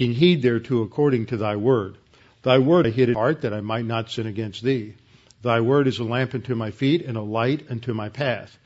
taking 0.00 0.14
heed 0.14 0.40
thereto 0.40 0.80
according 0.80 1.26
to 1.26 1.36
thy 1.36 1.56
word. 1.56 1.98
Thy 2.40 2.58
word 2.58 2.86
I 2.86 2.90
hid 2.90 3.10
in 3.10 3.16
heart 3.16 3.42
that 3.42 3.52
I 3.52 3.60
might 3.60 3.84
not 3.84 4.10
sin 4.10 4.26
against 4.26 4.62
thee. 4.62 4.94
Thy 5.42 5.60
word 5.60 5.86
is 5.86 5.98
a 5.98 6.04
lamp 6.04 6.34
unto 6.34 6.54
my 6.54 6.70
feet 6.70 7.04
and 7.04 7.18
a 7.18 7.20
light 7.20 7.66
unto 7.68 7.92
my 7.92 8.08
path. 8.08 8.58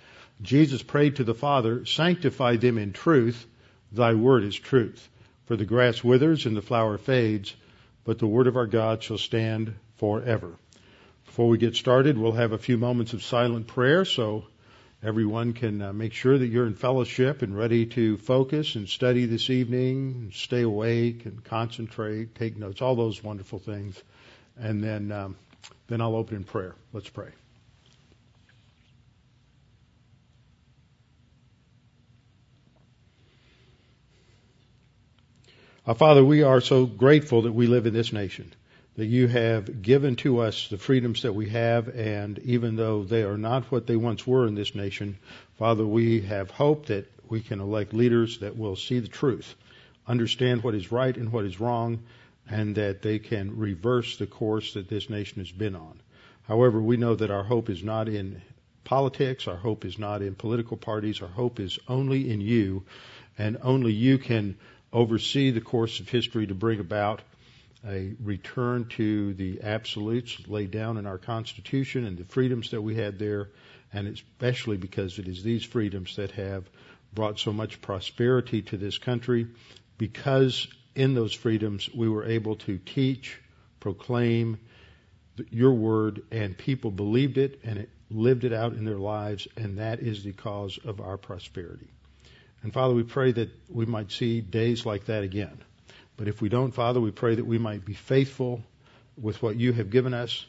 Jesus 0.43 0.85
prayed 0.85 1.17
to 1.17 1.25
the 1.25 1.35
Father, 1.35 1.85
sanctify 1.87 2.55
them 2.55 2.79
in 2.79 2.93
truth. 2.93 3.47
Thy 3.91 4.15
word 4.15 4.45
is 4.45 4.55
truth. 4.55 5.09
For 5.47 5.57
the 5.57 5.65
grass 5.65 6.05
withers 6.05 6.47
and 6.47 6.57
the 6.57 6.63
flower 6.63 6.99
fades, 6.99 7.53
but 8.05 8.21
the 8.21 8.29
word 8.29 8.47
of 8.47 8.57
our 8.57 8.69
God 8.69 9.03
shall 9.03 9.19
stand 9.19 9.75
forever. 9.97 10.53
Before 11.27 11.49
we 11.49 11.59
get 11.59 11.75
started, 11.75 12.17
we'll 12.17 12.31
have 12.31 12.53
a 12.53 12.59
few 12.59 12.79
moments 12.79 13.13
of 13.13 13.25
silent 13.25 13.67
prayer 13.67 14.05
so 14.05 14.45
everyone 15.05 15.53
can 15.53 15.83
uh, 15.83 15.93
make 15.93 16.15
sure 16.15 16.39
that 16.39 16.47
you're 16.47 16.67
in 16.67 16.75
fellowship 16.75 17.43
and 17.43 17.57
ready 17.57 17.85
to 17.85 18.17
focus 18.17 18.75
and 18.75 18.89
study 18.89 19.27
this 19.27 19.51
evening, 19.51 20.33
stay 20.35 20.63
awake 20.63 21.27
and 21.27 21.45
concentrate, 21.45 22.35
take 22.35 22.57
notes, 22.57 22.81
all 22.81 22.97
those 22.97 23.23
wonderful 23.23 23.59
things. 23.59 24.03
And 24.59 24.83
then, 24.83 25.13
um, 25.13 25.37
then 25.89 26.01
I'll 26.01 26.17
open 26.17 26.37
in 26.37 26.45
prayer. 26.45 26.75
Let's 26.95 27.11
pray. 27.11 27.29
Our 35.87 35.95
Father, 35.95 36.25
we 36.25 36.43
are 36.43 36.63
so 36.63 36.87
grateful 36.87 37.43
that 37.43 37.53
we 37.53 37.67
live 37.67 37.85
in 37.85 37.93
this 37.93 38.11
nation, 38.11 38.51
that 38.97 39.07
you 39.07 39.27
have 39.27 39.83
given 39.83 40.15
to 40.17 40.39
us 40.39 40.69
the 40.69 40.79
freedoms 40.79 41.23
that 41.23 41.33
we 41.35 41.49
have, 41.49 41.89
and 41.89 42.39
even 42.41 42.77
though 42.77 43.03
they 43.03 43.25
are 43.25 43.37
not 43.37 43.65
what 43.65 43.87
they 43.87 43.97
once 43.97 44.27
were 44.27 44.47
in 44.47 44.55
this 44.55 44.75
nation, 44.75 45.19
Father, 45.59 45.85
we 45.85 46.21
have 46.21 46.51
hope 46.51 46.87
that 46.87 47.11
we 47.29 47.41
can 47.41 47.61
elect 47.61 47.93
leaders 47.93 48.39
that 48.39 48.57
will 48.57 48.77
see 48.77 49.01
the 49.01 49.09
truth, 49.09 49.55
understand 50.07 50.63
what 50.63 50.75
is 50.75 50.93
right 50.93 51.17
and 51.17 51.33
what 51.33 51.45
is 51.45 51.59
wrong, 51.59 52.05
and 52.49 52.77
that 52.77 53.03
they 53.03 53.19
can 53.19 53.59
reverse 53.59 54.17
the 54.19 54.27
course 54.27 54.75
that 54.75 54.89
this 54.89 55.11
nation 55.11 55.39
has 55.39 55.51
been 55.51 55.75
on. 55.75 56.01
However, 56.47 56.81
we 56.81 56.97
know 56.97 57.15
that 57.15 57.31
our 57.31 57.43
hope 57.43 57.71
is 57.71 57.83
not 57.83 58.09
in 58.09 58.43
politics, 58.85 59.49
our 59.49 59.57
hope 59.57 59.85
is 59.85 59.99
not 59.99 60.23
in 60.23 60.35
political 60.35 60.77
parties, 60.77 61.23
our 61.23 61.29
hope 61.29 61.59
is 61.59 61.79
only 61.89 62.31
in 62.31 62.41
you, 62.41 62.85
and 63.39 63.59
only 63.63 63.93
you 63.93 64.19
can 64.19 64.57
oversee 64.93 65.51
the 65.51 65.61
course 65.61 65.99
of 65.99 66.09
history 66.09 66.47
to 66.47 66.55
bring 66.55 66.79
about 66.79 67.23
a 67.87 68.15
return 68.23 68.87
to 68.89 69.35
the 69.35 69.63
absolutes 69.63 70.49
laid 70.49 70.71
down 70.71 70.97
in 70.97 71.07
our 71.07 71.19
Constitution 71.19 72.05
and 72.05 72.17
the 72.17 72.25
freedoms 72.25 72.71
that 72.71 72.83
we 72.83 72.95
had 72.95 73.19
there, 73.19 73.51
and 73.93 74.09
especially 74.09 74.77
because 74.77 75.19
it 75.19 75.29
is 75.29 75.43
these 75.43 75.65
freedoms 75.65 76.17
that 76.17 76.33
have 76.33 76.69
brought 77.13 77.39
so 77.39 77.53
much 77.53 77.81
prosperity 77.81 78.63
to 78.63 78.77
this 78.77 78.99
country, 78.99 79.47
because 79.99 80.67
in 80.95 81.15
those 81.15 81.33
freedoms 81.33 81.89
we 81.95 82.09
were 82.09 82.25
able 82.25 82.57
to 82.57 82.79
teach, 82.79 83.41
proclaim 83.81 84.59
your 85.51 85.75
word, 85.75 86.23
and 86.31 86.57
people 86.57 86.91
believed 86.91 87.39
it 87.39 87.61
and 87.65 87.79
it 87.79 87.91
lived 88.11 88.45
it 88.45 88.53
out 88.53 88.73
in 88.75 88.85
their 88.85 88.99
lives, 88.99 89.49
and 89.57 89.79
that 89.79 90.01
is 90.01 90.23
the 90.23 90.33
cause 90.33 90.79
of 90.85 91.01
our 91.01 91.19
prosperity. 91.19 91.89
And 92.63 92.73
Father, 92.73 92.95
we 92.95 93.03
pray 93.03 93.33
that 93.33 93.51
we 93.69 93.87
might 93.87 94.11
see 94.11 94.41
days 94.41 94.87
like 94.87 95.07
that 95.07 95.23
again. 95.23 95.59
But 96.17 96.29
if 96.29 96.41
we 96.41 96.49
don't, 96.49 96.73
Father, 96.73 97.01
we 97.01 97.11
pray 97.11 97.35
that 97.35 97.45
we 97.45 97.59
might 97.59 97.85
be 97.85 97.95
faithful 97.95 98.63
with 99.21 99.43
what 99.43 99.57
you 99.57 99.73
have 99.73 99.91
given 99.91 100.15
us, 100.15 100.47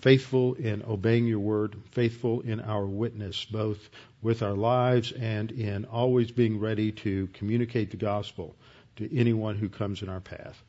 faithful 0.00 0.54
in 0.54 0.82
obeying 0.82 1.26
your 1.26 1.40
word, 1.40 1.76
faithful 1.90 2.40
in 2.40 2.60
our 2.60 2.86
witness, 2.86 3.44
both 3.44 3.90
with 4.22 4.42
our 4.42 4.54
lives 4.54 5.12
and 5.12 5.50
in 5.50 5.84
always 5.84 6.30
being 6.30 6.58
ready 6.58 6.92
to 6.92 7.26
communicate 7.34 7.90
the 7.90 7.96
gospel 7.96 8.54
to 8.96 9.18
anyone 9.18 9.56
who 9.56 9.68
comes 9.68 10.02
in 10.02 10.08
our 10.08 10.20
path. 10.20 10.62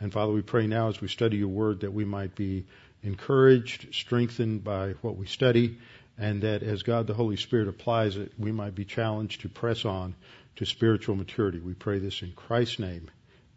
And 0.00 0.12
Father, 0.12 0.32
we 0.32 0.42
pray 0.42 0.66
now 0.66 0.88
as 0.88 1.00
we 1.00 1.08
study 1.08 1.36
your 1.36 1.48
word 1.48 1.80
that 1.80 1.92
we 1.92 2.04
might 2.04 2.34
be 2.34 2.66
encouraged, 3.02 3.94
strengthened 3.94 4.64
by 4.64 4.92
what 5.02 5.16
we 5.16 5.26
study, 5.26 5.78
and 6.18 6.42
that 6.42 6.62
as 6.62 6.82
God 6.82 7.06
the 7.06 7.14
Holy 7.14 7.36
Spirit 7.36 7.68
applies 7.68 8.16
it, 8.16 8.32
we 8.38 8.52
might 8.52 8.74
be 8.74 8.84
challenged 8.84 9.42
to 9.42 9.48
press 9.48 9.84
on 9.84 10.14
to 10.56 10.64
spiritual 10.64 11.14
maturity. 11.14 11.60
We 11.60 11.74
pray 11.74 11.98
this 11.98 12.22
in 12.22 12.32
Christ's 12.32 12.78
name. 12.78 13.10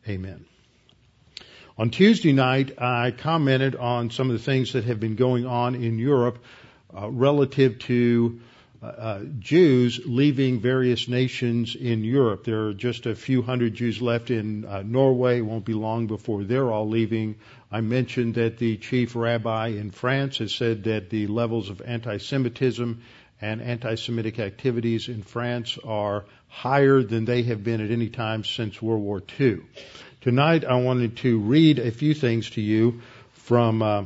Amen. 0.09 0.43
On 1.77 1.91
Tuesday 1.91 2.33
night, 2.33 2.81
I 2.81 3.11
commented 3.11 3.75
on 3.75 4.09
some 4.09 4.31
of 4.31 4.37
the 4.37 4.43
things 4.43 4.73
that 4.73 4.85
have 4.85 4.99
been 4.99 5.15
going 5.15 5.45
on 5.45 5.75
in 5.75 5.99
Europe 5.99 6.43
uh, 6.91 7.09
relative 7.11 7.77
to 7.79 8.39
uh, 8.81 8.85
uh, 8.87 9.23
Jews 9.37 10.01
leaving 10.05 10.61
various 10.61 11.07
nations 11.07 11.75
in 11.75 12.03
Europe. 12.03 12.43
There 12.43 12.69
are 12.69 12.73
just 12.73 13.05
a 13.05 13.13
few 13.13 13.43
hundred 13.43 13.75
Jews 13.75 14.01
left 14.01 14.31
in 14.31 14.65
uh, 14.65 14.81
Norway. 14.83 15.37
It 15.37 15.41
won't 15.41 15.65
be 15.65 15.75
long 15.75 16.07
before 16.07 16.43
they're 16.43 16.71
all 16.71 16.89
leaving. 16.89 17.35
I 17.71 17.81
mentioned 17.81 18.33
that 18.33 18.57
the 18.57 18.77
chief 18.77 19.15
rabbi 19.15 19.67
in 19.67 19.91
France 19.91 20.39
has 20.39 20.55
said 20.55 20.85
that 20.85 21.11
the 21.11 21.27
levels 21.27 21.69
of 21.69 21.81
anti-Semitism 21.81 22.99
and 23.41 23.61
anti-Semitic 23.61 24.39
activities 24.39 25.07
in 25.07 25.21
France 25.21 25.77
are 25.85 26.25
higher 26.49 27.01
than 27.01 27.25
they 27.25 27.43
have 27.43 27.63
been 27.63 27.79
at 27.79 27.91
any 27.91 28.09
time 28.09 28.43
since 28.43 28.81
World 28.81 29.01
War 29.01 29.23
II. 29.39 29.61
Tonight 30.21 30.65
I 30.65 30.75
wanted 30.75 31.17
to 31.17 31.39
read 31.39 31.79
a 31.79 31.91
few 31.91 32.13
things 32.13 32.49
to 32.51 32.61
you 32.61 33.01
from 33.31 33.81
uh, 33.81 34.05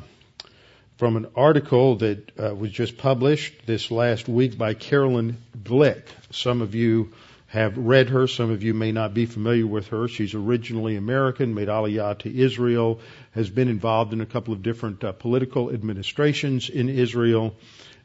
from 0.97 1.17
an 1.17 1.27
article 1.35 1.95
that 1.97 2.31
uh, 2.39 2.53
was 2.53 2.71
just 2.71 2.97
published 2.97 3.65
this 3.65 3.89
last 3.89 4.29
week 4.29 4.57
by 4.57 4.73
Caroline 4.73 5.37
Glick. 5.63 6.03
Some 6.31 6.61
of 6.61 6.75
you 6.75 7.13
have 7.47 7.77
read 7.77 8.09
her. 8.09 8.27
Some 8.27 8.51
of 8.51 8.63
you 8.63 8.73
may 8.73 8.91
not 8.91 9.13
be 9.13 9.25
familiar 9.25 9.67
with 9.67 9.87
her. 9.89 10.07
She's 10.07 10.33
originally 10.33 10.95
American, 10.95 11.53
made 11.53 11.67
Aliyah 11.67 12.19
to 12.19 12.35
Israel, 12.35 12.99
has 13.31 13.49
been 13.49 13.67
involved 13.67 14.13
in 14.13 14.21
a 14.21 14.25
couple 14.25 14.53
of 14.53 14.63
different 14.63 15.03
uh, 15.03 15.11
political 15.11 15.71
administrations 15.71 16.69
in 16.69 16.89
Israel, 16.89 17.55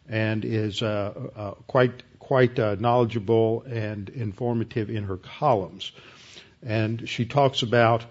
and 0.08 0.44
is 0.44 0.82
uh, 0.82 1.30
uh, 1.36 1.50
quite 1.66 2.02
quite 2.28 2.58
uh, 2.58 2.76
knowledgeable 2.78 3.62
and 3.62 4.10
informative 4.10 4.90
in 4.90 5.04
her 5.04 5.16
columns. 5.16 5.92
And 6.62 7.08
she 7.08 7.24
talks 7.24 7.62
about 7.62 8.04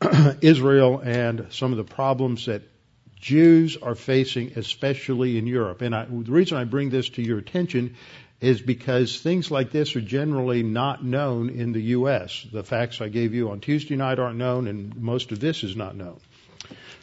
Israel 0.40 1.00
and 1.00 1.48
some 1.50 1.72
of 1.72 1.78
the 1.78 1.92
problems 1.94 2.46
that 2.46 2.62
Jews 3.16 3.76
are 3.76 3.96
facing, 3.96 4.52
especially 4.54 5.38
in 5.38 5.48
Europe. 5.48 5.82
And 5.82 5.92
I, 5.92 6.04
the 6.04 6.30
reason 6.30 6.56
I 6.56 6.62
bring 6.62 6.90
this 6.90 7.08
to 7.10 7.22
your 7.22 7.38
attention 7.38 7.96
is 8.40 8.62
because 8.62 9.18
things 9.20 9.50
like 9.50 9.72
this 9.72 9.96
are 9.96 10.00
generally 10.00 10.62
not 10.62 11.04
known 11.04 11.50
in 11.50 11.72
the 11.72 11.82
U.S. 11.98 12.46
The 12.52 12.62
facts 12.62 13.00
I 13.00 13.08
gave 13.08 13.34
you 13.34 13.50
on 13.50 13.58
Tuesday 13.58 13.96
night 13.96 14.20
aren't 14.20 14.38
known, 14.38 14.68
and 14.68 14.94
most 14.94 15.32
of 15.32 15.40
this 15.40 15.64
is 15.64 15.74
not 15.74 15.96
known. 15.96 16.20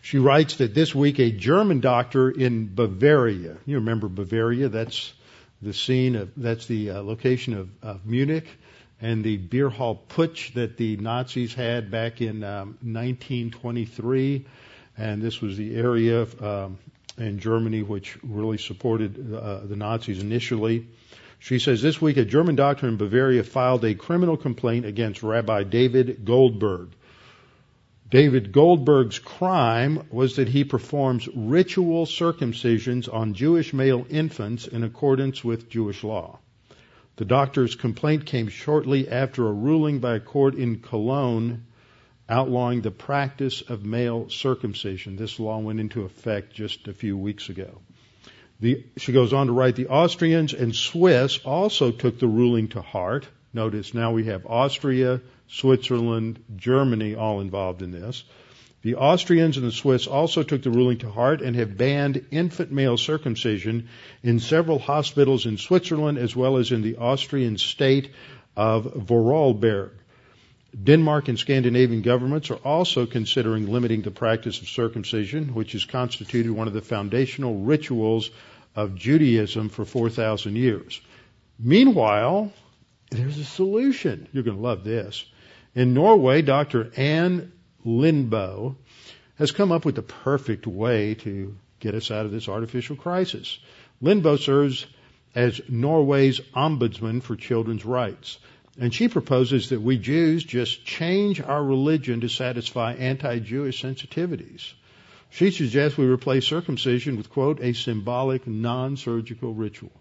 She 0.02 0.20
writes 0.20 0.56
that 0.58 0.74
this 0.74 0.96
week 0.96 1.20
a 1.20 1.32
German 1.32 1.82
doctor 1.82 2.32
in 2.32 2.74
Bavaria, 2.74 3.58
you 3.66 3.76
remember 3.76 4.08
Bavaria, 4.08 4.70
that's 4.70 5.12
the 5.62 5.74
scene 5.74 6.16
of, 6.16 6.32
that's 6.36 6.66
the 6.66 6.92
uh, 6.92 7.02
location 7.02 7.54
of, 7.54 7.70
of 7.82 8.06
Munich 8.06 8.48
and 9.02 9.24
the 9.24 9.38
beer 9.38 9.70
hall 9.70 10.02
putsch 10.10 10.54
that 10.54 10.78
the 10.78 10.98
Nazis 10.98 11.54
had 11.54 11.90
back 11.90 12.22
in 12.22 12.44
um, 12.44 12.78
1923. 12.82 14.46
And 14.98 15.22
this 15.22 15.42
was 15.42 15.58
the 15.58 15.76
area 15.76 16.28
um, 16.40 16.78
in 17.18 17.40
Germany 17.40 17.82
which 17.82 18.18
really 18.24 18.58
supported 18.58 19.34
uh, 19.34 19.62
the 19.64 19.76
Nazis 19.76 20.20
initially. 20.20 20.88
She 21.40 21.58
says 21.58 21.82
this 21.82 22.00
week 22.00 22.18
a 22.18 22.26
German 22.26 22.56
doctor 22.56 22.88
in 22.88 22.98
Bavaria 22.98 23.44
filed 23.44 23.84
a 23.84 23.96
criminal 23.96 24.38
complaint 24.38 24.86
against 24.86 25.24
Rabbi 25.24 25.64
David 25.64 26.24
Goldberg. 26.24 26.90
David 28.12 28.52
Goldberg's 28.52 29.20
crime 29.20 30.06
was 30.12 30.36
that 30.36 30.50
he 30.50 30.66
performs 30.66 31.30
ritual 31.34 32.06
circumcisions 32.06 33.08
on 33.12 33.34
Jewish 33.34 33.72
male 33.72 34.06
infants 34.10 34.68
in 34.68 34.84
accordance 34.84 35.46
with 35.46 35.70
Jewish 35.70 36.04
law. 36.04 36.40
The 37.16 37.24
doctor's 37.24 37.76
complaint 37.76 38.26
came 38.26 38.50
shortly 38.50 39.08
after 39.08 39.48
a 39.48 39.54
ruling 39.54 40.00
by 40.00 40.16
a 40.16 40.20
court 40.20 40.56
in 40.56 40.80
Cologne 40.80 41.64
outlawing 42.28 42.82
the 42.82 42.92
practice 42.92 43.62
of 43.62 43.86
male 43.86 44.30
circumcision. 44.30 45.16
This 45.16 45.40
law 45.40 45.60
went 45.60 45.80
into 45.80 46.04
effect 46.04 46.54
just 46.54 46.90
a 46.90 46.94
few 46.94 47.18
weeks 47.18 47.48
ago. 47.48 47.80
The, 48.60 48.84
she 48.98 49.14
goes 49.14 49.32
on 49.32 49.48
to 49.48 49.54
write, 49.54 49.78
the 49.78 49.88
Austrians 49.88 50.54
and 50.54 50.76
Swiss 50.76 51.40
also 51.46 51.92
took 51.92 52.20
the 52.20 52.28
ruling 52.28 52.68
to 52.70 52.82
heart. 52.82 53.26
Notice 53.54 53.94
now 53.94 54.12
we 54.12 54.26
have 54.26 54.46
Austria, 54.46 55.22
Switzerland, 55.52 56.44
Germany 56.56 57.16
all 57.16 57.42
involved 57.42 57.82
in 57.82 57.92
this. 57.92 58.24
The 58.84 58.96
Austrians 58.96 59.58
and 59.58 59.66
the 59.68 59.72
Swiss 59.72 60.08
also 60.08 60.42
took 60.42 60.64
the 60.64 60.72
ruling 60.72 60.98
to 61.00 61.10
heart 61.12 61.42
and 61.42 61.56
have 61.56 61.78
banned 61.78 62.26
infant 62.32 62.72
male 62.72 62.98
circumcision 62.98 63.90
in 64.24 64.40
several 64.40 64.80
hospitals 64.80 65.46
in 65.46 65.58
Switzerland 65.58 66.18
as 66.18 66.36
well 66.36 66.58
as 66.58 66.72
in 66.72 66.82
the 66.82 66.98
Austrian 66.98 67.58
state 67.58 68.10
of 68.56 68.86
Vorarlberg. 68.86 69.92
Denmark 70.84 71.28
and 71.28 71.38
Scandinavian 71.38 72.02
governments 72.02 72.50
are 72.50 72.56
also 72.56 73.06
considering 73.06 73.72
limiting 73.72 74.02
the 74.02 74.10
practice 74.10 74.62
of 74.62 74.70
circumcision, 74.70 75.54
which 75.54 75.74
has 75.74 75.86
constituted 75.86 76.52
one 76.52 76.68
of 76.68 76.74
the 76.74 76.82
foundational 76.82 77.60
rituals 77.60 78.32
of 78.76 78.96
Judaism 78.96 79.70
for 79.70 79.84
4,000 79.84 80.56
years. 80.56 81.02
Meanwhile, 81.60 82.54
there's 83.10 83.38
a 83.38 83.44
solution. 83.44 84.28
You're 84.32 84.44
going 84.44 84.58
to 84.58 84.64
love 84.64 84.86
this. 84.86 85.26
In 85.74 85.94
Norway, 85.94 86.42
Dr. 86.42 86.92
Anne 86.98 87.54
Lindboe, 87.86 88.76
has 89.36 89.52
come 89.52 89.72
up 89.72 89.86
with 89.86 89.96
the 89.96 90.02
perfect 90.02 90.68
way 90.68 91.16
to 91.16 91.56
get 91.80 91.96
us 91.96 92.12
out 92.12 92.26
of 92.26 92.32
this 92.32 92.50
artificial 92.50 92.96
crisis. 92.96 93.58
Lindboe 94.02 94.38
serves 94.38 94.86
as 95.34 95.62
Norway's 95.70 96.42
ombudsman 96.54 97.24
for 97.24 97.36
children's 97.36 97.86
rights. 97.86 98.38
And 98.80 98.94
she 98.94 99.08
proposes 99.08 99.70
that 99.70 99.82
we 99.82 99.98
Jews 99.98 100.44
just 100.44 100.86
change 100.86 101.42
our 101.42 101.64
religion 101.64 102.22
to 102.22 102.30
satisfy 102.30 102.94
anti-Jewish 102.94 103.82
sensitivities. 103.82 104.74
She 105.30 105.52
suggests 105.52 105.98
we 105.98 106.06
replace 106.06 106.46
circumcision 106.46 107.16
with, 107.16 107.30
quote, 107.30 107.62
a 107.62 107.74
symbolic 107.74 108.46
non-surgical 108.46 109.54
ritual. 109.54 109.92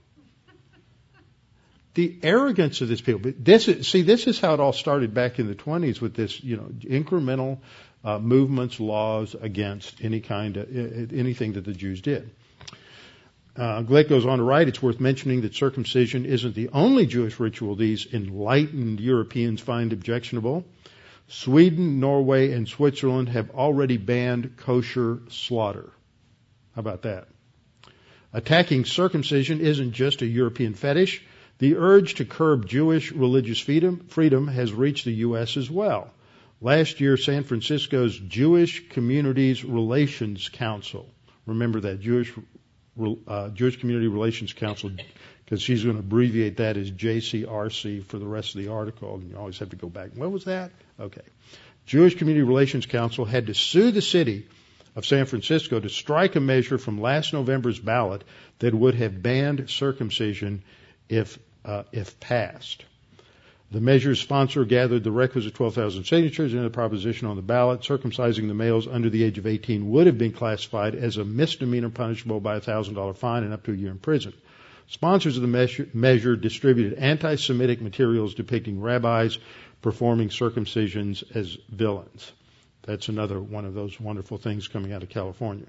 The 1.94 2.18
arrogance 2.22 2.80
of 2.80 2.88
this 2.88 3.00
people. 3.00 3.32
This 3.38 3.68
is, 3.68 3.88
see, 3.88 4.02
this 4.02 4.26
is 4.26 4.38
how 4.40 4.54
it 4.54 4.60
all 4.60 4.72
started 4.72 5.12
back 5.12 5.38
in 5.38 5.48
the 5.48 5.54
20s 5.54 6.00
with 6.00 6.14
this, 6.14 6.42
you 6.42 6.56
know, 6.56 6.68
incremental 6.82 7.58
uh, 8.04 8.18
movements, 8.18 8.80
laws 8.80 9.34
against 9.34 10.02
any 10.02 10.20
kind 10.20 10.56
of 10.56 11.12
anything 11.12 11.54
that 11.54 11.64
the 11.64 11.72
Jews 11.72 12.00
did. 12.00 12.30
Uh, 13.56 13.82
Glick 13.82 14.08
goes 14.08 14.24
on 14.24 14.38
to 14.38 14.44
write, 14.44 14.68
it's 14.68 14.82
worth 14.82 15.00
mentioning 15.00 15.42
that 15.42 15.54
circumcision 15.54 16.24
isn't 16.24 16.54
the 16.54 16.70
only 16.70 17.04
Jewish 17.06 17.38
ritual 17.40 17.74
these 17.74 18.06
enlightened 18.12 19.00
Europeans 19.00 19.60
find 19.60 19.92
objectionable. 19.92 20.64
Sweden, 21.28 22.00
Norway, 22.00 22.52
and 22.52 22.68
Switzerland 22.68 23.28
have 23.28 23.50
already 23.50 23.96
banned 23.96 24.56
kosher 24.56 25.20
slaughter. 25.28 25.90
How 26.74 26.80
about 26.80 27.02
that? 27.02 27.28
Attacking 28.32 28.84
circumcision 28.84 29.60
isn't 29.60 29.92
just 29.92 30.22
a 30.22 30.26
European 30.26 30.74
fetish. 30.74 31.22
The 31.60 31.76
urge 31.76 32.14
to 32.14 32.24
curb 32.24 32.66
Jewish 32.66 33.12
religious 33.12 33.58
freedom, 33.58 34.48
has 34.48 34.72
reached 34.72 35.04
the 35.04 35.12
U.S. 35.28 35.58
as 35.58 35.70
well. 35.70 36.10
Last 36.62 37.02
year, 37.02 37.18
San 37.18 37.44
Francisco's 37.44 38.18
Jewish 38.18 38.88
Communities 38.88 39.62
Relations 39.62 40.48
Council, 40.48 41.06
remember 41.44 41.80
that 41.80 42.00
Jewish 42.00 42.32
uh, 43.28 43.50
Jewish 43.50 43.78
Community 43.78 44.08
Relations 44.08 44.54
Council, 44.54 44.90
because 45.44 45.60
she's 45.60 45.84
going 45.84 45.96
to 45.96 46.00
abbreviate 46.00 46.56
that 46.56 46.78
as 46.78 46.90
JCRC 46.90 48.04
for 48.06 48.18
the 48.18 48.26
rest 48.26 48.54
of 48.54 48.62
the 48.62 48.72
article, 48.72 49.16
and 49.16 49.30
you 49.30 49.36
always 49.36 49.58
have 49.58 49.68
to 49.70 49.76
go 49.76 49.90
back. 49.90 50.12
What 50.14 50.30
was 50.30 50.44
that? 50.46 50.70
Okay. 50.98 51.20
Jewish 51.84 52.16
Community 52.16 52.42
Relations 52.42 52.86
Council 52.86 53.26
had 53.26 53.48
to 53.48 53.54
sue 53.54 53.90
the 53.90 54.00
city 54.00 54.46
of 54.96 55.04
San 55.04 55.26
Francisco 55.26 55.78
to 55.78 55.90
strike 55.90 56.36
a 56.36 56.40
measure 56.40 56.78
from 56.78 57.02
last 57.02 57.34
November's 57.34 57.78
ballot 57.78 58.24
that 58.60 58.74
would 58.74 58.94
have 58.94 59.22
banned 59.22 59.68
circumcision 59.68 60.62
if 61.10 61.38
uh, 61.64 61.84
if 61.92 62.18
passed. 62.20 62.84
The 63.72 63.80
measure's 63.80 64.20
sponsor 64.20 64.64
gathered 64.64 65.04
the 65.04 65.12
requisite 65.12 65.54
12,000 65.54 66.02
signatures 66.02 66.54
in 66.54 66.64
a 66.64 66.70
proposition 66.70 67.28
on 67.28 67.36
the 67.36 67.42
ballot. 67.42 67.82
Circumcising 67.82 68.48
the 68.48 68.54
males 68.54 68.88
under 68.88 69.08
the 69.08 69.22
age 69.22 69.38
of 69.38 69.46
18 69.46 69.88
would 69.90 70.08
have 70.08 70.18
been 70.18 70.32
classified 70.32 70.96
as 70.96 71.16
a 71.16 71.24
misdemeanor 71.24 71.90
punishable 71.90 72.40
by 72.40 72.56
a 72.56 72.60
$1,000 72.60 73.16
fine 73.16 73.44
and 73.44 73.52
up 73.52 73.62
to 73.64 73.72
a 73.72 73.76
year 73.76 73.92
in 73.92 73.98
prison. 73.98 74.32
Sponsors 74.88 75.36
of 75.36 75.42
the 75.42 75.48
measure, 75.48 75.88
measure 75.94 76.34
distributed 76.34 76.98
anti-Semitic 76.98 77.80
materials 77.80 78.34
depicting 78.34 78.80
rabbis 78.80 79.38
performing 79.82 80.30
circumcisions 80.30 81.22
as 81.36 81.56
villains. 81.68 82.32
That's 82.82 83.08
another 83.08 83.40
one 83.40 83.66
of 83.66 83.74
those 83.74 84.00
wonderful 84.00 84.38
things 84.38 84.66
coming 84.66 84.92
out 84.92 85.04
of 85.04 85.10
California 85.10 85.66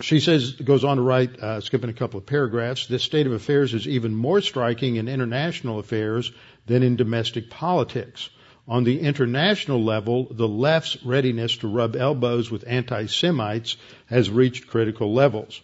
she 0.00 0.20
says, 0.20 0.52
goes 0.52 0.84
on 0.84 0.96
to 0.96 1.02
write, 1.02 1.38
uh, 1.40 1.60
skipping 1.60 1.90
a 1.90 1.94
couple 1.94 2.18
of 2.18 2.26
paragraphs, 2.26 2.86
this 2.86 3.02
state 3.02 3.26
of 3.26 3.32
affairs 3.32 3.74
is 3.74 3.88
even 3.88 4.14
more 4.14 4.40
striking 4.40 4.96
in 4.96 5.08
international 5.08 5.78
affairs 5.78 6.30
than 6.66 6.82
in 6.82 6.96
domestic 6.96 7.50
politics. 7.50 8.30
On 8.68 8.84
the 8.84 9.00
international 9.00 9.82
level, 9.82 10.28
the 10.30 10.46
left's 10.46 11.02
readiness 11.04 11.56
to 11.58 11.68
rub 11.68 11.96
elbows 11.96 12.50
with 12.50 12.68
anti-Semites 12.68 13.76
has 14.06 14.30
reached 14.30 14.68
critical 14.68 15.14
levels. 15.14 15.60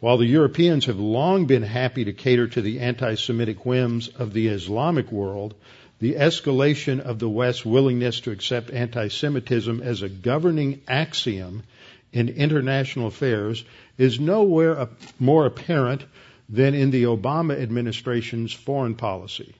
While 0.00 0.18
the 0.18 0.26
Europeans 0.26 0.86
have 0.86 0.98
long 0.98 1.46
been 1.46 1.62
happy 1.62 2.04
to 2.04 2.12
cater 2.12 2.48
to 2.48 2.60
the 2.60 2.80
anti-Semitic 2.80 3.64
whims 3.64 4.08
of 4.08 4.32
the 4.32 4.48
Islamic 4.48 5.12
world, 5.12 5.54
the 6.00 6.14
escalation 6.14 7.00
of 7.00 7.18
the 7.18 7.28
West's 7.28 7.64
willingness 7.64 8.20
to 8.20 8.30
accept 8.30 8.70
anti-Semitism 8.70 9.82
as 9.82 10.02
a 10.02 10.08
governing 10.08 10.80
axiom 10.88 11.62
in 12.12 12.28
international 12.28 13.06
affairs 13.06 13.64
is 13.98 14.18
nowhere 14.18 14.88
more 15.18 15.46
apparent 15.46 16.04
than 16.48 16.74
in 16.74 16.90
the 16.90 17.04
Obama 17.04 17.60
administration's 17.60 18.52
foreign 18.52 18.94
policy. 18.94 19.54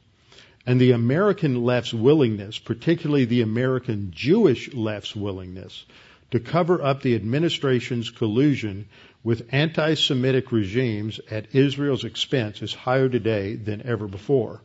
And 0.67 0.81
the 0.81 0.93
American 0.93 1.65
left's 1.65 1.95
willingness, 1.95 2.59
particularly 2.59 3.25
the 3.25 3.43
American 3.43 4.11
Jewish 4.15 4.73
left's 4.75 5.17
willingness, 5.17 5.85
to 6.33 6.41
cover 6.41 6.83
up 6.83 7.03
the 7.03 7.15
administration's 7.15 8.11
collusion 8.11 8.87
with 9.23 9.49
anti-Semitic 9.53 10.53
regimes 10.53 11.21
at 11.31 11.55
Israel's 11.55 12.05
expense 12.05 12.63
is 12.63 12.73
higher 12.73 13.09
today 13.09 13.55
than 13.55 13.87
ever 13.87 14.07
before. 14.07 14.61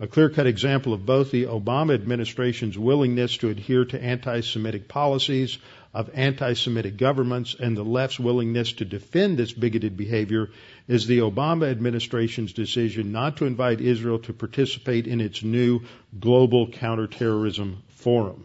A 0.00 0.06
clear-cut 0.06 0.46
example 0.46 0.92
of 0.92 1.04
both 1.04 1.32
the 1.32 1.46
Obama 1.46 1.94
administration's 1.94 2.78
willingness 2.78 3.38
to 3.38 3.48
adhere 3.48 3.84
to 3.86 4.00
anti-Semitic 4.00 4.86
policies 4.86 5.58
of 5.94 6.10
anti-Semitic 6.14 6.96
governments 6.96 7.56
and 7.58 7.76
the 7.76 7.82
left's 7.82 8.20
willingness 8.20 8.72
to 8.74 8.84
defend 8.84 9.38
this 9.38 9.52
bigoted 9.52 9.96
behavior 9.96 10.50
is 10.86 11.06
the 11.06 11.18
Obama 11.18 11.70
administration's 11.70 12.52
decision 12.52 13.12
not 13.12 13.38
to 13.38 13.46
invite 13.46 13.80
Israel 13.80 14.18
to 14.20 14.32
participate 14.32 15.06
in 15.06 15.20
its 15.20 15.42
new 15.42 15.80
Global 16.18 16.68
Counterterrorism 16.68 17.82
Forum. 17.88 18.44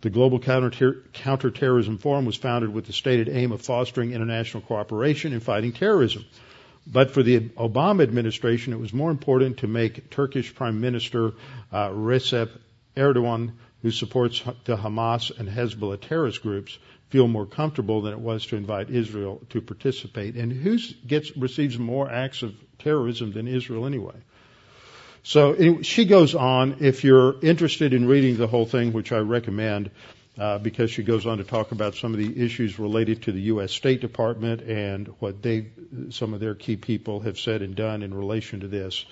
The 0.00 0.10
Global 0.10 0.38
Counter- 0.38 1.02
Counterterrorism 1.12 1.98
Forum 1.98 2.24
was 2.24 2.36
founded 2.36 2.72
with 2.72 2.86
the 2.86 2.92
stated 2.92 3.28
aim 3.28 3.50
of 3.50 3.62
fostering 3.62 4.12
international 4.12 4.62
cooperation 4.62 5.32
in 5.32 5.40
fighting 5.40 5.72
terrorism. 5.72 6.24
But 6.86 7.10
for 7.10 7.22
the 7.22 7.40
Obama 7.40 8.02
administration, 8.02 8.72
it 8.72 8.78
was 8.78 8.92
more 8.92 9.10
important 9.10 9.58
to 9.58 9.66
make 9.66 10.10
Turkish 10.10 10.54
Prime 10.54 10.80
Minister 10.80 11.32
uh, 11.72 11.88
Recep 11.88 12.50
Erdogan 12.96 13.52
who 13.82 13.90
supports 13.90 14.42
the 14.64 14.76
Hamas 14.76 15.36
and 15.38 15.48
Hezbollah 15.48 16.00
terrorist 16.00 16.42
groups 16.42 16.78
feel 17.10 17.28
more 17.28 17.46
comfortable 17.46 18.02
than 18.02 18.12
it 18.12 18.20
was 18.20 18.46
to 18.46 18.56
invite 18.56 18.90
Israel 18.90 19.40
to 19.50 19.60
participate. 19.60 20.34
And 20.34 20.52
who 20.52 20.78
gets 21.06 21.36
receives 21.36 21.78
more 21.78 22.10
acts 22.10 22.42
of 22.42 22.54
terrorism 22.78 23.32
than 23.32 23.48
Israel 23.48 23.86
anyway? 23.86 24.16
So 25.22 25.82
she 25.82 26.04
goes 26.04 26.34
on. 26.34 26.76
If 26.80 27.04
you're 27.04 27.38
interested 27.40 27.92
in 27.92 28.06
reading 28.06 28.36
the 28.36 28.46
whole 28.46 28.66
thing, 28.66 28.92
which 28.92 29.12
I 29.12 29.18
recommend, 29.18 29.90
uh, 30.38 30.58
because 30.58 30.90
she 30.90 31.02
goes 31.02 31.26
on 31.26 31.38
to 31.38 31.44
talk 31.44 31.72
about 31.72 31.96
some 31.96 32.14
of 32.14 32.18
the 32.18 32.44
issues 32.44 32.78
related 32.78 33.22
to 33.24 33.32
the 33.32 33.40
U.S. 33.52 33.72
State 33.72 34.00
Department 34.00 34.62
and 34.62 35.08
what 35.18 35.42
they, 35.42 35.68
some 36.10 36.32
of 36.32 36.40
their 36.40 36.54
key 36.54 36.76
people 36.76 37.20
have 37.20 37.38
said 37.38 37.60
and 37.62 37.74
done 37.74 38.02
in 38.02 38.14
relation 38.14 38.60
to 38.60 38.68
this, 38.68 39.04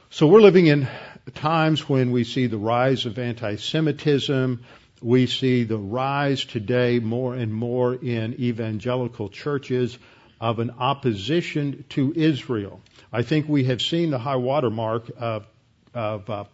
So 0.09 0.25
we're 0.25 0.41
living 0.41 0.65
in 0.65 0.87
times 1.35 1.87
when 1.87 2.09
we 2.09 2.23
see 2.23 2.47
the 2.47 2.57
rise 2.57 3.05
of 3.05 3.19
anti-Semitism. 3.19 4.63
We 5.03 5.27
see 5.27 5.65
the 5.65 5.77
rise 5.77 6.45
today 6.45 6.97
more 6.97 7.35
and 7.35 7.53
more 7.53 7.93
in 7.93 8.33
evangelical 8.39 9.29
churches 9.29 9.99
of 10.41 10.57
an 10.57 10.71
opposition 10.79 11.85
to 11.89 12.11
Israel. 12.15 12.81
I 13.13 13.21
think 13.21 13.47
we 13.47 13.65
have 13.65 13.83
seen 13.83 14.09
the 14.09 14.17
high 14.17 14.37
watermark 14.37 15.11
of, 15.15 15.45
of 15.93 16.27
uh, 16.27 16.45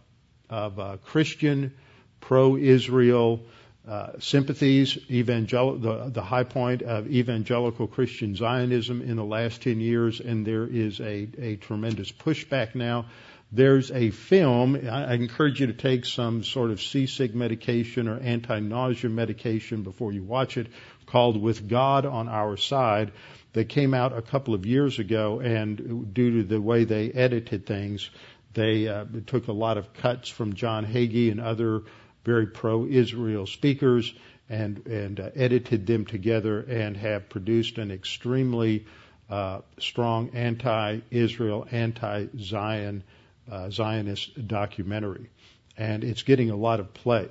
of 0.50 0.80
uh, 0.80 0.98
Christian 1.04 1.74
pro-Israel 2.22 3.42
uh, 3.88 4.14
sympathies, 4.20 4.98
evangel- 5.12 5.78
the, 5.78 6.10
the 6.10 6.24
high 6.24 6.44
point 6.44 6.82
of 6.82 7.08
evangelical 7.12 7.86
Christian 7.86 8.36
Zionism 8.36 9.02
in 9.02 9.16
the 9.16 9.24
last 9.24 9.62
10 9.62 9.80
years, 9.80 10.20
and 10.20 10.46
there 10.46 10.66
is 10.66 11.00
a, 11.00 11.28
a 11.38 11.56
tremendous 11.58 12.12
pushback 12.12 12.74
now. 12.74 13.06
There's 13.52 13.92
a 13.92 14.10
film, 14.10 14.76
I, 14.76 15.06
I 15.06 15.14
encourage 15.14 15.62
you 15.62 15.68
to 15.68 15.74
take 15.74 16.06
some 16.06 16.44
sort 16.44 16.72
of 16.72 16.82
seasick 16.82 17.36
medication 17.36 18.08
or 18.08 18.20
anti-nausea 18.20 19.10
medication 19.10 19.84
before 19.84 20.12
you 20.12 20.24
watch 20.24 20.58
it, 20.58 20.68
called 21.06 21.40
With 21.40 21.70
God 21.70 22.08
on 22.08 22.28
Our 22.28 22.58
Side, 22.58 23.12
that 23.54 23.70
came 23.70 23.94
out 23.94 24.18
a 24.18 24.22
couple 24.22 24.54
of 24.54 24.66
years 24.66 24.98
ago, 25.00 25.40
and 25.40 26.14
due 26.14 26.42
to 26.42 26.44
the 26.44 26.60
way 26.60 26.84
they 26.84 27.12
edited 27.12 27.66
things, 27.66 28.10
they 28.56 28.88
uh, 28.88 29.06
took 29.28 29.48
a 29.48 29.54
lot 29.54 29.78
of 29.78 29.94
cuts 29.94 30.30
from 30.30 30.54
John 30.54 30.86
Hagee 30.86 31.30
and 31.30 31.40
other 31.40 31.84
very 32.24 32.48
pro-Israel 32.48 33.46
speakers 33.46 34.14
and 34.50 34.86
and 34.88 35.20
uh, 35.20 35.30
edited 35.36 35.86
them 35.86 36.06
together 36.06 36.60
and 36.62 36.98
have 36.98 37.30
produced 37.30 37.78
an 37.78 37.92
extremely 37.92 38.86
uh, 39.30 39.62
strong 39.80 40.30
anti-Israel, 40.36 41.68
anti-Zion, 41.72 43.04
uh, 43.52 43.70
Zionist 43.70 44.48
documentary, 44.48 45.30
and 45.78 46.04
it's 46.04 46.24
getting 46.24 46.52
a 46.52 46.56
lot 46.56 46.80
of 46.80 46.94
play. 46.94 47.30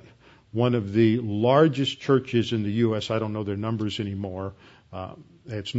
one 0.51 0.75
of 0.75 0.93
the 0.93 1.19
largest 1.19 1.99
churches 1.99 2.53
in 2.53 2.63
the 2.63 2.71
U.S. 2.71 3.11
I 3.11 3.19
don't 3.19 3.33
know 3.33 3.43
their 3.43 3.57
numbers 3.57 3.99
anymore. 3.99 4.53
Uh, 4.91 5.15
it's 5.47 5.73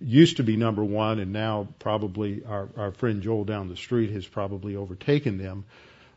used 0.00 0.36
to 0.38 0.42
be 0.42 0.56
number 0.56 0.84
one, 0.84 1.18
and 1.18 1.32
now 1.32 1.68
probably 1.78 2.44
our, 2.44 2.68
our 2.76 2.92
friend 2.92 3.22
Joel 3.22 3.44
down 3.44 3.68
the 3.68 3.76
street 3.76 4.10
has 4.10 4.26
probably 4.26 4.76
overtaken 4.76 5.38
them. 5.38 5.64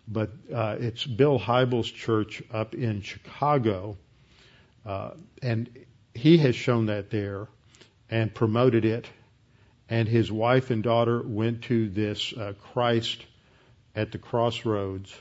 But 0.07 0.31
uh, 0.53 0.77
it's 0.79 1.05
Bill 1.05 1.39
Hybels' 1.39 1.93
church 1.93 2.43
up 2.51 2.75
in 2.75 3.01
Chicago, 3.01 3.97
uh, 4.85 5.11
and 5.41 5.69
he 6.13 6.37
has 6.39 6.55
shown 6.55 6.87
that 6.87 7.09
there 7.09 7.47
and 8.09 8.33
promoted 8.33 8.85
it. 8.85 9.07
And 9.89 10.07
his 10.07 10.31
wife 10.31 10.71
and 10.71 10.81
daughter 10.83 11.21
went 11.21 11.63
to 11.63 11.89
this 11.89 12.33
uh, 12.33 12.53
Christ 12.73 13.25
at 13.93 14.11
the 14.11 14.17
Crossroads 14.17 15.13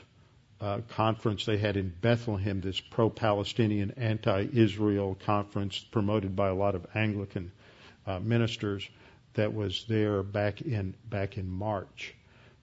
uh, 0.61 0.79
conference 0.89 1.45
they 1.45 1.57
had 1.57 1.75
in 1.75 1.89
Bethlehem, 2.01 2.61
this 2.61 2.79
pro-Palestinian, 2.79 3.91
anti-Israel 3.97 5.17
conference 5.25 5.79
promoted 5.79 6.35
by 6.35 6.47
a 6.47 6.53
lot 6.53 6.75
of 6.75 6.85
Anglican 6.95 7.51
uh, 8.05 8.19
ministers 8.19 8.87
that 9.33 9.53
was 9.53 9.85
there 9.87 10.23
back 10.23 10.61
in 10.61 10.95
back 11.09 11.37
in 11.37 11.49
March. 11.49 12.13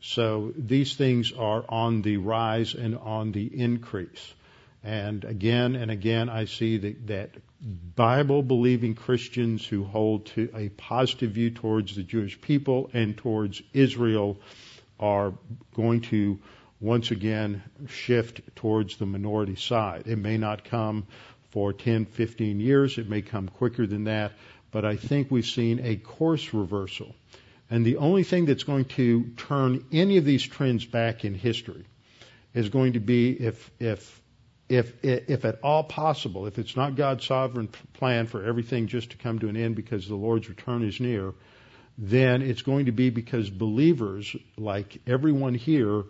So 0.01 0.53
these 0.57 0.95
things 0.95 1.33
are 1.33 1.65
on 1.69 2.03
the 2.03 2.19
rise 2.19 2.75
and 2.75 2.97
on 2.97 3.33
the 3.33 3.47
increase. 3.47 4.35
And 4.85 5.25
again 5.25 5.75
and 5.75 5.91
again, 5.91 6.29
I 6.29 6.45
see 6.45 6.79
that, 6.79 7.07
that 7.09 7.31
Bible 7.97 8.43
believing 8.43 8.95
Christians 8.95 9.67
who 9.67 9.83
hold 9.83 10.27
to 10.27 10.49
a 10.55 10.69
positive 10.69 11.33
view 11.33 11.51
towards 11.51 11.97
the 11.97 12.05
Jewish 12.05 12.41
people 12.41 12.91
and 12.93 13.17
towards 13.17 13.61
Israel 13.73 14.39
are 15.01 15.33
going 15.75 16.03
to 16.03 16.39
once 16.81 17.11
again 17.11 17.63
shift 17.89 18.41
towards 18.55 18.97
the 18.99 19.07
minority 19.07 19.57
side. 19.57 20.05
It 20.07 20.19
may 20.19 20.39
not 20.39 20.65
come 20.65 21.07
for 21.51 21.73
10, 21.73 22.07
15 22.07 22.61
years. 22.61 22.99
It 22.99 23.09
may 23.09 23.23
come 23.23 23.49
quicker 23.49 23.87
than 23.87 24.05
that. 24.05 24.33
But 24.71 24.85
I 24.85 24.97
think 24.97 25.31
we've 25.31 25.47
seen 25.47 25.81
a 25.83 25.97
course 25.97 26.53
reversal. 26.53 27.15
And 27.71 27.85
the 27.85 27.99
only 27.99 28.25
thing 28.25 28.47
that's 28.47 28.65
going 28.65 28.87
to 28.87 29.25
turn 29.37 29.85
any 29.93 30.17
of 30.17 30.25
these 30.25 30.43
trends 30.43 30.85
back 30.85 31.25
in 31.25 31.35
history 31.35 31.85
is 32.55 32.69
going 32.69 32.95
to 32.95 33.01
be 33.01 33.33
if, 33.33 33.71
if, 33.79 34.21
if, 34.69 34.93
if 35.05 35.45
at 35.45 35.61
all 35.63 35.85
possible, 35.85 36.47
if 36.47 36.59
it's 36.59 36.77
not 36.77 36.97
God's 36.97 37.27
sovereign 37.27 37.69
plan 37.95 38.27
for 38.27 38.45
everything 38.45 38.87
just 38.87 39.11
to 39.11 39.17
come 39.17 39.39
to 39.41 39.49
an 39.49 39.57
end 39.57 39.77
because 39.77 40.09
the 40.09 40.15
Lord's 40.15 40.49
return 40.49 40.83
is 40.83 40.99
near, 40.99 41.35
then 41.99 42.43
it's 42.43 42.63
going 42.63 42.87
to 42.87 42.93
be 42.93 43.11
because 43.11 43.51
believers, 43.51 44.35
like 44.57 45.01
everyone 45.07 45.55
here, 45.55 46.05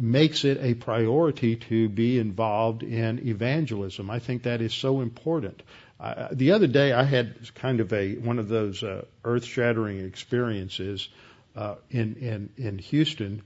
makes 0.00 0.44
it 0.44 0.58
a 0.60 0.74
priority 0.74 1.56
to 1.56 1.88
be 1.88 2.18
involved 2.18 2.82
in 2.82 3.26
evangelism. 3.26 4.10
I 4.10 4.18
think 4.18 4.44
that 4.44 4.60
is 4.60 4.72
so 4.72 5.00
important. 5.00 5.62
Uh, 5.98 6.28
the 6.32 6.52
other 6.52 6.66
day, 6.66 6.92
I 6.92 7.04
had 7.04 7.54
kind 7.54 7.80
of 7.80 7.92
a 7.92 8.14
one 8.16 8.38
of 8.38 8.48
those 8.48 8.82
uh, 8.82 9.04
earth-shattering 9.24 10.00
experiences 10.04 11.08
uh, 11.54 11.76
in 11.90 12.16
in 12.16 12.50
in 12.58 12.78
Houston, 12.78 13.42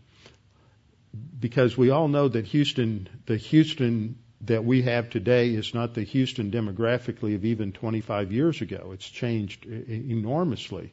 because 1.38 1.76
we 1.76 1.90
all 1.90 2.09
know 2.09 2.26
that 2.28 2.47
Houston, 2.47 3.09
the 3.26 3.37
Houston 3.37 4.19
that 4.42 4.64
we 4.64 4.83
have 4.83 5.11
today, 5.11 5.50
is 5.50 5.75
not 5.75 5.95
the 5.95 6.02
Houston 6.02 6.50
demographically 6.50 7.35
of 7.35 7.45
even 7.45 7.73
25 7.73 8.33
years 8.33 8.61
ago. 8.61 8.90
It's 8.95 9.09
changed 9.09 9.66
enormously. 9.66 10.92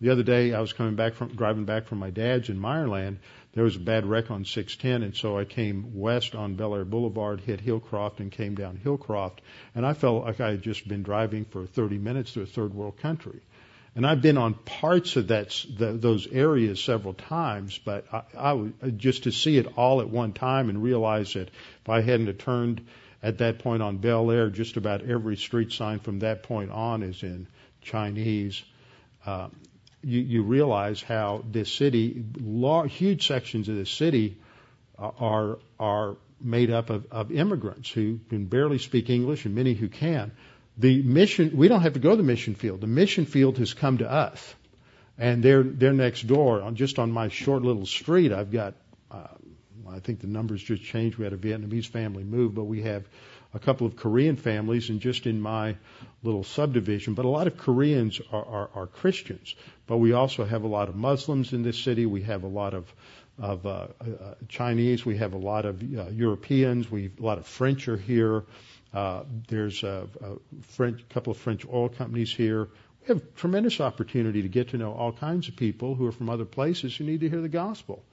The 0.00 0.10
other 0.10 0.22
day, 0.22 0.52
I 0.52 0.60
was 0.60 0.72
coming 0.72 0.96
back 0.96 1.14
from 1.14 1.28
driving 1.28 1.64
back 1.64 1.86
from 1.86 1.98
my 1.98 2.10
dad's 2.10 2.48
in 2.48 2.58
Meyerland. 2.58 3.18
There 3.54 3.64
was 3.64 3.76
a 3.76 3.80
bad 3.80 4.06
wreck 4.06 4.30
on 4.30 4.46
610, 4.46 5.02
and 5.02 5.14
so 5.14 5.38
I 5.38 5.44
came 5.44 5.98
west 5.98 6.34
on 6.34 6.54
Bellaire 6.56 6.86
Boulevard, 6.86 7.40
hit 7.40 7.60
Hillcroft, 7.60 8.20
and 8.20 8.32
came 8.32 8.54
down 8.54 8.80
Hillcroft. 8.82 9.38
And 9.74 9.84
I 9.84 9.92
felt 9.92 10.24
like 10.24 10.40
I 10.40 10.52
had 10.52 10.62
just 10.62 10.88
been 10.88 11.02
driving 11.02 11.44
for 11.44 11.66
30 11.66 11.98
minutes 11.98 12.32
through 12.32 12.44
a 12.44 12.46
third 12.46 12.72
world 12.72 12.96
country. 12.98 13.40
And 13.94 14.06
I've 14.06 14.22
been 14.22 14.38
on 14.38 14.54
parts 14.54 15.16
of 15.16 15.28
that 15.28 15.50
the, 15.76 15.92
those 15.92 16.26
areas 16.26 16.82
several 16.82 17.12
times, 17.12 17.78
but 17.78 18.06
I, 18.10 18.22
I 18.82 18.88
just 18.90 19.24
to 19.24 19.32
see 19.32 19.58
it 19.58 19.66
all 19.76 20.00
at 20.00 20.08
one 20.08 20.32
time 20.32 20.70
and 20.70 20.82
realize 20.82 21.34
that 21.34 21.48
if 21.48 21.88
I 21.88 22.00
hadn't 22.00 22.38
turned 22.38 22.86
at 23.22 23.38
that 23.38 23.58
point 23.58 23.82
on 23.82 23.98
Bellaire, 23.98 24.48
just 24.48 24.78
about 24.78 25.02
every 25.02 25.36
street 25.36 25.72
sign 25.72 25.98
from 25.98 26.20
that 26.20 26.42
point 26.42 26.70
on 26.70 27.02
is 27.02 27.22
in 27.22 27.46
Chinese. 27.82 28.62
Uh, 29.26 29.48
you, 30.02 30.20
you 30.20 30.42
realize 30.42 31.02
how 31.02 31.44
this 31.50 31.72
city, 31.72 32.24
large, 32.40 32.92
huge 32.92 33.26
sections 33.26 33.68
of 33.68 33.76
this 33.76 33.90
city, 33.90 34.38
are 34.98 35.58
are 35.80 36.16
made 36.40 36.70
up 36.70 36.90
of, 36.90 37.06
of 37.10 37.32
immigrants 37.32 37.90
who 37.90 38.18
can 38.28 38.46
barely 38.46 38.78
speak 38.78 39.10
English 39.10 39.44
and 39.44 39.54
many 39.54 39.74
who 39.74 39.88
can. 39.88 40.32
The 40.76 41.02
mission, 41.02 41.56
we 41.56 41.68
don't 41.68 41.82
have 41.82 41.94
to 41.94 42.00
go 42.00 42.10
to 42.10 42.16
the 42.16 42.22
mission 42.22 42.54
field. 42.54 42.80
The 42.80 42.86
mission 42.86 43.26
field 43.26 43.58
has 43.58 43.74
come 43.74 43.98
to 43.98 44.10
us, 44.10 44.54
and 45.18 45.42
they're 45.42 45.62
they're 45.62 45.92
next 45.92 46.26
door. 46.26 46.68
Just 46.72 46.98
on 46.98 47.12
my 47.12 47.28
short 47.28 47.62
little 47.62 47.86
street, 47.86 48.32
I've 48.32 48.50
got. 48.50 48.74
Uh, 49.10 49.26
I 49.88 49.98
think 49.98 50.20
the 50.20 50.26
numbers 50.26 50.62
just 50.62 50.82
changed. 50.82 51.18
We 51.18 51.24
had 51.24 51.34
a 51.34 51.36
Vietnamese 51.36 51.86
family 51.86 52.24
move, 52.24 52.54
but 52.54 52.64
we 52.64 52.82
have 52.82 53.04
a 53.54 53.58
couple 53.58 53.86
of 53.86 53.96
Korean 53.96 54.36
families, 54.36 54.88
and 54.90 55.00
just 55.00 55.26
in 55.26 55.40
my 55.40 55.76
little 56.22 56.44
subdivision. 56.44 57.14
But 57.14 57.24
a 57.24 57.28
lot 57.28 57.46
of 57.46 57.56
Koreans 57.56 58.20
are, 58.32 58.44
are, 58.44 58.70
are 58.74 58.86
Christians, 58.86 59.54
but 59.86 59.98
we 59.98 60.12
also 60.12 60.44
have 60.44 60.64
a 60.64 60.68
lot 60.68 60.88
of 60.88 60.96
Muslims 60.96 61.52
in 61.52 61.62
this 61.62 61.78
city. 61.78 62.06
We 62.06 62.22
have 62.22 62.44
a 62.44 62.48
lot 62.48 62.74
of 62.74 62.92
of 63.38 63.66
uh, 63.66 63.70
uh, 63.70 64.34
Chinese. 64.48 65.06
We 65.06 65.16
have 65.16 65.32
a 65.32 65.38
lot 65.38 65.64
of 65.64 65.82
uh, 65.82 66.08
Europeans. 66.10 66.90
We 66.90 67.10
a 67.18 67.22
lot 67.22 67.38
of 67.38 67.46
French 67.46 67.88
are 67.88 67.96
here. 67.96 68.44
Uh, 68.92 69.24
there's 69.48 69.82
a, 69.82 70.06
a 70.22 70.62
French, 70.62 71.08
couple 71.08 71.30
of 71.30 71.38
French 71.38 71.66
oil 71.66 71.88
companies 71.88 72.32
here. 72.32 72.68
We 73.02 73.06
have 73.08 73.34
tremendous 73.36 73.80
opportunity 73.80 74.42
to 74.42 74.48
get 74.48 74.68
to 74.68 74.78
know 74.78 74.92
all 74.92 75.12
kinds 75.12 75.48
of 75.48 75.56
people 75.56 75.94
who 75.94 76.06
are 76.06 76.12
from 76.12 76.28
other 76.28 76.44
places 76.44 76.94
who 76.94 77.04
need 77.04 77.20
to 77.20 77.28
hear 77.28 77.40
the 77.40 77.48
gospel. 77.48 78.04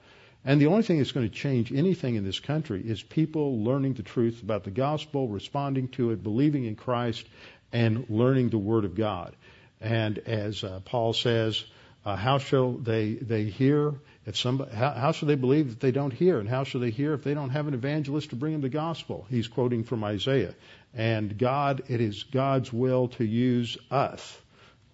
And 0.44 0.60
the 0.60 0.66
only 0.66 0.82
thing 0.82 0.98
that's 0.98 1.12
going 1.12 1.28
to 1.28 1.34
change 1.34 1.70
anything 1.72 2.14
in 2.14 2.24
this 2.24 2.40
country 2.40 2.82
is 2.82 3.02
people 3.02 3.62
learning 3.62 3.94
the 3.94 4.02
truth 4.02 4.42
about 4.42 4.64
the 4.64 4.70
gospel, 4.70 5.28
responding 5.28 5.88
to 5.88 6.12
it, 6.12 6.22
believing 6.22 6.64
in 6.64 6.76
Christ, 6.76 7.26
and 7.72 8.06
learning 8.08 8.48
the 8.48 8.58
Word 8.58 8.84
of 8.84 8.94
God. 8.94 9.36
And 9.80 10.18
as 10.18 10.64
uh, 10.64 10.80
Paul 10.84 11.12
says, 11.12 11.62
uh, 12.04 12.16
how 12.16 12.38
shall 12.38 12.72
they 12.72 13.14
they 13.14 13.44
hear 13.44 13.94
if 14.24 14.36
somebody 14.36 14.74
how, 14.74 14.90
how 14.90 15.12
shall 15.12 15.28
they 15.28 15.34
believe 15.34 15.68
if 15.68 15.80
they 15.80 15.90
don't 15.90 16.12
hear? 16.12 16.38
And 16.38 16.48
how 16.48 16.64
shall 16.64 16.80
they 16.80 16.90
hear 16.90 17.12
if 17.12 17.22
they 17.22 17.34
don't 17.34 17.50
have 17.50 17.68
an 17.68 17.74
evangelist 17.74 18.30
to 18.30 18.36
bring 18.36 18.52
them 18.52 18.62
the 18.62 18.70
gospel? 18.70 19.26
He's 19.28 19.48
quoting 19.48 19.84
from 19.84 20.02
isaiah. 20.02 20.54
And 20.94 21.36
god 21.36 21.82
it 21.88 22.00
is 22.00 22.22
god's 22.22 22.72
will 22.72 23.08
to 23.08 23.24
use 23.24 23.76
us 23.90 24.38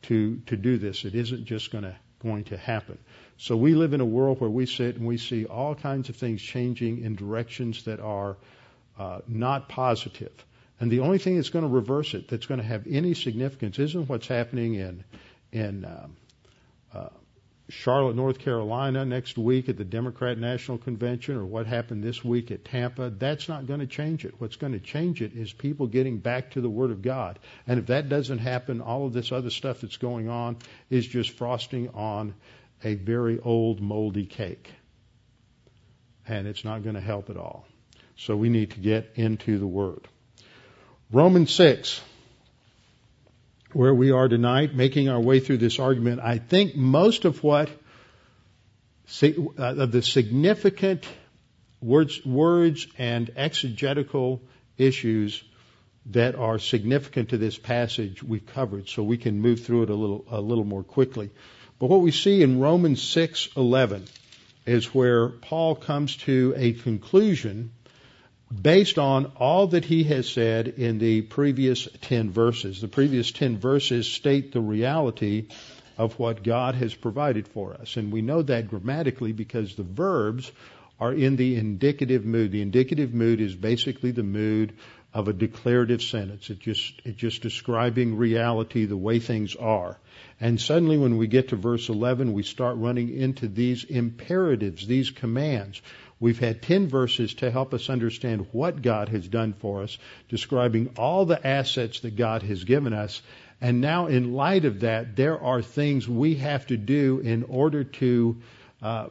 to 0.03 0.41
to 0.47 0.57
do 0.57 0.79
this. 0.79 1.05
It 1.05 1.15
isn't 1.15 1.45
just 1.45 1.71
going 1.71 1.85
to 1.85 1.95
going 2.21 2.45
to 2.45 2.57
happen 2.57 2.99
so 3.39 3.57
we 3.57 3.75
live 3.75 3.93
in 3.93 4.01
a 4.01 4.07
world 4.07 4.41
where 4.41 4.51
we 4.51 4.67
sit 4.67 4.97
and 4.97 5.07
we 5.07 5.19
see 5.19 5.45
all 5.45 5.75
kinds 5.75 6.09
of 6.09 6.17
things 6.17 6.41
changing 6.41 7.05
in 7.05 7.17
directions 7.17 7.85
that 7.85 8.01
are 8.01 8.37
uh, 8.99 9.21
not 9.29 9.69
positive. 9.69 10.33
And 10.81 10.91
the 10.91 11.01
only 11.01 11.19
thing 11.19 11.37
that's 11.37 11.51
going 11.51 11.65
to 11.65 11.71
reverse 11.71 12.15
it, 12.15 12.29
that's 12.29 12.47
going 12.47 12.61
to 12.61 12.67
have 12.67 12.87
any 12.87 13.15
significance, 13.15 13.79
isn't 13.79 14.09
what's 14.09 14.27
happening 14.27 14.75
in 14.75 15.05
in 15.53 15.85
um, 15.85 16.17
uh, 16.93 17.09
Charlotte, 17.69 18.15
North 18.15 18.39
Carolina 18.39 19.05
next 19.05 19.37
week 19.37 19.69
at 19.69 19.77
the 19.77 19.85
Democrat 19.85 20.39
National 20.39 20.79
Convention, 20.79 21.37
or 21.37 21.45
what 21.45 21.67
happened 21.67 22.05
this 22.05 22.25
week 22.25 22.51
at 22.51 22.65
Tampa. 22.65 23.11
That's 23.11 23.49
not 23.49 23.67
going 23.67 23.81
to 23.81 23.87
change 23.87 24.25
it. 24.25 24.35
What's 24.39 24.57
going 24.57 24.73
to 24.73 24.79
change 24.79 25.21
it 25.21 25.33
is 25.35 25.53
people 25.53 25.87
getting 25.87 26.19
back 26.19 26.53
to 26.53 26.61
the 26.61 26.69
Word 26.69 26.91
of 26.91 27.03
God. 27.03 27.39
And 27.67 27.81
if 27.81 27.87
that 27.87 28.09
doesn't 28.09 28.39
happen, 28.39 28.81
all 28.81 29.07
of 29.07 29.13
this 29.13 29.33
other 29.33 29.51
stuff 29.51 29.81
that's 29.81 29.97
going 29.97 30.29
on 30.29 30.59
is 30.91 31.07
just 31.07 31.31
frosting 31.31 31.89
on 31.89 32.35
a 32.83 32.95
very 32.95 33.39
old 33.41 33.81
moldy 33.81 34.27
cake. 34.27 34.73
And 36.29 36.47
it's 36.47 36.65
not 36.65 36.83
going 36.83 36.95
to 36.95 37.01
help 37.01 37.31
at 37.31 37.37
all. 37.37 37.67
So 38.17 38.37
we 38.37 38.49
need 38.49 38.73
to 38.73 38.81
get 38.81 39.13
into 39.15 39.59
the 39.59 39.67
Word. 39.67 40.09
Romans 41.13 41.53
6, 41.55 42.01
where 43.73 43.95
we 43.95 44.11
are 44.11 44.27
tonight, 44.27 44.75
making 44.75 45.09
our 45.09 45.21
way 45.21 45.39
through 45.39 45.59
this 45.59 45.79
argument, 45.79 46.21
I 46.21 46.39
think 46.39 46.75
most 46.75 47.25
of 47.25 47.43
what, 47.45 47.71
uh, 49.23 49.29
of 49.57 49.93
the 49.93 50.03
significant 50.03 51.07
words, 51.81 52.25
words 52.25 52.87
and 52.99 53.31
exegetical 53.37 54.43
issues 54.79 55.45
that 56.07 56.35
are 56.35 56.59
significant 56.59 57.31
to 57.31 57.39
this 57.39 57.59
passage 57.59 58.23
we've 58.23 58.47
covered, 58.47 58.89
so 58.89 59.03
we 59.03 59.19
can 59.19 59.41
move 59.41 59.65
through 59.65 59.85
it 59.85 59.91
a 59.91 59.95
little, 59.95 60.25
a 60.31 60.41
little 60.41 60.65
more 60.65 60.85
quickly. 60.85 61.31
But 61.79 61.91
what 61.91 62.01
we 62.01 62.11
see 62.11 62.43
in 62.43 62.59
Romans 62.59 63.03
6:11 63.03 64.03
is 64.65 64.95
where 64.95 65.29
Paul 65.29 65.75
comes 65.75 66.17
to 66.17 66.55
a 66.57 66.73
conclusion 66.73 67.71
based 68.63 68.99
on 68.99 69.27
all 69.37 69.67
that 69.69 69.85
he 69.85 70.05
has 70.05 70.29
said 70.29 70.69
in 70.69 70.99
the 70.99 71.23
previous 71.23 71.89
10 72.01 72.31
verses. 72.31 72.81
The 72.81 72.89
previous 72.89 73.31
10 73.31 73.59
verses 73.59 74.09
state 74.09 74.53
the 74.53 74.61
reality 74.61 75.47
of 75.99 76.19
what 76.19 76.43
God 76.43 76.75
has 76.77 76.95
provided 76.95 77.49
for 77.49 77.75
us. 77.75 77.97
And 77.97 78.13
we 78.13 78.23
know 78.23 78.43
that 78.43 78.69
grammatically 78.69 79.33
because 79.33 79.75
the 79.75 79.83
verbs 79.83 80.51
are 80.99 81.13
in 81.13 81.37
the 81.37 81.57
indicative 81.57 82.25
mood. 82.25 82.53
The 82.53 82.63
indicative 82.63 83.13
mood 83.13 83.41
is 83.41 83.55
basically 83.55 84.13
the 84.13 84.23
mood 84.23 84.73
of 85.17 85.29
a 85.29 85.33
declarative 85.33 86.03
sentence. 86.03 86.51
It 86.51 86.59
just, 86.59 87.01
it's 87.07 87.17
just 87.17 87.41
describing 87.41 88.19
reality 88.19 88.85
the 88.85 88.99
way 88.99 89.19
things 89.19 89.57
are. 89.57 89.99
And 90.39 90.61
suddenly 90.61 90.99
when 90.99 91.17
we 91.17 91.27
get 91.27 91.49
to 91.49 91.57
verse 91.57 91.89
11, 91.89 92.35
we 92.35 92.43
start 92.43 92.77
running 92.77 93.17
into 93.17 93.49
these 93.49 93.85
imperatives, 93.85 94.87
these 94.87 95.11
commands. 95.11 95.81
We've 96.21 96.39
had 96.39 96.61
10 96.61 96.89
verses 96.89 97.33
to 97.37 97.51
help 97.51 97.73
us 97.73 97.89
understand 97.89 98.49
what 98.53 98.83
God 98.83 99.09
has 99.09 99.27
done 99.27 99.55
for 99.55 99.85
us, 99.85 99.97
describing 100.29 100.91
all 100.99 101.25
the 101.25 101.47
assets 101.47 102.01
that 102.01 102.15
God 102.15 102.43
has 102.43 102.65
given 102.65 102.93
us. 102.93 103.23
And 103.63 103.81
now 103.81 104.09
in 104.09 104.35
light 104.35 104.67
of 104.67 104.81
that, 104.81 105.17
there 105.17 105.41
are 105.41 105.63
things 105.63 106.07
we 106.07 106.35
have 106.35 106.67
to 106.67 106.77
do 106.77 107.21
in 107.21 107.45
order 107.45 107.85
to 107.85 108.37
uh, 108.83 109.07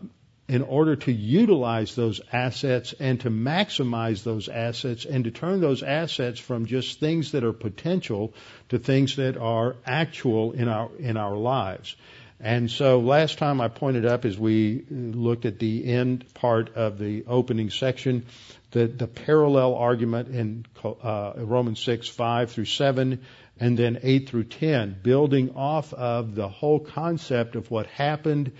in 0.47 0.61
order 0.61 0.95
to 0.95 1.11
utilize 1.11 1.95
those 1.95 2.21
assets 2.31 2.93
and 2.99 3.19
to 3.21 3.31
maximize 3.31 4.23
those 4.23 4.47
assets 4.47 5.05
and 5.05 5.23
to 5.23 5.31
turn 5.31 5.59
those 5.59 5.81
assets 5.81 6.39
from 6.39 6.67
just 6.67 6.99
things 6.99 7.31
that 7.31 7.43
are 7.43 7.53
potential 7.53 8.33
to 8.69 8.77
things 8.77 9.15
that 9.15 9.37
are 9.37 9.75
actual 9.85 10.51
in 10.51 10.67
our 10.67 10.89
in 10.99 11.17
our 11.17 11.35
lives. 11.35 11.95
And 12.39 12.69
so 12.69 12.99
last 12.99 13.37
time 13.37 13.59
I 13.59 13.69
pointed 13.69 14.05
up 14.05 14.25
as 14.25 14.37
we 14.37 14.85
looked 14.89 15.45
at 15.45 15.57
the 15.57 15.85
end 15.85 16.31
part 16.35 16.75
of 16.75 16.99
the 16.99 17.23
opening 17.27 17.69
section, 17.69 18.25
the, 18.71 18.87
the 18.87 19.07
parallel 19.07 19.73
argument 19.75 20.27
in 20.27 20.65
uh, 20.83 21.33
Romans 21.37 21.79
6, 21.79 22.09
5 22.09 22.51
through 22.51 22.65
7, 22.65 23.21
and 23.57 23.79
then 23.79 23.99
8 24.03 24.27
through 24.27 24.43
10, 24.43 24.97
building 25.01 25.55
off 25.55 25.93
of 25.93 26.35
the 26.35 26.49
whole 26.49 26.79
concept 26.79 27.55
of 27.55 27.71
what 27.71 27.87
happened 27.87 28.51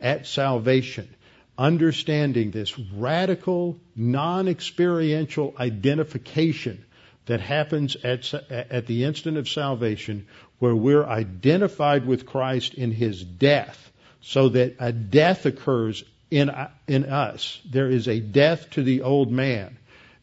at 0.00 0.26
salvation 0.26 1.08
understanding 1.58 2.50
this 2.50 2.78
radical, 2.78 3.78
non-experiential 3.94 5.54
identification 5.58 6.84
that 7.26 7.40
happens 7.40 7.96
at, 7.96 8.32
at 8.50 8.86
the 8.86 9.04
instant 9.04 9.36
of 9.36 9.48
salvation 9.48 10.26
where 10.58 10.74
we're 10.74 11.04
identified 11.04 12.06
with 12.06 12.26
Christ 12.26 12.74
in 12.74 12.90
His 12.90 13.22
death 13.22 13.92
so 14.20 14.48
that 14.50 14.76
a 14.78 14.92
death 14.92 15.46
occurs 15.46 16.04
in, 16.30 16.50
in 16.88 17.04
us. 17.04 17.60
There 17.70 17.88
is 17.88 18.08
a 18.08 18.20
death 18.20 18.70
to 18.70 18.82
the 18.82 19.02
old 19.02 19.30
man. 19.30 19.78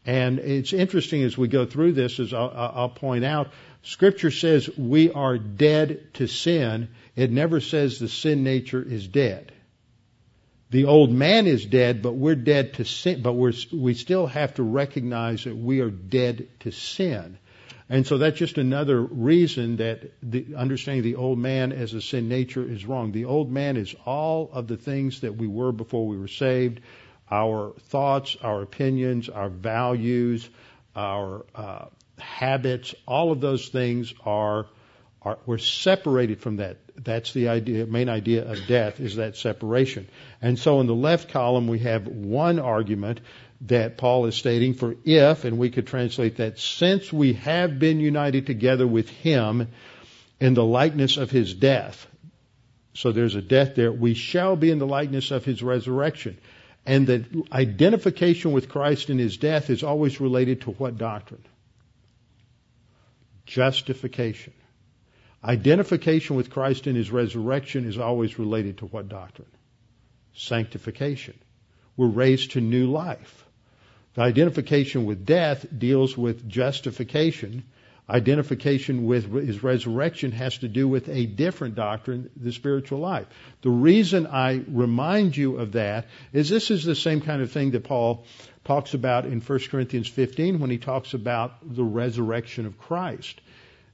And 0.05 0.39
it's 0.39 0.73
interesting 0.73 1.23
as 1.23 1.37
we 1.37 1.47
go 1.47 1.65
through 1.65 1.93
this, 1.93 2.19
as 2.19 2.33
I'll, 2.33 2.51
I'll 2.55 2.89
point 2.89 3.23
out, 3.23 3.51
Scripture 3.83 4.31
says 4.31 4.69
we 4.77 5.11
are 5.11 5.37
dead 5.37 6.13
to 6.15 6.27
sin. 6.27 6.89
It 7.15 7.31
never 7.31 7.59
says 7.61 7.99
the 7.99 8.07
sin 8.07 8.43
nature 8.43 8.81
is 8.81 9.07
dead 9.07 9.51
the 10.71 10.85
old 10.85 11.11
man 11.11 11.47
is 11.47 11.65
dead, 11.65 12.01
but 12.01 12.13
we're 12.13 12.35
dead 12.35 12.75
to 12.75 12.85
sin, 12.85 13.21
but 13.21 13.33
we're, 13.33 13.53
we 13.73 13.93
still 13.93 14.25
have 14.25 14.53
to 14.55 14.63
recognize 14.63 15.43
that 15.43 15.55
we 15.55 15.81
are 15.81 15.89
dead 15.89 16.47
to 16.61 16.71
sin. 16.71 17.37
And 17.89 18.07
so 18.07 18.17
that's 18.17 18.37
just 18.37 18.57
another 18.57 19.01
reason 19.01 19.75
that 19.77 20.13
the, 20.23 20.55
understanding 20.55 21.03
the 21.03 21.17
old 21.17 21.37
man 21.37 21.73
as 21.73 21.93
a 21.93 21.99
sin 21.99 22.29
nature 22.29 22.63
is 22.63 22.85
wrong. 22.85 23.11
The 23.11 23.25
old 23.25 23.51
man 23.51 23.75
is 23.75 23.93
all 24.05 24.49
of 24.53 24.67
the 24.67 24.77
things 24.77 25.19
that 25.21 25.35
we 25.35 25.45
were 25.45 25.73
before 25.73 26.07
we 26.07 26.17
were 26.17 26.29
saved. 26.29 26.79
Our 27.29 27.73
thoughts, 27.89 28.37
our 28.41 28.61
opinions, 28.61 29.27
our 29.27 29.49
values, 29.49 30.49
our 30.95 31.45
uh, 31.53 31.85
habits, 32.17 32.95
all 33.05 33.33
of 33.33 33.41
those 33.41 33.67
things 33.67 34.13
are, 34.25 34.67
are 35.21 35.37
we're 35.45 35.57
separated 35.57 36.41
from 36.41 36.57
that. 36.57 36.77
That's 36.95 37.33
the 37.33 37.49
idea, 37.49 37.85
main 37.85 38.09
idea 38.09 38.49
of 38.49 38.65
death 38.67 38.99
is 38.99 39.17
that 39.17 39.37
separation. 39.37 40.07
And 40.41 40.57
so 40.57 40.79
in 40.79 40.87
the 40.87 40.95
left 40.95 41.29
column 41.29 41.67
we 41.67 41.79
have 41.79 42.07
one 42.07 42.59
argument 42.59 43.21
that 43.61 43.97
Paul 43.97 44.25
is 44.25 44.35
stating 44.35 44.73
for 44.73 44.95
if, 45.05 45.45
and 45.45 45.59
we 45.59 45.69
could 45.69 45.85
translate 45.85 46.37
that 46.37 46.57
since 46.57 47.13
we 47.13 47.33
have 47.33 47.77
been 47.77 47.99
united 47.99 48.47
together 48.47 48.87
with 48.87 49.09
him 49.09 49.67
in 50.39 50.55
the 50.55 50.65
likeness 50.65 51.17
of 51.17 51.29
his 51.29 51.53
death. 51.53 52.07
So 52.93 53.11
there's 53.11 53.35
a 53.35 53.41
death 53.41 53.75
there. 53.75 53.91
We 53.91 54.15
shall 54.15 54.55
be 54.55 54.71
in 54.71 54.79
the 54.79 54.87
likeness 54.87 55.29
of 55.31 55.45
his 55.45 55.61
resurrection. 55.61 56.37
And 56.85 57.05
that 57.07 57.25
identification 57.51 58.51
with 58.51 58.67
Christ 58.67 59.11
in 59.11 59.19
his 59.19 59.37
death 59.37 59.69
is 59.69 59.83
always 59.83 60.19
related 60.19 60.61
to 60.61 60.71
what 60.71 60.97
doctrine? 60.97 61.45
Justification. 63.45 64.53
Identification 65.43 66.35
with 66.35 66.51
Christ 66.51 66.85
in 66.85 66.95
his 66.95 67.09
resurrection 67.09 67.87
is 67.87 67.97
always 67.97 68.37
related 68.37 68.77
to 68.79 68.85
what 68.85 69.09
doctrine? 69.09 69.47
Sanctification. 70.35 71.37
We're 71.97 72.07
raised 72.07 72.51
to 72.51 72.61
new 72.61 72.91
life. 72.91 73.45
The 74.13 74.21
identification 74.21 75.05
with 75.05 75.25
death 75.25 75.65
deals 75.75 76.15
with 76.15 76.47
justification. 76.47 77.63
Identification 78.09 79.05
with 79.05 79.31
his 79.33 79.63
resurrection 79.63 80.31
has 80.33 80.57
to 80.59 80.67
do 80.67 80.87
with 80.87 81.09
a 81.09 81.25
different 81.25 81.75
doctrine, 81.75 82.29
the 82.35 82.51
spiritual 82.51 82.99
life. 82.99 83.25
The 83.61 83.69
reason 83.69 84.27
I 84.27 84.61
remind 84.67 85.35
you 85.37 85.57
of 85.57 85.71
that 85.71 86.07
is 86.33 86.49
this 86.49 86.69
is 86.71 86.83
the 86.83 86.95
same 86.95 87.21
kind 87.21 87.41
of 87.41 87.51
thing 87.51 87.71
that 87.71 87.85
Paul 87.85 88.25
talks 88.63 88.93
about 88.93 89.25
in 89.25 89.41
1 89.41 89.59
Corinthians 89.71 90.07
15 90.07 90.59
when 90.59 90.69
he 90.69 90.77
talks 90.77 91.13
about 91.13 91.53
the 91.63 91.83
resurrection 91.83 92.65
of 92.65 92.77
Christ. 92.77 93.39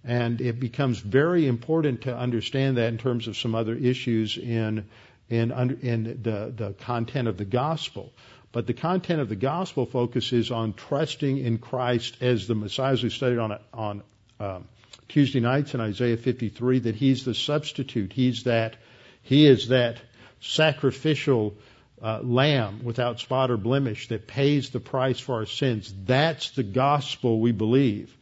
And 0.08 0.40
it 0.40 0.60
becomes 0.60 1.00
very 1.00 1.48
important 1.48 2.04
to 2.04 2.18
understand 2.18 2.78
that 2.78 2.88
in 2.88 2.98
terms 2.98 3.28
of 3.28 3.36
some 3.36 3.54
other 3.54 3.76
issues 3.76 4.38
in, 4.38 4.86
in, 5.30 5.52
in 5.52 6.04
the, 6.24 6.54
the 6.56 6.74
content 6.80 7.28
of 7.28 7.38
the 7.38 7.46
gospel. 7.46 8.14
But 8.54 8.68
the 8.68 8.74
content 8.74 9.20
of 9.20 9.28
the 9.28 9.36
gospel 9.36 9.86
focuses 9.86 10.50
on 10.50 10.74
trusting 10.74 11.38
in 11.38 11.58
Christ 11.58 12.18
as 12.22 12.48
the 12.48 12.56
Messiah, 12.56 12.94
as 12.94 13.04
we 13.04 13.10
studied 13.10 13.38
on, 13.38 13.60
on 13.74 14.04
um, 14.40 14.68
Tuesday 15.10 15.42
nights 15.42 15.74
in 15.74 15.82
Isaiah 15.82 16.18
53, 16.18 16.80
that 16.80 16.96
He's 16.96 17.26
the 17.26 17.36
substitute. 17.36 18.14
He's 18.14 18.44
that, 18.44 18.78
He 19.24 19.46
is 19.46 19.68
that 19.68 19.98
sacrificial 20.40 21.56
uh, 22.02 22.22
lamb 22.22 22.82
without 22.84 23.20
spot 23.20 23.52
or 23.52 23.58
blemish 23.58 24.08
that 24.08 24.26
pays 24.26 24.70
the 24.70 24.80
price 24.80 25.20
for 25.20 25.36
our 25.36 25.46
sins. 25.46 25.94
That's 26.06 26.52
the 26.52 26.64
gospel 26.64 27.42
we 27.42 27.52
believe. 27.52 28.17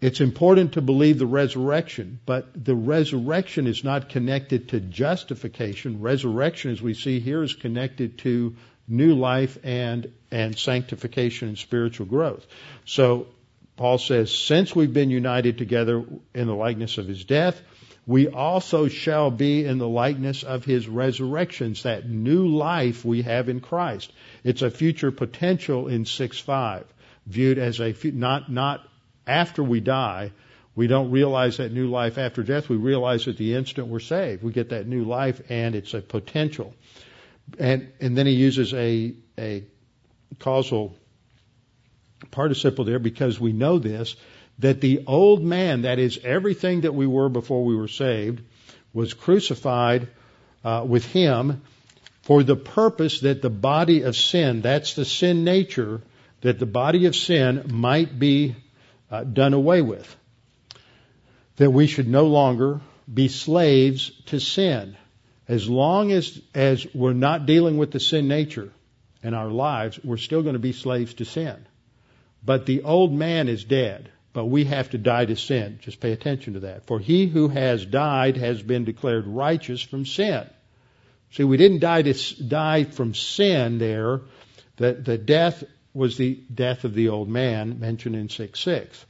It's 0.00 0.22
important 0.22 0.72
to 0.74 0.80
believe 0.80 1.18
the 1.18 1.26
resurrection, 1.26 2.20
but 2.24 2.64
the 2.64 2.74
resurrection 2.74 3.66
is 3.66 3.84
not 3.84 4.08
connected 4.08 4.70
to 4.70 4.80
justification. 4.80 6.00
Resurrection, 6.00 6.70
as 6.70 6.80
we 6.80 6.94
see 6.94 7.20
here, 7.20 7.42
is 7.42 7.52
connected 7.54 8.18
to 8.18 8.56
new 8.88 9.14
life 9.14 9.58
and, 9.62 10.10
and 10.30 10.58
sanctification 10.58 11.48
and 11.48 11.58
spiritual 11.58 12.06
growth. 12.06 12.46
So, 12.86 13.26
Paul 13.76 13.98
says, 13.98 14.36
since 14.36 14.74
we've 14.74 14.92
been 14.92 15.10
united 15.10 15.58
together 15.58 16.04
in 16.34 16.46
the 16.46 16.54
likeness 16.54 16.98
of 16.98 17.06
his 17.06 17.24
death, 17.24 17.60
we 18.06 18.28
also 18.28 18.88
shall 18.88 19.30
be 19.30 19.64
in 19.64 19.78
the 19.78 19.88
likeness 19.88 20.42
of 20.42 20.64
his 20.64 20.88
resurrections, 20.88 21.82
that 21.82 22.08
new 22.08 22.48
life 22.48 23.04
we 23.04 23.22
have 23.22 23.48
in 23.48 23.60
Christ. 23.60 24.12
It's 24.44 24.62
a 24.62 24.70
future 24.70 25.12
potential 25.12 25.88
in 25.88 26.04
6-5, 26.04 26.84
viewed 27.26 27.58
as 27.58 27.80
a, 27.80 27.94
not, 28.04 28.50
not 28.50 28.86
after 29.26 29.62
we 29.62 29.80
die, 29.80 30.32
we 30.74 30.86
don't 30.86 31.10
realize 31.10 31.58
that 31.58 31.72
new 31.72 31.88
life 31.88 32.16
after 32.16 32.42
death. 32.42 32.68
We 32.68 32.76
realize 32.76 33.26
at 33.28 33.36
the 33.36 33.54
instant 33.54 33.88
we're 33.88 34.00
saved. 34.00 34.42
We 34.42 34.52
get 34.52 34.70
that 34.70 34.86
new 34.86 35.04
life 35.04 35.40
and 35.48 35.74
it's 35.74 35.94
a 35.94 36.00
potential. 36.00 36.74
And, 37.58 37.92
and 38.00 38.16
then 38.16 38.26
he 38.26 38.34
uses 38.34 38.72
a, 38.72 39.14
a 39.38 39.64
causal 40.38 40.96
participle 42.30 42.84
there 42.84 42.98
because 42.98 43.40
we 43.40 43.52
know 43.52 43.78
this, 43.78 44.14
that 44.60 44.80
the 44.80 45.04
old 45.06 45.42
man, 45.42 45.82
that 45.82 45.98
is 45.98 46.18
everything 46.22 46.82
that 46.82 46.94
we 46.94 47.06
were 47.06 47.28
before 47.28 47.64
we 47.64 47.74
were 47.74 47.88
saved, 47.88 48.42
was 48.92 49.14
crucified 49.14 50.08
uh, 50.64 50.84
with 50.86 51.04
him 51.06 51.62
for 52.22 52.42
the 52.42 52.56
purpose 52.56 53.20
that 53.20 53.42
the 53.42 53.50
body 53.50 54.02
of 54.02 54.14
sin, 54.16 54.60
that's 54.60 54.94
the 54.94 55.04
sin 55.04 55.44
nature, 55.44 56.00
that 56.42 56.58
the 56.58 56.66
body 56.66 57.06
of 57.06 57.16
sin 57.16 57.64
might 57.68 58.18
be 58.18 58.54
uh, 59.10 59.24
done 59.24 59.54
away 59.54 59.82
with. 59.82 60.16
That 61.56 61.70
we 61.70 61.86
should 61.86 62.08
no 62.08 62.26
longer 62.26 62.80
be 63.12 63.28
slaves 63.28 64.10
to 64.26 64.40
sin. 64.40 64.96
As 65.48 65.68
long 65.68 66.12
as, 66.12 66.40
as 66.54 66.86
we're 66.94 67.12
not 67.12 67.46
dealing 67.46 67.76
with 67.76 67.90
the 67.90 68.00
sin 68.00 68.28
nature 68.28 68.70
in 69.22 69.34
our 69.34 69.48
lives, 69.48 69.98
we're 70.02 70.16
still 70.16 70.42
going 70.42 70.54
to 70.54 70.60
be 70.60 70.72
slaves 70.72 71.14
to 71.14 71.24
sin. 71.24 71.66
But 72.44 72.66
the 72.66 72.82
old 72.82 73.12
man 73.12 73.48
is 73.48 73.64
dead, 73.64 74.10
but 74.32 74.46
we 74.46 74.64
have 74.64 74.90
to 74.90 74.98
die 74.98 75.24
to 75.24 75.36
sin. 75.36 75.80
Just 75.82 76.00
pay 76.00 76.12
attention 76.12 76.54
to 76.54 76.60
that. 76.60 76.86
For 76.86 76.98
he 76.98 77.26
who 77.26 77.48
has 77.48 77.84
died 77.84 78.36
has 78.36 78.62
been 78.62 78.84
declared 78.84 79.26
righteous 79.26 79.82
from 79.82 80.06
sin. 80.06 80.48
See, 81.32 81.44
we 81.44 81.56
didn't 81.56 81.80
die 81.80 82.02
to 82.02 82.44
die 82.44 82.84
from 82.84 83.14
sin 83.14 83.78
there. 83.78 84.22
The, 84.76 84.94
the 84.94 85.18
death 85.18 85.62
was 85.92 86.16
the 86.16 86.40
death 86.52 86.84
of 86.84 86.94
the 86.94 87.08
old 87.08 87.28
man 87.28 87.80
mentioned 87.80 88.16
in 88.16 88.28
6 88.28 88.58
6. 88.58 89.06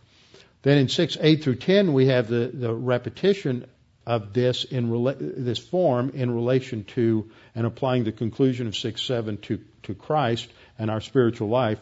Then 0.62 0.78
in 0.78 0.88
6 0.88 1.18
8 1.20 1.42
through 1.42 1.56
10, 1.56 1.92
we 1.92 2.06
have 2.06 2.28
the, 2.28 2.50
the 2.52 2.74
repetition 2.74 3.66
of 4.06 4.32
this 4.32 4.64
in 4.64 4.90
rela- 4.90 5.16
this 5.18 5.58
form 5.58 6.10
in 6.14 6.30
relation 6.30 6.84
to 6.84 7.30
and 7.54 7.66
applying 7.66 8.04
the 8.04 8.12
conclusion 8.12 8.66
of 8.66 8.76
6 8.76 9.02
7 9.02 9.38
to, 9.38 9.60
to 9.84 9.94
Christ 9.94 10.48
and 10.78 10.90
our 10.90 11.00
spiritual 11.00 11.48
life. 11.48 11.78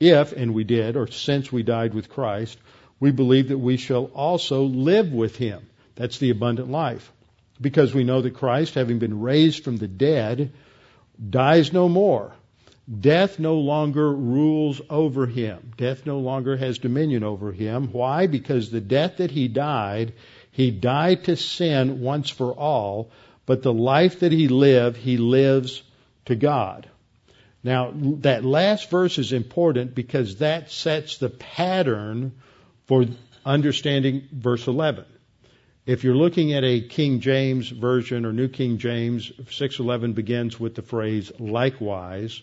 If, 0.00 0.32
and 0.32 0.54
we 0.54 0.64
did, 0.64 0.96
or 0.96 1.08
since 1.08 1.52
we 1.52 1.62
died 1.62 1.92
with 1.92 2.08
Christ, 2.08 2.58
we 3.00 3.10
believe 3.10 3.48
that 3.48 3.58
we 3.58 3.76
shall 3.76 4.04
also 4.06 4.62
live 4.64 5.12
with 5.12 5.36
him. 5.36 5.68
That's 5.96 6.18
the 6.18 6.30
abundant 6.30 6.70
life. 6.70 7.12
Because 7.60 7.92
we 7.92 8.04
know 8.04 8.22
that 8.22 8.34
Christ, 8.34 8.74
having 8.74 9.00
been 9.00 9.20
raised 9.20 9.64
from 9.64 9.76
the 9.76 9.88
dead, 9.88 10.52
dies 11.28 11.72
no 11.72 11.88
more. 11.88 12.32
Death 12.88 13.38
no 13.38 13.56
longer 13.58 14.10
rules 14.10 14.80
over 14.88 15.26
him. 15.26 15.72
Death 15.76 16.06
no 16.06 16.20
longer 16.20 16.56
has 16.56 16.78
dominion 16.78 17.22
over 17.22 17.52
him. 17.52 17.88
Why? 17.92 18.26
Because 18.26 18.70
the 18.70 18.80
death 18.80 19.18
that 19.18 19.30
he 19.30 19.46
died, 19.46 20.14
he 20.50 20.70
died 20.70 21.24
to 21.24 21.36
sin 21.36 22.00
once 22.00 22.30
for 22.30 22.52
all, 22.52 23.10
but 23.44 23.62
the 23.62 23.74
life 23.74 24.20
that 24.20 24.32
he 24.32 24.48
lived, 24.48 24.96
he 24.96 25.18
lives 25.18 25.82
to 26.24 26.34
God. 26.34 26.88
Now, 27.62 27.92
that 27.94 28.44
last 28.44 28.88
verse 28.88 29.18
is 29.18 29.32
important 29.32 29.94
because 29.94 30.36
that 30.36 30.70
sets 30.70 31.18
the 31.18 31.28
pattern 31.28 32.32
for 32.86 33.04
understanding 33.44 34.28
verse 34.32 34.66
11. 34.66 35.04
If 35.84 36.04
you're 36.04 36.14
looking 36.14 36.54
at 36.54 36.64
a 36.64 36.80
King 36.80 37.20
James 37.20 37.68
version 37.68 38.24
or 38.24 38.32
New 38.32 38.48
King 38.48 38.78
James, 38.78 39.30
611 39.50 40.12
begins 40.14 40.58
with 40.58 40.74
the 40.74 40.82
phrase 40.82 41.32
likewise. 41.38 42.40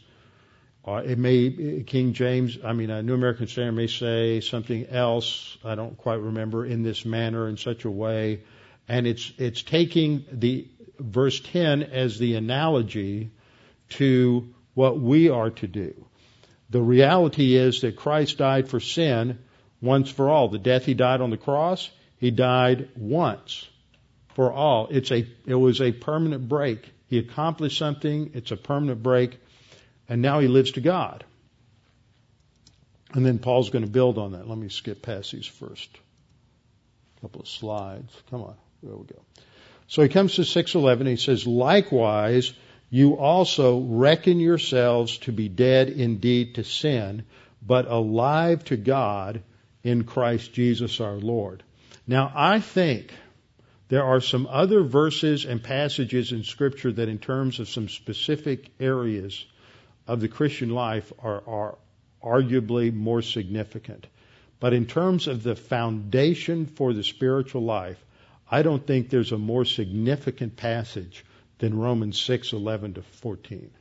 Uh, 0.88 1.02
it 1.04 1.18
may 1.18 1.84
King 1.88 2.14
James, 2.14 2.60
I 2.64 2.74
mean, 2.74 2.92
a 2.92 3.02
New 3.02 3.16
American 3.16 3.48
Standard 3.48 3.72
may 3.72 3.88
say 3.88 4.40
something 4.40 4.86
else. 4.88 5.58
I 5.64 5.74
don't 5.74 5.98
quite 5.98 6.20
remember 6.20 6.64
in 6.64 6.84
this 6.84 7.06
manner, 7.06 7.48
in 7.48 7.58
such 7.58 7.86
a 7.86 7.92
way, 7.92 8.44
and 8.88 9.08
it's 9.08 9.32
it's 9.40 9.64
taking 9.64 10.26
the 10.32 10.68
verse 11.00 11.40
10 11.40 11.82
as 11.84 12.20
the 12.20 12.36
analogy 12.36 13.32
to 13.90 14.54
what 14.76 15.00
we 15.00 15.30
are 15.30 15.50
to 15.50 15.68
do. 15.68 16.06
The 16.70 16.82
reality 16.82 17.56
is 17.56 17.82
that 17.82 17.96
Christ 17.96 18.38
died 18.38 18.70
for 18.70 18.80
sin 18.80 19.40
once 19.82 20.12
for 20.12 20.30
all. 20.30 20.50
The 20.50 20.60
death 20.60 20.86
he 20.86 20.94
died 20.94 21.20
on 21.20 21.32
the 21.32 21.38
cross, 21.38 21.90
he 22.18 22.30
died 22.30 22.90
once 22.96 23.68
for 24.36 24.54
all. 24.54 24.88
It's 24.92 25.12
a 25.12 25.28
it 25.48 25.56
was 25.56 25.82
a 25.82 25.92
permanent 25.92 26.48
break. 26.48 26.92
He 27.08 27.18
accomplished 27.18 27.80
something. 27.80 28.32
It's 28.36 28.52
a 28.52 28.58
permanent 28.58 29.02
break 29.02 29.40
and 30.08 30.22
now 30.22 30.40
he 30.40 30.48
lives 30.48 30.72
to 30.72 30.82
God. 30.82 31.24
And 33.14 33.26
then 33.26 33.40
Paul's 33.40 33.70
going 33.70 33.86
to 33.86 33.92
build 33.92 34.18
on 34.18 34.34
that. 34.34 34.48
Let 34.48 34.58
me 34.58 34.70
skip 34.70 35.02
past 35.02 35.32
these 35.32 35.46
first 35.46 35.90
couple 37.22 37.42
of 37.42 37.48
slides. 37.48 38.12
Come 38.30 38.42
on. 38.42 38.56
There 38.84 38.96
we 38.96 39.06
go. 39.06 39.22
So 39.88 40.02
he 40.02 40.10
comes 40.10 40.36
to 40.36 40.44
611 40.44 41.08
he 41.08 41.16
says, 41.16 41.48
Likewise, 41.48 42.54
you 42.90 43.18
also 43.18 43.80
reckon 43.80 44.40
yourselves 44.40 45.18
to 45.20 45.32
be 45.32 45.48
dead 45.50 45.90
indeed 45.90 46.56
to 46.56 46.64
sin, 46.64 47.26
but 47.62 47.88
alive 47.88 48.64
to 48.66 48.78
God 48.78 49.42
in 49.84 50.04
Christ 50.04 50.54
Jesus 50.54 51.00
our 51.00 51.16
Lord. 51.16 51.64
Now 52.08 52.32
I 52.36 52.60
think 52.60 53.14
there 53.88 54.04
are 54.04 54.22
some 54.22 54.48
other 54.50 54.84
verses 54.84 55.46
and 55.46 55.64
passages 55.64 56.32
in 56.32 56.44
Scripture 56.44 56.92
that, 56.92 57.10
in 57.10 57.20
terms 57.20 57.60
of 57.60 57.70
some 57.70 57.88
specific 57.88 58.72
areas, 58.80 59.46
of 60.08 60.20
the 60.20 60.28
Christian 60.28 60.70
life 60.70 61.12
are, 61.20 61.44
are 61.48 61.78
arguably 62.24 62.94
more 62.94 63.22
significant. 63.22 64.08
But 64.60 64.74
in 64.74 64.86
terms 64.86 65.28
of 65.28 65.44
the 65.44 65.56
foundation 65.56 66.66
for 66.66 66.94
the 66.94 67.04
spiritual 67.04 67.64
life, 67.64 68.04
I 68.50 68.62
don't 68.62 68.86
think 68.86 69.10
there's 69.10 69.32
a 69.32 69.38
more 69.38 69.66
significant 69.66 70.56
passage 70.56 71.26
than 71.60 71.78
Romans 71.78 72.20
6:11 72.20 72.96
to 72.96 73.02
14. 73.02 73.72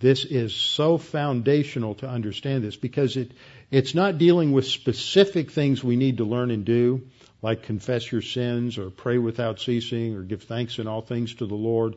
This 0.00 0.24
is 0.24 0.52
so 0.52 0.98
foundational 0.98 1.94
to 1.96 2.08
understand 2.08 2.64
this 2.64 2.76
because 2.76 3.16
it 3.16 3.30
it's 3.70 3.94
not 3.94 4.18
dealing 4.18 4.52
with 4.52 4.66
specific 4.66 5.50
things 5.50 5.84
we 5.84 5.96
need 5.96 6.18
to 6.18 6.24
learn 6.24 6.50
and 6.50 6.64
do, 6.64 7.02
like 7.40 7.62
confess 7.62 8.10
your 8.10 8.22
sins 8.22 8.78
or 8.78 8.90
pray 8.90 9.18
without 9.18 9.60
ceasing 9.60 10.16
or 10.16 10.22
give 10.22 10.42
thanks 10.42 10.78
in 10.78 10.88
all 10.88 11.02
things 11.02 11.34
to 11.36 11.46
the 11.46 11.54
Lord 11.54 11.94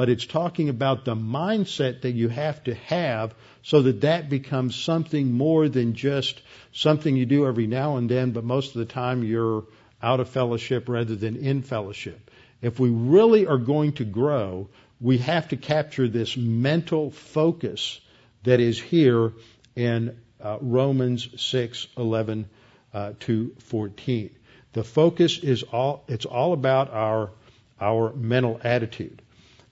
but 0.00 0.08
it's 0.08 0.24
talking 0.24 0.70
about 0.70 1.04
the 1.04 1.14
mindset 1.14 2.00
that 2.00 2.12
you 2.12 2.30
have 2.30 2.64
to 2.64 2.74
have 2.74 3.34
so 3.62 3.82
that 3.82 4.00
that 4.00 4.30
becomes 4.30 4.74
something 4.74 5.30
more 5.30 5.68
than 5.68 5.92
just 5.92 6.40
something 6.72 7.14
you 7.14 7.26
do 7.26 7.46
every 7.46 7.66
now 7.66 7.98
and 7.98 8.08
then, 8.08 8.30
but 8.30 8.42
most 8.42 8.74
of 8.74 8.78
the 8.78 8.86
time 8.86 9.22
you're 9.22 9.66
out 10.02 10.18
of 10.18 10.26
fellowship 10.30 10.88
rather 10.88 11.14
than 11.14 11.36
in 11.36 11.60
fellowship. 11.60 12.30
If 12.62 12.80
we 12.80 12.88
really 12.88 13.46
are 13.46 13.58
going 13.58 13.92
to 13.96 14.06
grow, 14.06 14.70
we 15.02 15.18
have 15.18 15.48
to 15.48 15.58
capture 15.58 16.08
this 16.08 16.34
mental 16.34 17.10
focus 17.10 18.00
that 18.44 18.58
is 18.58 18.80
here 18.80 19.34
in 19.76 20.18
uh, 20.42 20.56
Romans 20.62 21.28
6, 21.42 21.88
11 21.98 22.48
uh, 22.94 23.12
to 23.20 23.54
14. 23.58 24.30
The 24.72 24.82
focus 24.82 25.36
is 25.40 25.62
all, 25.62 26.04
it's 26.08 26.24
all 26.24 26.54
about 26.54 26.90
our, 26.90 27.32
our 27.78 28.14
mental 28.14 28.58
attitude. 28.64 29.20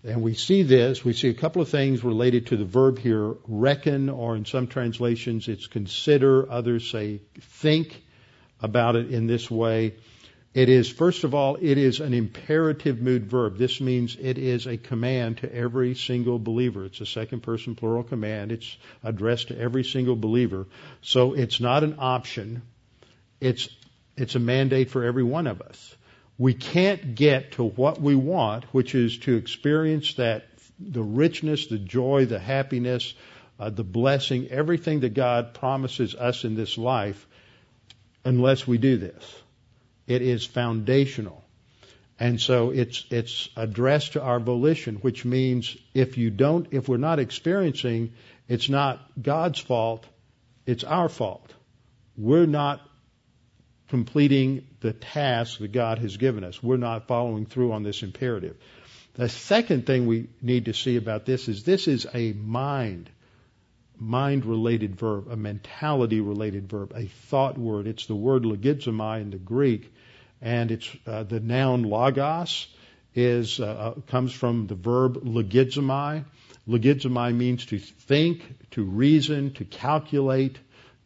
And 0.05 0.23
we 0.23 0.35
see 0.35 0.63
this, 0.63 1.05
we 1.05 1.13
see 1.13 1.29
a 1.29 1.35
couple 1.35 1.61
of 1.61 1.69
things 1.69 2.05
related 2.05 2.47
to 2.49 2.57
the 2.57 2.65
verb 2.65 2.99
here, 2.99 3.35
reckon, 3.49 4.09
or 4.09 4.37
in 4.37 4.45
some 4.45 4.69
translations 4.69 5.49
it's 5.49 5.67
consider, 5.67 6.51
others 6.51 6.89
say 6.89 7.21
think 7.41 8.01
about 8.61 8.95
it 8.95 9.13
in 9.13 9.27
this 9.27 9.51
way. 9.51 9.95
It 10.55 10.69
is, 10.69 10.89
first 10.89 11.25
of 11.25 11.35
all, 11.35 11.57
it 11.61 11.79
is 11.79 12.01
an 12.01 12.15
imperative 12.15 13.01
mood 13.01 13.27
verb. 13.27 13.59
This 13.59 13.81
means 13.81 14.17
it 14.19 14.39
is 14.39 14.67
a 14.67 14.77
command 14.77 15.39
to 15.39 15.53
every 15.53 15.95
single 15.95 16.39
believer. 16.39 16.85
It's 16.85 17.01
a 17.01 17.07
second 17.07 17.43
person 17.43 17.75
plural 17.75 18.03
command. 18.03 18.53
It's 18.53 18.77
addressed 19.03 19.49
to 19.49 19.59
every 19.59 19.85
single 19.85 20.17
believer. 20.17 20.67
So 21.03 21.35
it's 21.35 21.61
not 21.61 21.85
an 21.85 21.97
option. 21.99 22.63
It's, 23.41 23.69
it's 24.17 24.37
a 24.37 24.41
mandate 24.41 24.91
for 24.91 25.05
every 25.05 25.25
one 25.25 25.49
of 25.49 25.61
us 25.61 25.97
we 26.39 26.55
can't 26.55 27.17
get 27.17 27.53
to 27.53 27.65
what 27.65 28.01
we 28.01 28.15
want, 28.15 28.65
which 28.73 28.95
is 28.95 29.19
to 29.19 29.37
experience 29.37 30.15
that 30.15 30.45
the 30.79 31.03
richness, 31.03 31.67
the 31.67 31.79
joy, 31.79 32.27
the 32.27 32.39
happiness, 32.39 33.15
uh, 33.59 33.71
the 33.71 33.83
blessing, 33.83 34.49
everything 34.49 35.01
that 35.01 35.15
God 35.15 35.53
promises 35.53 36.15
us 36.15 36.45
in 36.45 36.55
this 36.55 36.79
life, 36.79 37.27
unless 38.25 38.67
we 38.67 38.79
do 38.79 38.97
this. 38.97 39.43
It 40.07 40.23
is 40.23 40.47
foundational. 40.47 41.45
And 42.21 42.41
so 42.41 42.71
it's, 42.71 43.05
it's 43.11 43.49
addressed 43.57 44.13
to 44.13 44.23
our 44.23 44.41
volition, 44.41 44.97
which 44.97 45.25
means 45.25 45.77
if 45.95 46.19
you 46.19 46.31
don't, 46.31 46.69
if 46.73 46.89
we're 46.89 46.97
not 46.97 47.19
experiencing, 47.19 48.13
it's 48.49 48.69
not 48.69 49.01
God's 49.21 49.59
fault, 49.59 50.07
it's 50.67 50.85
our 50.85 51.09
fault. 51.09 51.53
We're 52.17 52.47
not 52.47 52.81
completing 53.89 54.67
the 54.81 54.93
task 54.93 55.59
that 55.59 55.73
God 55.73 55.99
has 55.99 56.17
given 56.17 56.45
us. 56.45 56.63
We're 56.63 56.77
not 56.77 57.09
following 57.09 57.47
through 57.47 57.73
on 57.73 57.83
this 57.83 58.03
imperative. 58.03 58.57
The 59.15 59.29
second 59.29 59.87
thing 59.87 60.07
we 60.07 60.29
need 60.41 60.67
to 60.67 60.75
see 60.75 60.97
about 60.97 61.27
this 61.27 61.49
is 61.49 61.65
this 61.65 61.89
is 61.89 62.07
a 62.15 62.33
mind, 62.33 63.11
mind 63.99 64.45
related 64.45 64.97
verb, 64.97 65.29
a 65.29 65.37
mentality 65.37 66.21
related 66.21 66.69
verb, 66.69 66.93
a 66.95 67.07
thought 67.07 67.59
word. 67.59 67.87
It's 67.87 68.07
the 68.07 68.15
word 68.15 68.45
logizomai 68.45 69.21
in 69.23 69.31
the 69.31 69.39
Greek, 69.39 69.93
and 70.41 70.71
it's 70.71 70.89
uh, 71.07 71.25
the 71.25 71.41
noun 71.41 71.83
logos 71.83 72.69
is 73.15 73.59
uh, 73.59 73.65
uh 73.65 74.01
comes 74.03 74.33
from 74.33 74.69
the 74.69 74.77
verb 74.77 75.17
logizomai. 75.25 76.25
Logizomai 76.69 77.35
means 77.35 77.67
to 77.67 77.79
think, 77.79 78.71
to 78.73 78.85
reason, 78.85 79.55
to 79.55 79.65
calculate, 79.65 80.59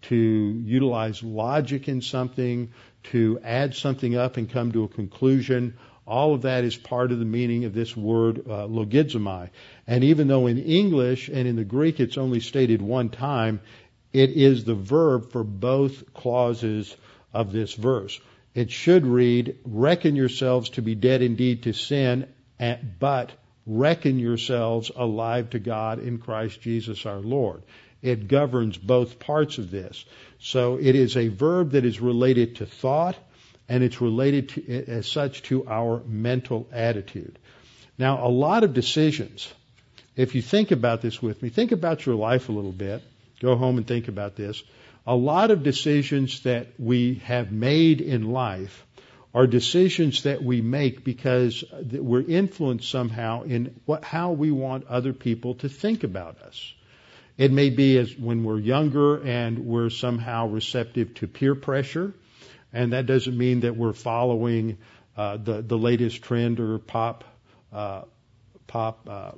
to 0.03 0.17
utilize 0.65 1.23
logic 1.23 1.89
in 1.89 2.03
something, 2.03 2.73
to 3.05 3.39
add 3.43 3.75
something 3.75 4.17
up 4.17 4.37
and 4.37 4.51
come 4.51 4.73
to 4.73 4.85
a 4.85 4.89
conclusion. 4.89 5.75
All 6.07 6.35
of 6.35 6.43
that 6.43 6.65
is 6.65 6.77
part 6.77 7.13
of 7.13 7.19
the 7.19 7.25
meaning 7.25 7.65
of 7.65 7.75
this 7.75 7.97
word 7.97 8.41
uh, 8.47 8.67
logizomai. 8.67 9.51
And 9.87 10.05
even 10.05 10.29
though 10.29 10.47
in 10.47 10.59
English 10.59 11.29
and 11.29 11.47
in 11.47 11.57
the 11.57 11.65
Greek 11.65 12.01
it's 12.01 12.19
only 12.19 12.41
stated 12.41 12.83
one 12.83 13.09
time, 13.09 13.61
it 14.13 14.31
is 14.31 14.65
the 14.65 14.75
verb 14.75 15.31
for 15.31 15.45
both 15.45 16.13
clauses 16.13 16.95
of 17.33 17.53
this 17.53 17.73
verse. 17.75 18.21
It 18.55 18.71
should 18.71 19.07
read, 19.07 19.57
reckon 19.65 20.17
yourselves 20.17 20.71
to 20.71 20.83
be 20.83 20.95
dead 20.95 21.23
indeed 21.23 21.63
to 21.63 21.73
sin, 21.73 22.29
but 22.99 23.33
reckon 23.67 24.19
yourselves 24.19 24.91
alive 24.95 25.51
to 25.51 25.59
God 25.59 26.01
in 26.01 26.19
Christ 26.19 26.61
Jesus 26.61 27.07
our 27.07 27.21
Lord. 27.21 27.63
It 28.03 28.29
governs 28.29 28.77
both 28.77 29.19
parts 29.19 29.59
of 29.59 29.71
this. 29.71 30.05
So 30.41 30.77
it 30.79 30.97
is 30.97 31.17
a 31.17 31.29
verb 31.29 31.71
that 31.71 31.85
is 31.85 32.01
related 32.01 32.57
to 32.57 32.67
thought 32.67 33.17
and 33.69 33.85
it's 33.85 34.01
related 34.01 34.49
to, 34.51 34.85
as 34.91 35.07
such 35.07 35.43
to 35.45 35.67
our 35.69 36.03
mental 36.07 36.69
attitude. 36.73 37.39
Now, 37.97 38.27
a 38.27 38.29
lot 38.29 38.65
of 38.65 38.75
decisions, 38.75 39.53
if 40.17 40.35
you 40.35 40.43
think 40.43 40.73
about 40.73 41.01
this 41.01 41.23
with 41.23 41.43
me, 41.43 41.49
think 41.49 41.73
about 41.73 42.05
your 42.05 42.17
life 42.17 42.49
a 42.49 42.53
little 42.53 42.73
bit. 42.73 43.03
Go 43.41 43.57
home 43.57 43.79
and 43.79 43.87
think 43.87 44.09
about 44.09 44.37
this. 44.37 44.63
A 45.07 45.15
lot 45.15 45.51
of 45.51 45.63
decisions 45.63 46.43
that 46.43 46.69
we 46.79 47.15
have 47.25 47.51
made 47.53 48.01
in 48.01 48.31
life 48.31 48.87
are 49.35 49.47
decisions 49.47 50.25
that 50.25 50.43
we 50.43 50.61
make 50.61 51.05
because 51.05 51.65
we're 51.91 52.21
influenced 52.21 52.91
somehow 52.91 53.43
in 53.43 53.81
what, 53.87 54.05
how 54.05 54.33
we 54.33 54.51
want 54.51 54.87
other 54.87 55.13
people 55.13 55.55
to 55.57 55.69
think 55.69 56.05
about 56.05 56.41
us. 56.43 56.75
It 57.39 57.51
may 57.51 57.71
be 57.71 57.99
as 57.99 58.17
when 58.17 58.45
we're 58.45 58.59
younger 58.59 59.23
and 59.23 59.61
we're 59.61 59.91
somehow 59.91 60.49
receptive 60.49 61.15
to 61.15 61.27
peer 61.27 61.55
pressure, 61.55 62.13
and 62.73 62.93
that 62.93 63.07
doesn't 63.07 63.37
mean 63.37 63.61
that 63.61 63.77
we're 63.77 63.93
following 63.95 64.79
uh, 65.17 65.37
the 65.39 65.63
the 65.63 65.79
latest 65.79 66.23
trend 66.23 66.61
or 66.61 66.79
pop 66.79 67.25
uh, 67.73 68.03
pop 68.67 69.09
uh, 69.09 69.33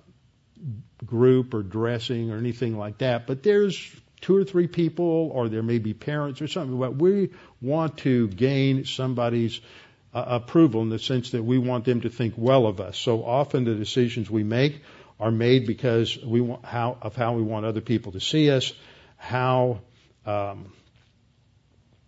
group 1.05 1.55
or 1.55 1.63
dressing 1.63 2.31
or 2.31 2.39
anything 2.39 2.77
like 2.77 2.99
that. 2.99 3.27
But 3.27 3.43
there's 3.43 3.91
two 4.21 4.37
or 4.37 4.45
three 4.45 4.67
people, 4.67 5.31
or 5.33 5.49
there 5.49 5.63
may 5.63 5.79
be 5.79 5.95
parents 5.95 6.41
or 6.41 6.49
something. 6.49 6.79
But 6.79 6.97
we 6.97 7.31
want 7.61 7.99
to 7.99 8.29
gain 8.29 8.85
somebody's 8.87 9.61
uh, 10.15 10.25
approval 10.27 10.83
in 10.83 10.89
the 10.89 10.99
sense 10.99 11.31
that 11.33 11.43
we 11.43 11.59
want 11.59 11.85
them 11.85 12.01
to 12.03 12.09
think 12.09 12.35
well 12.37 12.67
of 12.67 12.81
us. 12.81 12.97
So 12.97 13.25
often 13.25 13.65
the 13.65 13.75
decisions 13.75 14.31
we 14.31 14.45
make 14.45 14.81
are 15.19 15.31
made 15.31 15.67
because 15.67 16.19
we 16.23 16.41
want 16.41 16.65
how 16.65 16.99
of 17.03 17.15
how 17.17 17.35
we 17.35 17.43
want 17.43 17.67
other 17.67 17.81
people 17.81 18.13
to 18.13 18.21
see 18.21 18.51
us, 18.51 18.73
how 19.17 19.81
um, 20.27 20.73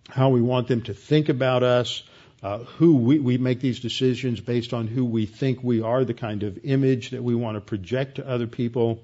how 0.08 0.30
we 0.30 0.40
want 0.40 0.68
them 0.68 0.82
to 0.82 0.94
think 0.94 1.28
about 1.28 1.62
us, 1.62 2.02
uh, 2.42 2.58
who 2.58 2.96
we, 2.96 3.18
we 3.18 3.38
make 3.38 3.60
these 3.60 3.80
decisions 3.80 4.40
based 4.40 4.72
on 4.72 4.86
who 4.86 5.04
we 5.04 5.26
think 5.26 5.62
we 5.62 5.82
are, 5.82 6.04
the 6.04 6.14
kind 6.14 6.42
of 6.42 6.64
image 6.64 7.10
that 7.10 7.22
we 7.22 7.34
want 7.34 7.56
to 7.56 7.60
project 7.60 8.16
to 8.16 8.28
other 8.28 8.46
people. 8.46 9.00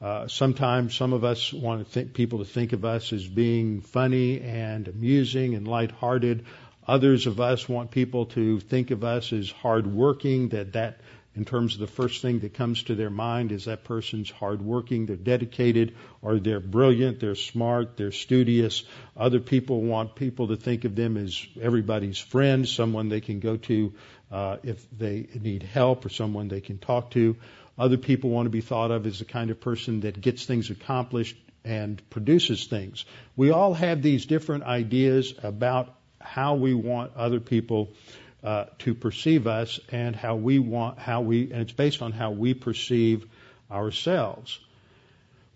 Uh, 0.00 0.28
sometimes 0.28 0.94
some 0.94 1.14
of 1.14 1.24
us 1.24 1.52
want 1.52 1.84
to 1.84 1.90
think, 1.90 2.12
people 2.12 2.40
to 2.40 2.44
think 2.44 2.74
of 2.74 2.84
us 2.84 3.12
as 3.12 3.26
being 3.26 3.80
funny 3.80 4.42
and 4.42 4.88
amusing 4.88 5.54
and 5.54 5.66
lighthearted. 5.66 6.44
Others 6.86 7.26
of 7.26 7.40
us 7.40 7.68
want 7.68 7.90
people 7.90 8.26
to 8.26 8.60
think 8.60 8.90
of 8.90 9.02
us 9.04 9.32
as 9.32 9.50
hardworking, 9.50 10.50
that 10.50 10.74
that 10.74 11.00
in 11.36 11.44
terms 11.44 11.74
of 11.74 11.80
the 11.80 11.86
first 11.86 12.22
thing 12.22 12.40
that 12.40 12.54
comes 12.54 12.84
to 12.84 12.94
their 12.94 13.10
mind 13.10 13.52
is 13.52 13.66
that 13.66 13.84
person's 13.84 14.30
hardworking, 14.30 15.04
they're 15.04 15.16
dedicated, 15.16 15.94
or 16.22 16.38
they're 16.38 16.60
brilliant, 16.60 17.20
they're 17.20 17.34
smart, 17.34 17.96
they're 17.98 18.10
studious. 18.10 18.84
Other 19.16 19.40
people 19.40 19.82
want 19.82 20.14
people 20.14 20.48
to 20.48 20.56
think 20.56 20.84
of 20.84 20.96
them 20.96 21.18
as 21.18 21.46
everybody's 21.60 22.18
friend, 22.18 22.66
someone 22.66 23.10
they 23.10 23.20
can 23.20 23.40
go 23.40 23.58
to 23.58 23.92
uh, 24.32 24.56
if 24.62 24.84
they 24.96 25.28
need 25.38 25.62
help, 25.62 26.06
or 26.06 26.08
someone 26.08 26.48
they 26.48 26.62
can 26.62 26.78
talk 26.78 27.10
to. 27.10 27.36
Other 27.78 27.98
people 27.98 28.30
want 28.30 28.46
to 28.46 28.50
be 28.50 28.62
thought 28.62 28.90
of 28.90 29.06
as 29.06 29.18
the 29.18 29.26
kind 29.26 29.50
of 29.50 29.60
person 29.60 30.00
that 30.00 30.18
gets 30.18 30.46
things 30.46 30.70
accomplished 30.70 31.36
and 31.64 32.00
produces 32.08 32.64
things. 32.66 33.04
We 33.36 33.50
all 33.50 33.74
have 33.74 34.00
these 34.00 34.24
different 34.24 34.64
ideas 34.64 35.34
about 35.42 35.94
how 36.18 36.54
we 36.54 36.72
want 36.72 37.14
other 37.14 37.40
people 37.40 37.90
uh, 38.42 38.66
to 38.78 38.94
perceive 38.94 39.46
us 39.46 39.80
and 39.90 40.14
how 40.14 40.36
we 40.36 40.58
want 40.58 40.98
how 40.98 41.22
we 41.22 41.50
and 41.50 41.62
it's 41.62 41.72
based 41.72 42.02
on 42.02 42.12
how 42.12 42.30
we 42.30 42.54
perceive 42.54 43.26
ourselves. 43.70 44.58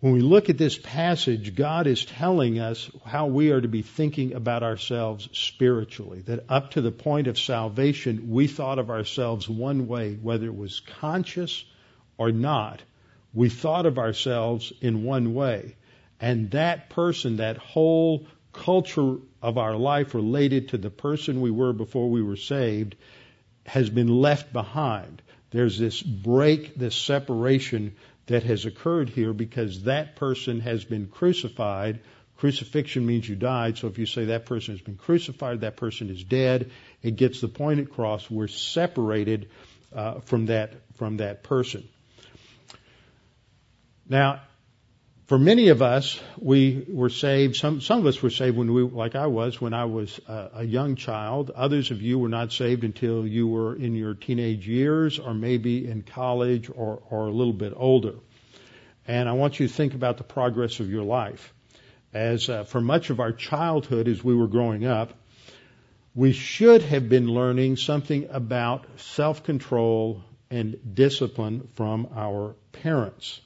When 0.00 0.14
we 0.14 0.20
look 0.22 0.48
at 0.48 0.56
this 0.56 0.78
passage, 0.78 1.54
God 1.54 1.86
is 1.86 2.06
telling 2.06 2.58
us 2.58 2.90
how 3.04 3.26
we 3.26 3.50
are 3.50 3.60
to 3.60 3.68
be 3.68 3.82
thinking 3.82 4.32
about 4.32 4.62
ourselves 4.62 5.28
spiritually. 5.32 6.20
That 6.20 6.46
up 6.48 6.70
to 6.70 6.80
the 6.80 6.90
point 6.90 7.26
of 7.26 7.38
salvation, 7.38 8.30
we 8.30 8.46
thought 8.46 8.78
of 8.78 8.88
ourselves 8.88 9.46
one 9.46 9.88
way, 9.88 10.14
whether 10.14 10.46
it 10.46 10.56
was 10.56 10.80
conscious 11.00 11.66
or 12.16 12.32
not. 12.32 12.80
We 13.34 13.50
thought 13.50 13.84
of 13.84 13.98
ourselves 13.98 14.72
in 14.80 15.04
one 15.04 15.34
way. 15.34 15.76
And 16.18 16.50
that 16.52 16.88
person, 16.88 17.36
that 17.36 17.58
whole 17.58 18.26
culture 18.52 19.16
of 19.42 19.58
our 19.58 19.76
life 19.76 20.14
related 20.14 20.68
to 20.70 20.78
the 20.78 20.90
person 20.90 21.40
we 21.40 21.50
were 21.50 21.72
before 21.72 22.10
we 22.10 22.22
were 22.22 22.36
saved 22.36 22.96
has 23.66 23.88
been 23.88 24.08
left 24.08 24.52
behind. 24.52 25.22
There's 25.50 25.78
this 25.78 26.02
break, 26.02 26.74
this 26.74 26.94
separation 26.94 27.96
that 28.26 28.44
has 28.44 28.64
occurred 28.64 29.08
here 29.08 29.32
because 29.32 29.84
that 29.84 30.16
person 30.16 30.60
has 30.60 30.84
been 30.84 31.08
crucified. 31.08 32.00
Crucifixion 32.36 33.04
means 33.04 33.28
you 33.28 33.36
died, 33.36 33.76
so 33.76 33.88
if 33.88 33.98
you 33.98 34.06
say 34.06 34.26
that 34.26 34.46
person 34.46 34.74
has 34.74 34.80
been 34.80 34.96
crucified, 34.96 35.60
that 35.60 35.76
person 35.76 36.08
is 36.08 36.24
dead, 36.24 36.70
it 37.02 37.16
gets 37.16 37.40
the 37.40 37.48
point 37.48 37.80
across. 37.80 38.30
We're 38.30 38.48
separated 38.48 39.50
uh, 39.94 40.20
from 40.20 40.46
that 40.46 40.72
from 40.94 41.18
that 41.18 41.42
person. 41.42 41.88
Now, 44.08 44.40
for 45.30 45.38
many 45.38 45.68
of 45.68 45.80
us, 45.80 46.18
we 46.40 46.84
were 46.88 47.08
saved. 47.08 47.54
Some 47.54 47.80
some 47.80 48.00
of 48.00 48.06
us 48.06 48.20
were 48.20 48.30
saved 48.30 48.56
when 48.56 48.72
we, 48.72 48.82
like 48.82 49.14
I 49.14 49.28
was, 49.28 49.60
when 49.60 49.72
I 49.72 49.84
was 49.84 50.20
a, 50.26 50.50
a 50.54 50.64
young 50.64 50.96
child. 50.96 51.52
Others 51.54 51.92
of 51.92 52.02
you 52.02 52.18
were 52.18 52.28
not 52.28 52.52
saved 52.52 52.82
until 52.82 53.24
you 53.24 53.46
were 53.46 53.76
in 53.76 53.94
your 53.94 54.14
teenage 54.14 54.66
years, 54.66 55.20
or 55.20 55.32
maybe 55.32 55.86
in 55.86 56.02
college, 56.02 56.68
or 56.68 57.00
or 57.10 57.28
a 57.28 57.30
little 57.30 57.52
bit 57.52 57.72
older. 57.76 58.14
And 59.06 59.28
I 59.28 59.34
want 59.34 59.60
you 59.60 59.68
to 59.68 59.72
think 59.72 59.94
about 59.94 60.16
the 60.16 60.24
progress 60.24 60.80
of 60.80 60.90
your 60.90 61.04
life. 61.04 61.54
As 62.12 62.48
uh, 62.48 62.64
for 62.64 62.80
much 62.80 63.10
of 63.10 63.20
our 63.20 63.30
childhood, 63.30 64.08
as 64.08 64.24
we 64.24 64.34
were 64.34 64.48
growing 64.48 64.84
up, 64.84 65.14
we 66.12 66.32
should 66.32 66.82
have 66.82 67.08
been 67.08 67.28
learning 67.28 67.76
something 67.76 68.26
about 68.30 68.84
self-control 68.96 70.24
and 70.50 70.76
discipline 70.92 71.68
from 71.76 72.08
our 72.16 72.56
parents. 72.72 73.40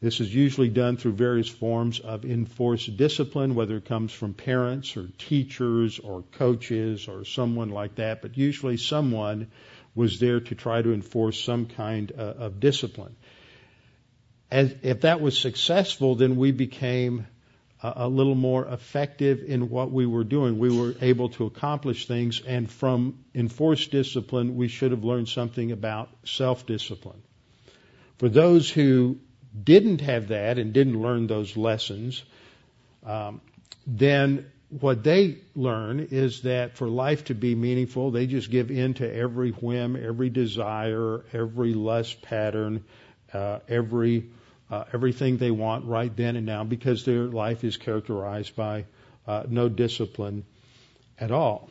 This 0.00 0.20
is 0.20 0.34
usually 0.34 0.68
done 0.68 0.98
through 0.98 1.12
various 1.12 1.48
forms 1.48 2.00
of 2.00 2.24
enforced 2.26 2.96
discipline, 2.98 3.54
whether 3.54 3.78
it 3.78 3.86
comes 3.86 4.12
from 4.12 4.34
parents 4.34 4.94
or 4.96 5.08
teachers 5.16 5.98
or 5.98 6.22
coaches 6.32 7.08
or 7.08 7.24
someone 7.24 7.70
like 7.70 7.94
that, 7.94 8.20
but 8.20 8.36
usually 8.36 8.76
someone 8.76 9.48
was 9.94 10.20
there 10.20 10.40
to 10.40 10.54
try 10.54 10.82
to 10.82 10.92
enforce 10.92 11.40
some 11.40 11.66
kind 11.66 12.12
of 12.12 12.60
discipline. 12.60 13.16
As, 14.50 14.74
if 14.82 15.00
that 15.00 15.22
was 15.22 15.38
successful, 15.38 16.14
then 16.14 16.36
we 16.36 16.52
became 16.52 17.26
a, 17.82 17.92
a 17.96 18.08
little 18.08 18.34
more 18.34 18.66
effective 18.66 19.42
in 19.42 19.70
what 19.70 19.90
we 19.90 20.04
were 20.04 20.24
doing. 20.24 20.58
We 20.58 20.78
were 20.78 20.94
able 21.00 21.30
to 21.30 21.46
accomplish 21.46 22.06
things, 22.06 22.42
and 22.46 22.70
from 22.70 23.24
enforced 23.34 23.90
discipline, 23.90 24.56
we 24.56 24.68
should 24.68 24.90
have 24.90 25.04
learned 25.04 25.30
something 25.30 25.72
about 25.72 26.10
self 26.24 26.66
discipline. 26.66 27.22
For 28.18 28.28
those 28.28 28.70
who 28.70 29.18
didn't 29.62 30.00
have 30.00 30.28
that 30.28 30.58
and 30.58 30.72
didn't 30.72 31.00
learn 31.00 31.26
those 31.26 31.56
lessons, 31.56 32.22
um, 33.04 33.40
then 33.86 34.46
what 34.68 35.04
they 35.04 35.38
learn 35.54 36.08
is 36.10 36.42
that 36.42 36.76
for 36.76 36.88
life 36.88 37.24
to 37.26 37.34
be 37.34 37.54
meaningful, 37.54 38.10
they 38.10 38.26
just 38.26 38.50
give 38.50 38.70
in 38.70 38.94
to 38.94 39.14
every 39.14 39.50
whim, 39.50 39.96
every 39.96 40.28
desire, 40.28 41.24
every 41.32 41.72
lust 41.72 42.22
pattern, 42.22 42.84
uh, 43.32 43.60
every 43.68 44.24
uh, 44.68 44.84
everything 44.92 45.36
they 45.36 45.52
want 45.52 45.84
right 45.84 46.14
then 46.16 46.34
and 46.34 46.44
now 46.44 46.64
because 46.64 47.04
their 47.04 47.24
life 47.24 47.62
is 47.62 47.76
characterized 47.76 48.56
by 48.56 48.84
uh, 49.26 49.44
no 49.48 49.68
discipline 49.68 50.44
at 51.20 51.30
all. 51.30 51.70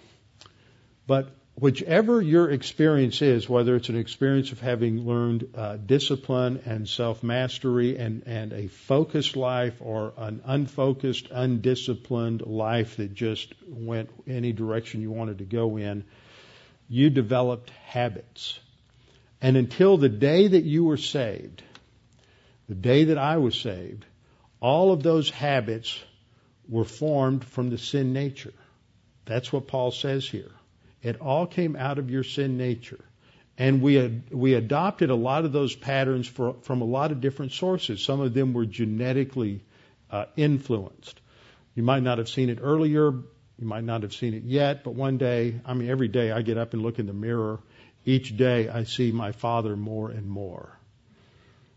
But 1.05 1.27
whichever 1.55 2.21
your 2.21 2.49
experience 2.51 3.21
is, 3.21 3.47
whether 3.47 3.75
it's 3.75 3.89
an 3.89 3.97
experience 3.97 4.51
of 4.51 4.59
having 4.59 5.05
learned 5.05 5.49
uh, 5.55 5.77
discipline 5.77 6.61
and 6.65 6.87
self 6.87 7.23
mastery 7.23 7.97
and, 7.97 8.23
and 8.25 8.51
a 8.53 8.67
focused 8.67 9.35
life 9.35 9.75
or 9.79 10.13
an 10.17 10.41
unfocused, 10.45 11.27
undisciplined 11.31 12.41
life 12.45 12.97
that 12.97 13.13
just 13.13 13.53
went 13.67 14.09
any 14.27 14.51
direction 14.51 15.01
you 15.01 15.11
wanted 15.11 15.37
to 15.37 15.45
go 15.45 15.77
in, 15.77 16.03
you 16.89 17.09
developed 17.09 17.69
habits. 17.87 18.59
And 19.41 19.57
until 19.57 19.97
the 19.97 20.09
day 20.09 20.47
that 20.47 20.63
you 20.63 20.83
were 20.83 20.97
saved, 20.97 21.63
the 22.67 22.75
day 22.75 23.05
that 23.05 23.17
I 23.17 23.37
was 23.37 23.55
saved, 23.55 24.05
all 24.59 24.91
of 24.91 25.03
those 25.03 25.29
habits 25.29 25.97
were 26.67 26.85
formed 26.85 27.45
from 27.45 27.69
the 27.69 27.77
sin 27.77 28.11
nature. 28.11 28.53
That's 29.25 29.53
what 29.53 29.67
Paul 29.67 29.91
says 29.91 30.27
here. 30.27 30.51
It 31.05 31.21
all 31.21 31.45
came 31.45 31.75
out 31.75 31.99
of 31.99 32.09
your 32.09 32.23
sin 32.23 32.57
nature. 32.57 33.05
And 33.59 33.79
we 33.79 33.93
had, 33.93 34.33
we 34.33 34.55
adopted 34.55 35.11
a 35.11 35.15
lot 35.15 35.45
of 35.45 35.51
those 35.51 35.75
patterns 35.75 36.27
for, 36.27 36.55
from 36.63 36.81
a 36.81 36.85
lot 36.85 37.11
of 37.11 37.21
different 37.21 37.51
sources. 37.51 38.01
Some 38.01 38.21
of 38.21 38.33
them 38.33 38.53
were 38.53 38.65
genetically 38.65 39.61
uh, 40.09 40.25
influenced. 40.35 41.21
You 41.75 41.83
might 41.83 42.01
not 42.01 42.17
have 42.17 42.27
seen 42.27 42.49
it 42.49 42.57
earlier. 42.59 43.11
You 43.11 43.67
might 43.67 43.83
not 43.83 44.01
have 44.01 44.13
seen 44.13 44.33
it 44.33 44.45
yet. 44.45 44.83
But 44.83 44.95
one 44.95 45.19
day, 45.19 45.61
I 45.63 45.75
mean, 45.75 45.91
every 45.91 46.07
day 46.07 46.31
I 46.31 46.41
get 46.41 46.57
up 46.57 46.73
and 46.73 46.81
look 46.81 46.97
in 46.97 47.05
the 47.05 47.13
mirror. 47.13 47.59
Each 48.03 48.35
day 48.35 48.67
I 48.67 48.85
see 48.85 49.11
my 49.11 49.31
father 49.31 49.75
more 49.75 50.09
and 50.09 50.27
more. 50.27 50.75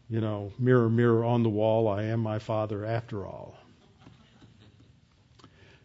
You 0.08 0.22
know, 0.22 0.52
mirror, 0.58 0.88
mirror 0.88 1.22
on 1.22 1.42
the 1.42 1.50
wall, 1.50 1.86
I 1.86 2.04
am 2.04 2.20
my 2.20 2.38
father 2.38 2.86
after 2.86 3.26
all. 3.26 3.58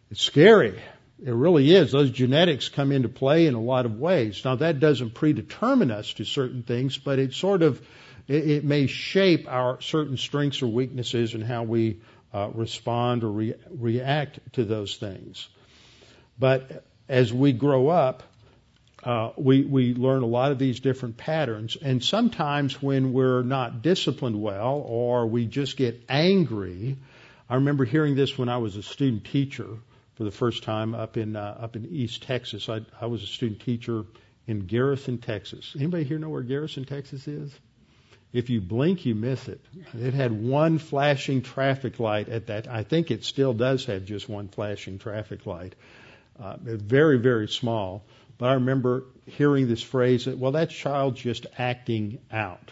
It's 0.09 0.21
scary. 0.21 0.79
It 1.25 1.33
really 1.33 1.73
is. 1.73 1.93
Those 1.93 2.11
genetics 2.11 2.67
come 2.67 2.91
into 2.91 3.07
play 3.07 3.45
in 3.45 3.53
a 3.53 3.61
lot 3.61 3.85
of 3.85 3.97
ways. 3.97 4.43
Now 4.43 4.55
that 4.55 4.81
doesn't 4.81 5.13
predetermine 5.13 5.89
us 5.89 6.11
to 6.15 6.25
certain 6.25 6.63
things, 6.63 6.97
but 6.97 7.17
it 7.17 7.33
sort 7.33 7.61
of, 7.61 7.81
it, 8.27 8.49
it 8.49 8.63
may 8.65 8.87
shape 8.87 9.47
our 9.47 9.79
certain 9.79 10.17
strengths 10.17 10.61
or 10.61 10.67
weaknesses 10.67 11.33
and 11.33 11.41
how 11.41 11.63
we 11.63 12.01
uh, 12.33 12.49
respond 12.53 13.23
or 13.23 13.31
re- 13.31 13.53
react 13.69 14.39
to 14.53 14.65
those 14.65 14.97
things. 14.97 15.47
But 16.37 16.83
as 17.07 17.31
we 17.31 17.53
grow 17.53 17.87
up, 17.87 18.23
uh, 19.05 19.31
we, 19.37 19.63
we 19.63 19.93
learn 19.93 20.23
a 20.23 20.27
lot 20.27 20.51
of 20.51 20.59
these 20.59 20.81
different 20.81 21.15
patterns. 21.15 21.77
And 21.81 22.03
sometimes 22.03 22.81
when 22.81 23.13
we're 23.13 23.43
not 23.43 23.81
disciplined 23.81 24.41
well 24.41 24.83
or 24.85 25.25
we 25.27 25.45
just 25.45 25.77
get 25.77 26.03
angry, 26.09 26.97
I 27.49 27.55
remember 27.55 27.85
hearing 27.85 28.15
this 28.15 28.37
when 28.37 28.49
I 28.49 28.57
was 28.57 28.75
a 28.75 28.83
student 28.83 29.23
teacher 29.23 29.67
for 30.15 30.23
the 30.23 30.31
first 30.31 30.63
time 30.63 30.93
up 30.95 31.17
in 31.17 31.35
uh, 31.35 31.57
up 31.59 31.75
in 31.75 31.85
East 31.85 32.23
Texas. 32.23 32.69
I, 32.69 32.81
I 32.99 33.07
was 33.07 33.23
a 33.23 33.27
student 33.27 33.61
teacher 33.61 34.05
in 34.47 34.65
Garrison, 34.67 35.17
Texas. 35.17 35.75
Anybody 35.75 36.03
here 36.03 36.19
know 36.19 36.29
where 36.29 36.43
Garrison, 36.43 36.85
Texas 36.85 37.27
is? 37.27 37.53
If 38.33 38.49
you 38.49 38.61
blink, 38.61 39.05
you 39.05 39.13
miss 39.13 39.47
it. 39.47 39.61
It 39.93 40.15
had 40.15 40.31
one 40.31 40.79
flashing 40.79 41.43
traffic 41.43 41.99
light 41.99 42.29
at 42.29 42.47
that. 42.47 42.67
I 42.67 42.83
think 42.83 43.11
it 43.11 43.23
still 43.23 43.53
does 43.53 43.85
have 43.85 44.05
just 44.05 44.27
one 44.27 44.47
flashing 44.47 44.97
traffic 44.97 45.45
light. 45.45 45.75
Uh, 46.39 46.55
very, 46.59 47.19
very 47.19 47.47
small. 47.47 48.03
But 48.39 48.49
I 48.49 48.53
remember 48.55 49.05
hearing 49.27 49.67
this 49.67 49.83
phrase 49.83 50.25
that, 50.25 50.39
well, 50.39 50.53
that 50.53 50.71
child's 50.71 51.21
just 51.21 51.45
acting 51.59 52.17
out. 52.31 52.71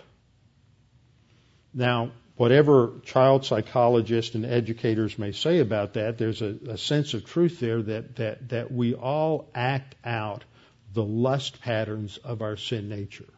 Now, 1.74 2.12
whatever 2.42 2.94
child 3.04 3.46
psychologists 3.46 4.34
and 4.34 4.48
educators 4.48 5.20
may 5.20 5.32
say 5.32 5.60
about 5.60 5.94
that, 5.94 6.18
there's 6.18 6.42
a, 6.42 6.58
a 6.70 6.76
sense 6.76 7.14
of 7.14 7.24
truth 7.24 7.60
there 7.60 7.84
that, 7.84 8.16
that, 8.16 8.50
that 8.50 8.72
we 8.72 8.96
all 8.96 9.48
act 9.54 9.94
out 10.04 10.44
the 10.92 11.04
lust 11.04 11.62
patterns 11.62 12.18
of 12.18 12.42
our 12.42 12.58
sin 12.58 12.90
nature. 12.90 13.32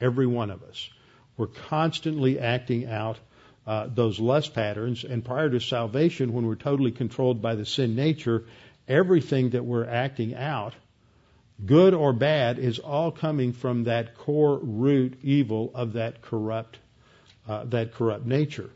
Every 0.00 0.26
one 0.26 0.50
of 0.50 0.64
us. 0.64 0.90
We're 1.36 1.46
constantly 1.46 2.40
acting 2.40 2.88
out 2.88 3.18
uh, 3.64 3.86
those 3.86 4.18
lust 4.18 4.52
patterns, 4.52 5.04
and 5.04 5.24
prior 5.24 5.48
to 5.50 5.60
salvation, 5.60 6.32
when 6.32 6.44
we're 6.44 6.56
totally 6.56 6.90
controlled 6.90 7.40
by 7.40 7.54
the 7.54 7.66
sin 7.66 7.94
nature, 7.94 8.46
everything 8.88 9.50
that 9.50 9.64
we're 9.64 9.86
acting 9.86 10.34
out, 10.34 10.74
good 11.64 11.94
or 11.94 12.12
bad, 12.12 12.58
is 12.58 12.80
all 12.80 13.12
coming 13.12 13.52
from 13.52 13.84
that 13.84 14.18
core 14.18 14.58
root 14.58 15.20
evil 15.22 15.70
of 15.72 15.92
that 15.92 16.20
corrupt, 16.20 16.80
uh, 17.48 17.64
that 17.64 17.94
corrupt 17.94 18.26
nature. 18.26 18.70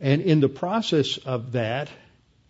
And 0.00 0.22
in 0.22 0.40
the 0.40 0.48
process 0.48 1.16
of 1.16 1.52
that, 1.52 1.88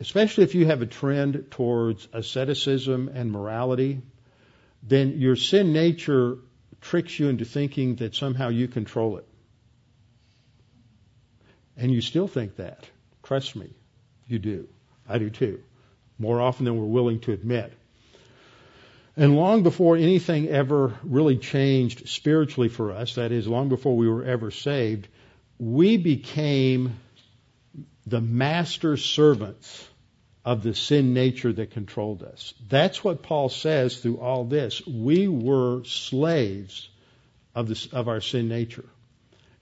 especially 0.00 0.44
if 0.44 0.54
you 0.54 0.66
have 0.66 0.82
a 0.82 0.86
trend 0.86 1.46
towards 1.50 2.08
asceticism 2.12 3.08
and 3.14 3.30
morality, 3.30 4.02
then 4.82 5.18
your 5.18 5.36
sin 5.36 5.72
nature 5.72 6.38
tricks 6.80 7.18
you 7.18 7.28
into 7.28 7.44
thinking 7.44 7.96
that 7.96 8.14
somehow 8.14 8.48
you 8.48 8.68
control 8.68 9.18
it. 9.18 9.26
And 11.76 11.92
you 11.92 12.00
still 12.00 12.28
think 12.28 12.56
that. 12.56 12.84
Trust 13.22 13.56
me, 13.56 13.70
you 14.26 14.38
do. 14.38 14.68
I 15.08 15.18
do 15.18 15.30
too 15.30 15.62
more 16.18 16.40
often 16.40 16.64
than 16.64 16.78
we're 16.78 16.84
willing 16.84 17.20
to 17.20 17.32
admit. 17.32 17.72
And 19.16 19.36
long 19.36 19.62
before 19.62 19.96
anything 19.96 20.48
ever 20.48 20.94
really 21.02 21.38
changed 21.38 22.08
spiritually 22.08 22.68
for 22.68 22.92
us, 22.92 23.14
that 23.14 23.32
is, 23.32 23.46
long 23.46 23.68
before 23.68 23.96
we 23.96 24.08
were 24.08 24.24
ever 24.24 24.50
saved, 24.50 25.08
we 25.58 25.96
became 25.96 26.98
the 28.06 28.20
master 28.20 28.96
servants 28.96 29.88
of 30.44 30.62
the 30.62 30.74
sin 30.74 31.12
nature 31.12 31.52
that 31.52 31.72
controlled 31.72 32.22
us. 32.22 32.54
That's 32.68 33.02
what 33.02 33.22
Paul 33.22 33.48
says 33.48 33.98
through 33.98 34.18
all 34.18 34.44
this. 34.44 34.86
We 34.86 35.26
were 35.26 35.82
slaves 35.84 36.88
of, 37.54 37.68
this, 37.68 37.86
of 37.86 38.06
our 38.06 38.20
sin 38.20 38.48
nature. 38.48 38.84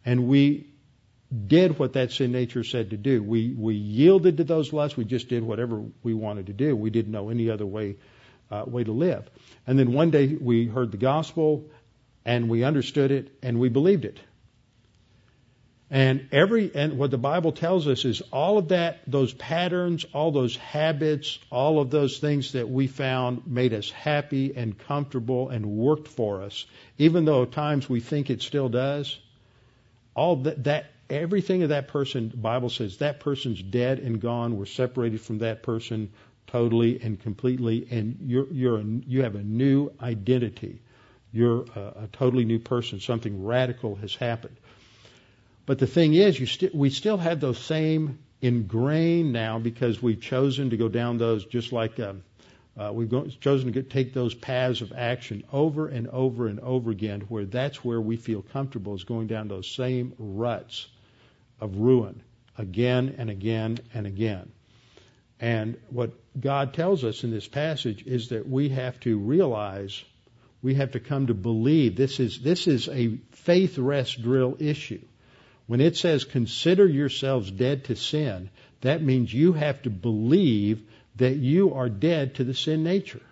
And 0.04 0.28
we 0.28 0.66
did 1.46 1.78
what 1.78 1.94
that 1.94 2.12
sin 2.12 2.33
nature 2.33 2.64
said 2.64 2.90
to 2.90 2.96
do. 2.96 3.22
We 3.22 3.54
we 3.57 3.74
yielded 3.74 4.37
to 4.37 4.44
those 4.44 4.72
lusts. 4.72 4.96
We 4.96 5.04
just 5.04 5.28
did 5.28 5.42
whatever 5.42 5.83
we 6.02 6.14
wanted 6.14 6.46
to 6.46 6.52
do. 6.52 6.76
We 6.76 6.90
didn't 6.90 7.12
know 7.12 7.30
any 7.30 7.50
other 7.50 7.66
way 7.66 7.96
uh, 8.50 8.64
way 8.66 8.85
to 8.85 8.92
live. 8.92 9.28
And 9.66 9.78
then 9.78 9.92
one 9.92 10.11
day 10.11 10.37
we 10.38 10.66
heard 10.66 10.92
the 10.92 10.98
gospel, 10.98 11.64
and 12.24 12.48
we 12.48 12.62
understood 12.62 13.11
it, 13.11 13.33
and 13.42 13.59
we 13.59 13.68
believed 13.68 14.04
it. 14.04 14.20
And 15.94 16.26
every 16.33 16.74
and 16.74 16.98
what 16.98 17.12
the 17.12 17.18
Bible 17.18 17.52
tells 17.52 17.87
us 17.87 18.04
is 18.04 18.20
all 18.33 18.59
of 18.59 18.70
that, 18.70 19.02
those 19.07 19.33
patterns, 19.33 20.04
all 20.12 20.33
those 20.33 20.57
habits, 20.57 21.38
all 21.52 21.78
of 21.78 21.90
those 21.90 22.18
things 22.18 22.50
that 22.52 22.68
we 22.68 22.88
found 22.88 23.46
made 23.46 23.72
us 23.72 23.92
happy 23.92 24.57
and 24.57 24.76
comfortable 24.76 25.50
and 25.50 25.64
worked 25.64 26.09
for 26.09 26.42
us, 26.42 26.66
even 26.98 27.26
though 27.26 27.44
at 27.44 27.52
times 27.52 27.88
we 27.88 28.00
think 28.00 28.28
it 28.28 28.42
still 28.42 28.68
does. 28.68 29.16
All 30.16 30.35
that, 30.42 30.64
that 30.64 30.87
everything 31.09 31.62
of 31.62 31.68
that 31.68 31.87
person, 31.87 32.28
the 32.28 32.38
Bible 32.38 32.70
says 32.70 32.96
that 32.96 33.20
person's 33.20 33.62
dead 33.62 34.00
and 34.00 34.20
gone. 34.20 34.59
We're 34.59 34.66
separated 34.66 35.20
from 35.20 35.38
that 35.38 35.62
person 35.62 36.11
totally 36.48 37.00
and 37.00 37.20
completely, 37.20 37.87
and 37.88 38.18
you're, 38.22 38.52
you're 38.52 38.78
a, 38.78 38.85
you 38.85 39.22
have 39.22 39.37
a 39.37 39.44
new 39.44 39.92
identity. 40.02 40.83
You're 41.30 41.66
a, 41.76 41.80
a 42.02 42.09
totally 42.11 42.44
new 42.44 42.59
person. 42.59 42.98
Something 42.98 43.44
radical 43.44 43.94
has 43.94 44.16
happened. 44.16 44.57
But 45.66 45.79
the 45.79 45.87
thing 45.87 46.14
is, 46.14 46.37
st- 46.37 46.74
we 46.74 46.90
still 46.90 47.16
have 47.16 47.40
those 47.40 47.59
same 47.59 48.18
ingrained 48.42 49.33
now 49.33 49.59
because 49.59 50.03
we've 50.03 50.20
chosen 50.20 50.70
to 50.70 50.77
go 50.77 50.88
down 50.88 51.16
those 51.16 51.46
just 51.46 51.72
like 51.72 51.98
um, 51.98 52.22
uh, 52.77 52.90
we've 52.92 53.09
go, 53.09 53.27
chosen 53.40 53.66
to 53.66 53.72
get, 53.72 53.88
take 53.88 54.12
those 54.12 54.35
paths 54.35 54.81
of 54.81 54.92
action 54.92 55.44
over 55.53 55.88
and 55.88 56.09
over 56.09 56.48
and 56.48 56.61
over 56.61 56.90
again, 56.90 57.22
where 57.29 57.44
that's 57.44 57.85
where 57.85 58.00
we 58.00 58.16
feel 58.16 58.42
comfortable 58.42 58.94
is 58.94 59.05
going 59.05 59.29
down 59.29 59.48
those 59.48 59.70
same 59.70 60.12
ruts 60.18 60.88
of 61.61 61.77
ruin 61.77 62.20
again 62.59 63.14
and 63.16 63.31
again 63.31 63.79
and 63.94 64.07
again. 64.07 64.50
And 65.40 65.77
what 65.90 66.12
God 66.38 66.74
tells 66.74 67.05
us 67.05 67.22
in 67.22 67.31
this 67.31 67.46
passage 67.46 68.05
is 68.07 68.29
that 68.29 68.48
we 68.48 68.70
have 68.70 68.98
to 69.00 69.18
realize, 69.18 70.03
we 70.62 70.74
have 70.74 70.92
to 70.92 71.00
come 71.00 71.29
to 71.29 71.35
believe 71.35 71.96
this 71.96 72.18
is, 72.18 72.40
this 72.40 72.66
is 72.66 72.88
a 72.88 73.18
faith 73.33 73.79
rest 73.79 74.20
drill 74.20 74.57
issue. 74.59 75.00
When 75.66 75.81
it 75.81 75.96
says 75.96 76.24
consider 76.24 76.87
yourselves 76.87 77.50
dead 77.50 77.85
to 77.85 77.96
sin, 77.96 78.50
that 78.83 79.03
means 79.03 79.33
you 79.33 79.55
have 79.55 79.83
to 79.83 79.90
believe 79.90 80.83
that 81.16 81.37
you 81.37 81.74
are 81.74 81.88
dead 81.88 82.35
to 82.37 82.44
the 82.44 82.55
sin 82.55 82.83
nature. 82.83 83.22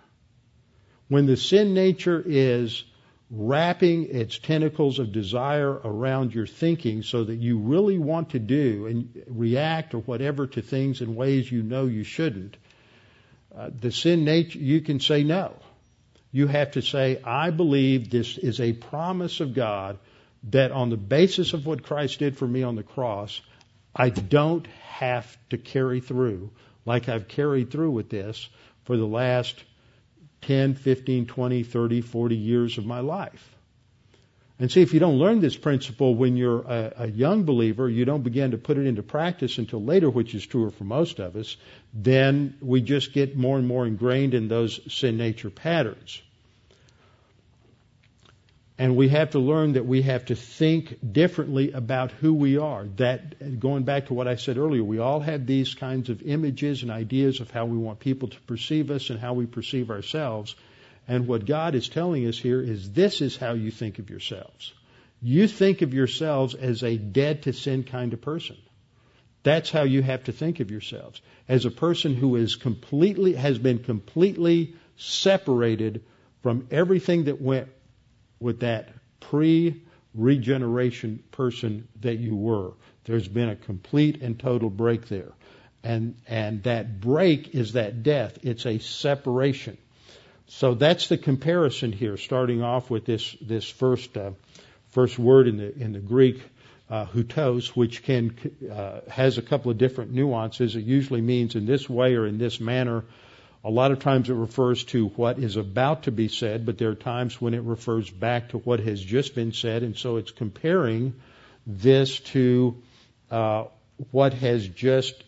When 1.09 1.25
the 1.25 1.37
sin 1.37 1.73
nature 1.73 2.23
is 2.25 2.83
wrapping 3.29 4.09
its 4.09 4.37
tentacles 4.37 4.99
of 4.99 5.11
desire 5.11 5.71
around 5.71 6.33
your 6.33 6.47
thinking 6.47 7.01
so 7.03 7.23
that 7.23 7.35
you 7.35 7.57
really 7.57 7.97
want 7.97 8.31
to 8.31 8.39
do 8.39 8.85
and 8.87 9.23
react 9.27 9.93
or 9.93 9.99
whatever 9.99 10.47
to 10.47 10.61
things 10.61 11.01
in 11.01 11.15
ways 11.15 11.51
you 11.51 11.63
know 11.63 11.87
you 11.87 12.03
shouldn't, 12.03 12.57
uh, 13.55 13.69
the 13.79 13.91
sin 13.91 14.23
nature, 14.23 14.59
you 14.59 14.81
can 14.81 14.99
say 14.99 15.23
no. 15.23 15.55
You 16.31 16.47
have 16.47 16.71
to 16.71 16.81
say, 16.81 17.21
I 17.23 17.51
believe 17.51 18.09
this 18.09 18.37
is 18.37 18.59
a 18.59 18.73
promise 18.73 19.39
of 19.39 19.53
God 19.53 19.99
that 20.49 20.71
on 20.71 20.89
the 20.89 20.97
basis 20.97 21.53
of 21.53 21.65
what 21.65 21.83
Christ 21.83 22.19
did 22.19 22.37
for 22.37 22.47
me 22.47 22.63
on 22.63 22.75
the 22.75 22.83
cross, 22.83 23.41
I 23.95 24.09
don't 24.09 24.67
have 24.95 25.37
to 25.49 25.57
carry 25.57 26.01
through 26.01 26.51
like 26.85 27.09
I've 27.09 27.27
carried 27.27 27.71
through 27.71 27.91
with 27.91 28.09
this 28.09 28.49
for 28.83 28.97
the 28.97 29.05
last 29.05 29.63
10, 30.41 30.75
15, 30.75 31.25
20, 31.25 31.63
30, 31.63 32.01
40 32.01 32.35
years 32.35 32.77
of 32.77 32.85
my 32.85 32.99
life. 32.99 33.49
And 34.59 34.71
see, 34.71 34.81
if 34.81 34.93
you 34.93 34.99
don't 34.99 35.17
learn 35.17 35.39
this 35.39 35.57
principle 35.57 36.15
when 36.15 36.37
you're 36.37 36.61
a, 36.61 36.93
a, 36.97 37.07
young 37.07 37.43
believer, 37.43 37.89
you 37.89 38.05
don't 38.05 38.21
begin 38.21 38.51
to 38.51 38.57
put 38.57 38.77
it 38.77 38.85
into 38.85 39.01
practice 39.01 39.57
until 39.57 39.83
later, 39.83 40.09
which 40.09 40.35
is 40.35 40.45
truer 40.45 40.69
for 40.69 40.83
most 40.83 41.19
of 41.19 41.35
us, 41.35 41.57
then 41.93 42.55
we 42.61 42.81
just 42.81 43.13
get 43.13 43.35
more 43.35 43.57
and 43.57 43.67
more 43.67 43.85
ingrained 43.85 44.33
in 44.33 44.47
those 44.47 44.79
sin 44.93 45.17
nature 45.17 45.49
patterns. 45.49 46.21
And 48.83 48.97
we 48.97 49.07
have 49.07 49.29
to 49.29 49.39
learn 49.39 49.73
that 49.73 49.85
we 49.85 50.01
have 50.01 50.25
to 50.25 50.35
think 50.35 50.97
differently 51.13 51.71
about 51.71 52.11
who 52.11 52.33
we 52.33 52.57
are. 52.57 52.83
That, 52.97 53.57
going 53.61 53.83
back 53.83 54.07
to 54.07 54.13
what 54.13 54.27
I 54.27 54.35
said 54.35 54.57
earlier, 54.57 54.83
we 54.83 54.99
all 54.99 55.21
have 55.21 55.45
these 55.45 55.73
kinds 55.73 56.09
of 56.09 56.21
images 56.23 56.81
and 56.81 56.91
ideas 56.91 57.39
of 57.39 57.49
how 57.49 57.63
we 57.63 57.77
want 57.77 58.01
people 58.01 58.27
to 58.27 58.41
perceive 58.41 58.91
us 58.91 59.09
and 59.09 59.17
how 59.17 59.35
we 59.35 59.45
perceive 59.45 59.89
ourselves. 59.89 60.53
And 61.07 61.27
what 61.27 61.45
God 61.45 61.75
is 61.75 61.87
telling 61.87 62.27
us 62.27 62.37
here 62.37 62.59
is 62.59 62.91
this 62.91 63.21
is 63.21 63.37
how 63.37 63.53
you 63.53 63.71
think 63.71 63.99
of 63.99 64.09
yourselves. 64.09 64.73
You 65.21 65.47
think 65.47 65.81
of 65.81 65.93
yourselves 65.93 66.53
as 66.53 66.83
a 66.83 66.97
dead 66.97 67.43
to 67.43 67.53
sin 67.53 67.85
kind 67.85 68.11
of 68.11 68.19
person. 68.19 68.57
That's 69.43 69.71
how 69.71 69.83
you 69.83 70.01
have 70.01 70.25
to 70.25 70.33
think 70.33 70.59
of 70.59 70.71
yourselves. 70.71 71.21
As 71.47 71.63
a 71.63 71.71
person 71.71 72.15
who 72.15 72.35
is 72.35 72.57
completely, 72.57 73.35
has 73.35 73.57
been 73.57 73.79
completely 73.79 74.75
separated 74.97 76.03
from 76.41 76.67
everything 76.69 77.23
that 77.25 77.39
went 77.39 77.69
with 78.43 78.59
that 78.59 78.89
pre 79.21 79.81
regeneration 80.13 81.23
person 81.31 81.87
that 82.01 82.19
you 82.19 82.35
were. 82.35 82.73
There's 83.05 83.27
been 83.27 83.49
a 83.49 83.55
complete 83.55 84.21
and 84.21 84.39
total 84.39 84.69
break 84.69 85.07
there. 85.07 85.31
And, 85.83 86.15
and 86.27 86.63
that 86.63 87.01
break 87.01 87.55
is 87.55 87.73
that 87.73 88.03
death. 88.03 88.37
It's 88.43 88.65
a 88.65 88.77
separation. 88.79 89.77
So 90.47 90.75
that's 90.75 91.07
the 91.07 91.17
comparison 91.17 91.91
here, 91.91 92.15
starting 92.17 92.61
off 92.61 92.89
with 92.89 93.05
this, 93.05 93.35
this 93.41 93.67
first, 93.67 94.15
uh, 94.15 94.31
first 94.91 95.17
word 95.17 95.47
in 95.47 95.57
the, 95.57 95.75
in 95.75 95.93
the 95.93 95.99
Greek, 95.99 96.41
uh, 96.89 97.05
hutos, 97.05 97.67
which 97.69 98.03
can, 98.03 98.35
uh, 98.71 99.01
has 99.09 99.37
a 99.37 99.41
couple 99.41 99.71
of 99.71 99.77
different 99.77 100.11
nuances. 100.11 100.75
It 100.75 100.83
usually 100.83 101.21
means 101.21 101.55
in 101.55 101.65
this 101.65 101.89
way 101.89 102.15
or 102.15 102.27
in 102.27 102.37
this 102.37 102.59
manner 102.59 103.03
A 103.65 103.69
lot 103.69 103.91
of 103.91 103.99
times 103.99 104.29
it 104.29 104.33
refers 104.33 104.83
to 104.85 105.07
what 105.07 105.39
is 105.39 105.55
about 105.55 106.03
to 106.03 106.11
be 106.11 106.27
said, 106.27 106.65
but 106.65 106.77
there 106.77 106.89
are 106.89 106.95
times 106.95 107.39
when 107.39 107.53
it 107.53 107.61
refers 107.61 108.09
back 108.09 108.49
to 108.49 108.57
what 108.57 108.81
has 108.81 109.01
just 109.01 109.35
been 109.35 109.53
said, 109.53 109.83
and 109.83 109.95
so 109.95 110.17
it's 110.17 110.31
comparing 110.31 111.13
this 111.65 112.19
to 112.19 112.81
uh, 113.31 113.65
what 114.11 114.33
has 114.33 114.67
just 114.67 115.23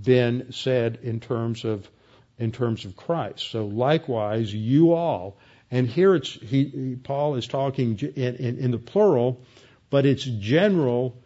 been 0.00 0.52
said 0.52 1.00
in 1.02 1.18
terms 1.18 1.64
of 1.64 1.88
in 2.38 2.52
terms 2.52 2.84
of 2.84 2.96
Christ. 2.96 3.50
So 3.50 3.66
likewise, 3.66 4.54
you 4.54 4.92
all, 4.92 5.36
and 5.70 5.88
here 5.88 6.14
it's 6.14 6.30
he, 6.32 6.96
Paul 7.02 7.34
is 7.34 7.48
talking 7.48 7.98
in, 7.98 8.36
in, 8.36 8.58
in 8.58 8.70
the 8.70 8.78
plural, 8.78 9.40
but 9.90 10.06
it's 10.06 10.22
general 10.22 11.16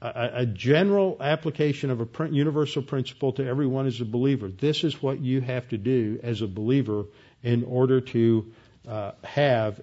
a, 0.00 0.30
a 0.34 0.46
general 0.46 1.16
application 1.20 1.90
of 1.90 2.00
a 2.00 2.28
universal 2.30 2.82
principle 2.82 3.32
to 3.32 3.44
everyone 3.44 3.86
as 3.86 4.00
a 4.00 4.04
believer. 4.04 4.48
This 4.48 4.84
is 4.84 5.02
what 5.02 5.20
you 5.20 5.40
have 5.40 5.68
to 5.70 5.78
do 5.78 6.20
as 6.22 6.42
a 6.42 6.46
believer 6.46 7.06
in 7.42 7.64
order 7.64 8.00
to 8.00 8.52
uh, 8.86 9.12
have 9.24 9.80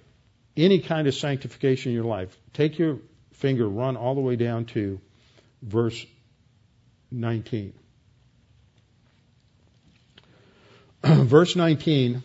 any 0.56 0.80
kind 0.80 1.08
of 1.08 1.16
sanctification 1.16 1.92
in 1.92 1.96
your 1.96 2.06
life. 2.06 2.36
Take 2.54 2.80
your 2.80 3.00
finger, 3.34 3.68
run 3.68 3.98
all 3.98 4.16
the 4.16 4.22
way 4.22 4.36
down 4.38 4.66
to 4.66 5.00
verse 5.62 6.06
19. 7.12 7.74
verse 11.04 11.56
19 11.56 12.24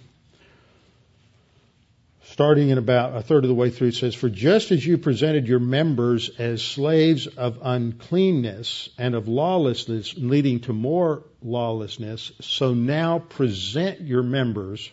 starting 2.40 2.70
in 2.70 2.78
about 2.78 3.14
a 3.14 3.20
third 3.20 3.44
of 3.44 3.48
the 3.48 3.54
way 3.54 3.68
through, 3.68 3.88
it 3.88 3.94
says, 3.94 4.14
For 4.14 4.30
just 4.30 4.70
as 4.70 4.86
you 4.86 4.96
presented 4.96 5.46
your 5.46 5.58
members 5.58 6.30
as 6.38 6.62
slaves 6.62 7.26
of 7.26 7.58
uncleanness 7.60 8.88
and 8.96 9.14
of 9.14 9.28
lawlessness, 9.28 10.14
leading 10.16 10.60
to 10.60 10.72
more 10.72 11.24
lawlessness, 11.42 12.32
so 12.40 12.72
now 12.72 13.18
present 13.18 14.00
your 14.00 14.22
members 14.22 14.90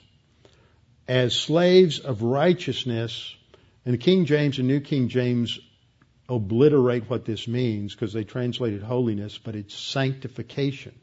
as 1.07 1.33
slaves 1.37 1.99
of 1.99 2.21
righteousness. 2.21 3.33
And 3.85 3.97
King 3.97 4.25
James 4.25 4.59
and 4.59 4.67
New 4.67 4.81
King 4.81 5.07
James 5.07 5.57
obliterate 6.27 7.09
what 7.09 7.23
this 7.23 7.47
means 7.47 7.95
because 7.95 8.11
they 8.11 8.25
translated 8.25 8.83
holiness, 8.83 9.37
but 9.37 9.55
it's 9.55 9.73
sanctification. 9.73 10.93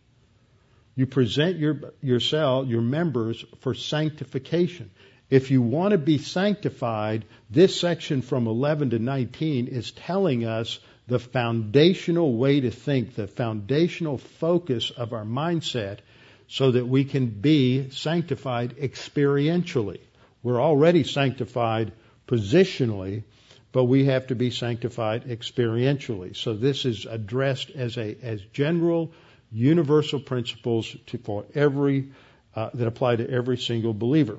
You 0.95 1.07
present 1.07 1.57
your, 1.57 1.95
yourself, 2.03 2.69
your 2.69 2.83
members 2.83 3.43
for 3.61 3.73
sanctification. 3.73 4.91
If 5.35 5.51
you 5.51 5.63
want 5.63 5.91
to 5.91 5.99
be 5.99 6.19
sanctified, 6.19 7.25
this 7.51 7.81
section 7.81 8.23
from 8.23 8.47
11 8.47 8.91
to 8.91 9.01
19 9.01 9.67
is 9.67 9.91
telling 9.91 10.45
us 10.45 10.79
the 11.09 11.19
foundational 11.19 12.37
way 12.37 12.61
to 12.61 12.71
think, 12.71 13.17
the 13.17 13.27
foundational 13.27 14.17
focus 14.17 14.93
of 14.93 15.13
our 15.13 15.25
mindset 15.25 15.99
so 16.47 16.71
that 16.71 16.87
we 16.87 17.05
can 17.05 17.27
be 17.27 17.91
sanctified 17.91 18.77
experientially. 18.77 19.99
We're 20.45 20.63
already 20.63 21.03
sanctified 21.03 21.91
positionally, 22.29 23.25
but 23.73 23.87
we 23.87 24.05
have 24.05 24.29
to 24.29 24.37
be 24.37 24.51
sanctified 24.51 25.25
experientially. 25.25 26.37
So 26.37 26.55
this 26.55 26.85
is 26.85 27.07
addressed 27.07 27.71
as 27.71 27.99
a 27.99 28.17
as 28.23 28.41
general 28.53 29.11
universal 29.51 30.21
principles 30.21 30.97
to, 31.07 31.19
for 31.19 31.45
every 31.57 32.11
uh, 32.55 32.71
that 32.75 32.87
apply 32.87 33.17
to 33.17 33.29
every 33.29 33.59
single 33.59 33.95
believer. 33.95 34.39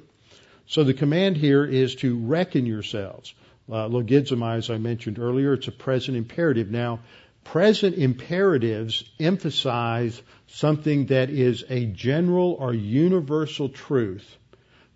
So 0.68 0.84
the 0.84 0.94
command 0.94 1.38
here 1.38 1.64
is 1.64 1.96
to 1.96 2.18
reckon 2.18 2.66
yourselves. 2.66 3.34
Uh, 3.70 3.88
logizomai, 3.88 4.58
as 4.58 4.70
I 4.70 4.78
mentioned 4.78 5.20
earlier, 5.20 5.54
it's 5.54 5.68
a 5.68 5.72
present 5.72 6.18
imperative. 6.18 6.70
Now, 6.70 7.00
present 7.44 7.96
imperatives 7.96 9.04
emphasize 9.20 10.22
something 10.48 11.08
that 11.08 11.30
is 11.30 11.64
a 11.70 11.86
general 11.86 12.58
or 12.60 12.74
universal 12.74 13.70
truth 13.70 14.38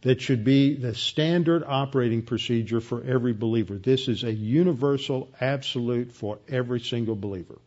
that 0.02 0.22
should 0.22 0.44
be 0.44 0.76
the 0.76 0.96
standard 0.96 1.64
operating 1.66 2.22
procedure 2.22 2.80
for 2.80 3.04
every 3.04 3.34
believer. 3.34 3.78
This 3.78 4.08
is 4.08 4.24
a 4.24 4.32
universal 4.32 5.30
absolute 5.42 6.12
for 6.12 6.40
every 6.48 6.80
single 6.80 7.16
believer. 7.16 7.60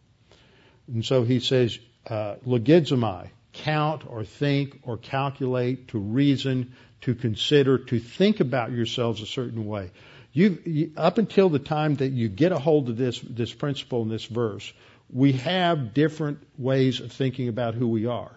And 0.88 1.04
so 1.04 1.24
he 1.24 1.40
says, 1.40 1.78
uh, 2.06 2.36
logizomai, 2.46 3.28
count 3.52 4.04
or 4.08 4.24
think 4.24 4.80
or 4.82 4.96
calculate, 4.96 5.88
to 5.88 5.98
reason, 5.98 6.72
to 7.02 7.14
consider, 7.14 7.78
to 7.78 7.98
think 7.98 8.40
about 8.40 8.72
yourselves 8.72 9.20
a 9.22 9.26
certain 9.26 9.66
way. 9.66 9.90
you've, 10.32 10.96
up 10.96 11.18
until 11.18 11.48
the 11.48 11.58
time 11.58 11.96
that 11.96 12.08
you 12.08 12.28
get 12.28 12.52
a 12.52 12.58
hold 12.58 12.88
of 12.88 12.96
this, 12.96 13.20
this 13.20 13.52
principle 13.52 14.02
in 14.02 14.08
this 14.08 14.24
verse, 14.24 14.72
we 15.12 15.32
have 15.32 15.92
different 15.94 16.38
ways 16.56 17.00
of 17.00 17.12
thinking 17.12 17.48
about 17.48 17.74
who 17.74 17.88
we 17.88 18.06
are. 18.06 18.32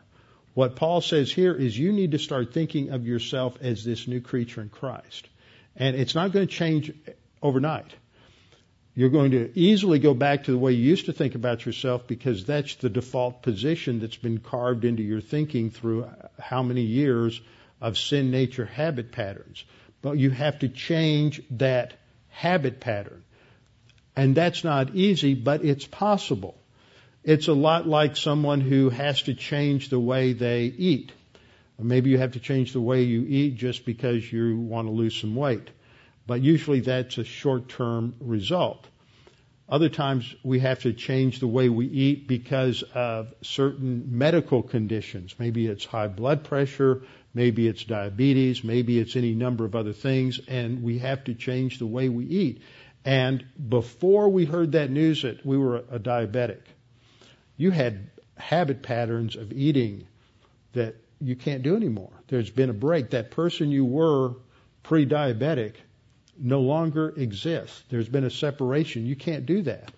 What 0.54 0.76
Paul 0.76 1.02
says 1.02 1.32
here 1.32 1.54
is 1.54 1.78
you 1.78 1.92
need 1.92 2.12
to 2.12 2.20
start 2.20 2.54
thinking 2.54 2.90
of 2.90 3.06
yourself 3.06 3.58
as 3.62 3.84
this 3.84 4.08
new 4.08 4.22
creature 4.22 4.62
in 4.62 4.70
Christ. 4.70 5.28
And 5.76 5.96
it's 5.96 6.16
not 6.16 6.32
going 6.32 6.48
to 6.48 6.54
change 6.54 6.92
overnight. 7.42 7.94
You're 8.94 9.10
going 9.10 9.32
to 9.32 9.52
easily 9.60 10.00
go 10.00 10.14
back 10.14 10.46
to 10.46 10.52
the 10.52 10.58
way 10.58 10.72
you 10.72 10.90
used 10.90 11.08
to 11.08 11.14
think 11.14 11.36
about 11.36 11.66
yourself 11.66 12.08
because 12.08 12.46
that's 12.46 12.76
the 12.76 12.90
default 12.90 13.42
position 13.42 14.00
that's 14.00 14.16
been 14.16 14.40
carved 14.40 14.86
into 14.86 15.04
your 15.04 15.20
thinking 15.20 15.70
through 15.70 16.10
how 16.40 16.64
many 16.64 16.84
years 16.84 17.42
of 17.86 18.00
sin 18.00 18.32
nature 18.32 18.66
habit 18.66 19.12
patterns. 19.12 19.64
But 20.02 20.18
you 20.18 20.32
have 20.32 20.58
to 20.60 20.70
change 20.70 21.40
that 21.52 21.94
habit 22.30 22.80
pattern. 22.80 23.24
And 24.16 24.34
that's 24.34 24.64
not 24.64 24.96
easy, 24.96 25.36
but 25.36 25.64
it's 25.64 25.86
possible. 25.86 26.58
It's 27.24 27.48
a 27.48 27.54
lot 27.54 27.88
like 27.88 28.18
someone 28.18 28.60
who 28.60 28.90
has 28.90 29.22
to 29.24 29.36
change 29.36 29.90
the 29.90 30.00
way 30.00 30.34
they 30.34 30.64
eat. 30.64 31.12
Maybe 31.78 32.10
you 32.10 32.18
have 32.18 32.32
to 32.32 32.40
change 32.40 32.74
the 32.74 32.82
way 32.82 33.04
you 33.04 33.24
eat 33.28 33.56
just 33.56 33.86
because 33.86 34.32
you 34.32 34.58
want 34.58 34.88
to 34.88 34.92
lose 34.92 35.16
some 35.16 35.36
weight. 35.36 35.70
But 36.26 36.42
usually 36.42 36.80
that's 36.80 37.20
a 37.20 37.24
short 37.24 37.70
term 37.70 38.16
result. 38.20 38.88
Other 39.68 39.90
times 39.90 40.36
we 40.44 40.60
have 40.60 40.80
to 40.82 40.94
change 40.94 41.40
the 41.40 41.48
way 41.48 41.70
we 41.70 41.88
eat 41.88 42.28
because 42.28 42.84
of 42.94 43.34
certain 43.42 44.18
medical 44.18 44.62
conditions. 44.62 45.36
Maybe 45.40 45.66
it's 45.66 45.86
high 45.86 46.08
blood 46.08 46.44
pressure, 46.44 47.02
Maybe 47.36 47.68
it's 47.68 47.84
diabetes. 47.84 48.64
Maybe 48.64 48.98
it's 48.98 49.18
any 49.18 49.34
number 49.34 49.66
of 49.66 49.76
other 49.76 49.92
things. 49.92 50.40
And 50.48 50.82
we 50.82 51.00
have 51.00 51.26
to 51.26 51.36
change 51.36 51.78
the 51.78 51.86
way 51.86 52.08
we 52.08 52.26
eat. 52.26 52.62
And 53.04 53.46
before 53.70 54.30
we 54.30 54.46
heard 54.46 54.72
that 54.72 54.90
news 54.90 55.24
that 55.24 55.46
we 55.46 55.58
were 55.58 55.84
a 55.92 56.00
diabetic, 56.00 56.62
you 57.58 57.72
had 57.72 58.10
habit 58.38 58.82
patterns 58.82 59.36
of 59.36 59.52
eating 59.52 60.08
that 60.74 60.96
you 61.20 61.36
can't 61.36 61.62
do 61.62 61.76
anymore. 61.76 62.14
There's 62.28 62.50
been 62.50 62.70
a 62.70 62.74
break. 62.74 63.10
That 63.10 63.32
person 63.32 63.70
you 63.70 63.84
were 63.84 64.36
pre 64.82 65.06
diabetic 65.06 65.74
no 66.38 66.62
longer 66.62 67.14
exists. 67.16 67.84
There's 67.90 68.10
been 68.10 68.24
a 68.24 68.30
separation. 68.30 69.06
You 69.06 69.16
can't 69.16 69.46
do 69.46 69.62
that. 69.64 69.92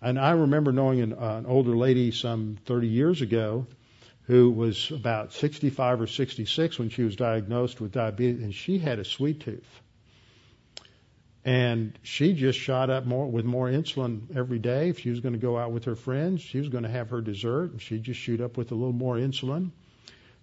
And 0.00 0.18
I 0.18 0.32
remember 0.32 0.72
knowing 0.72 1.00
an, 1.00 1.12
uh, 1.14 1.36
an 1.38 1.46
older 1.46 1.76
lady 1.76 2.10
some 2.10 2.58
30 2.66 2.88
years 2.88 3.22
ago 3.22 3.66
who 4.26 4.50
was 4.50 4.90
about 4.90 5.32
65 5.32 6.02
or 6.02 6.06
66 6.06 6.78
when 6.78 6.88
she 6.88 7.02
was 7.02 7.16
diagnosed 7.16 7.80
with 7.80 7.92
diabetes, 7.92 8.42
and 8.42 8.54
she 8.54 8.78
had 8.78 8.98
a 8.98 9.04
sweet 9.04 9.40
tooth. 9.40 9.80
And 11.44 11.98
she 12.02 12.32
just 12.32 12.58
shot 12.58 12.88
up 12.88 13.04
more 13.04 13.26
with 13.26 13.44
more 13.44 13.68
insulin 13.68 14.34
every 14.34 14.58
day. 14.58 14.88
If 14.88 15.00
she 15.00 15.10
was 15.10 15.20
going 15.20 15.34
to 15.34 15.38
go 15.38 15.58
out 15.58 15.72
with 15.72 15.84
her 15.84 15.94
friends, 15.94 16.40
she 16.40 16.58
was 16.58 16.70
going 16.70 16.84
to 16.84 16.90
have 16.90 17.10
her 17.10 17.20
dessert, 17.20 17.72
and 17.72 17.82
she'd 17.82 18.02
just 18.02 18.18
shoot 18.18 18.40
up 18.40 18.56
with 18.56 18.72
a 18.72 18.74
little 18.74 18.94
more 18.94 19.16
insulin. 19.16 19.70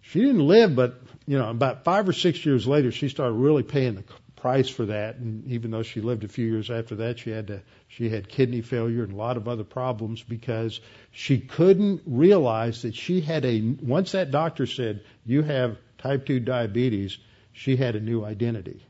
She 0.02 0.20
didn't 0.22 0.48
live, 0.48 0.76
but 0.76 1.02
you 1.26 1.40
know, 1.40 1.50
about 1.50 1.84
five 1.84 2.08
or 2.08 2.14
six 2.14 2.46
years 2.46 2.68
later, 2.68 2.92
she 2.92 3.10
started 3.10 3.34
really 3.34 3.64
paying 3.64 3.96
the 3.96 4.04
price 4.42 4.68
for 4.68 4.88
that. 4.88 5.18
And 5.18 5.48
even 5.48 5.70
though 5.70 5.84
she 5.84 6.02
lived 6.02 6.24
a 6.24 6.28
few 6.28 6.48
years 6.48 6.72
after 6.72 6.96
that, 6.96 7.20
she 7.20 7.30
had 7.30 7.48
to, 7.48 7.62
she 7.88 8.10
had 8.10 8.28
kidney 8.28 8.62
failure 8.62 9.04
and 9.04 9.14
a 9.14 9.16
lot 9.16 9.38
of 9.38 9.48
other 9.48 9.64
problems 9.64 10.24
because 10.24 10.82
she 11.12 11.40
couldn't 11.40 12.02
realize 12.08 12.82
that 12.82 12.96
she 12.96 13.22
had 13.22 13.46
a, 13.46 13.62
once 13.82 14.14
that 14.14 14.32
doctor 14.32 14.66
said, 14.66 15.04
you 15.26 15.44
have 15.44 15.78
type 16.00 16.26
2 16.26 16.40
diabetes, 16.40 17.20
she 17.54 17.76
had 17.76 17.96
a 17.96 18.00
new 18.00 18.26
identity. 18.26 18.84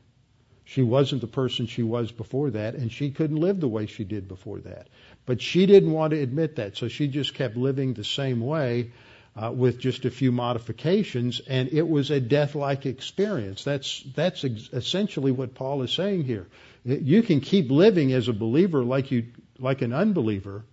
She 0.64 0.82
wasn't 0.82 1.20
the 1.20 1.26
person 1.26 1.66
she 1.66 1.82
was 1.82 2.10
before 2.12 2.50
that, 2.52 2.74
and 2.74 2.90
she 2.90 3.10
couldn't 3.10 3.36
live 3.36 3.60
the 3.60 3.68
way 3.68 3.84
she 3.84 4.04
did 4.04 4.26
before 4.26 4.60
that. 4.60 4.88
But 5.26 5.42
she 5.42 5.66
didn't 5.66 5.92
want 5.92 6.12
to 6.12 6.20
admit 6.20 6.56
that, 6.56 6.78
so 6.78 6.88
she 6.88 7.08
just 7.08 7.34
kept 7.34 7.58
living 7.58 7.92
the 7.92 8.04
same 8.04 8.40
way 8.40 8.92
uh, 9.34 9.50
with 9.50 9.78
just 9.78 10.04
a 10.04 10.10
few 10.10 10.30
modifications, 10.30 11.40
and 11.48 11.70
it 11.72 11.88
was 11.88 12.10
a 12.10 12.20
death-like 12.20 12.84
experience. 12.84 13.64
That's 13.64 14.02
that's 14.14 14.44
ex- 14.44 14.68
essentially 14.72 15.32
what 15.32 15.54
Paul 15.54 15.82
is 15.82 15.92
saying 15.92 16.24
here. 16.24 16.46
You 16.84 17.22
can 17.22 17.40
keep 17.40 17.70
living 17.70 18.12
as 18.12 18.28
a 18.28 18.32
believer 18.32 18.82
like 18.84 19.10
you 19.10 19.26
like 19.58 19.80
an 19.82 19.92
unbeliever, 19.92 20.64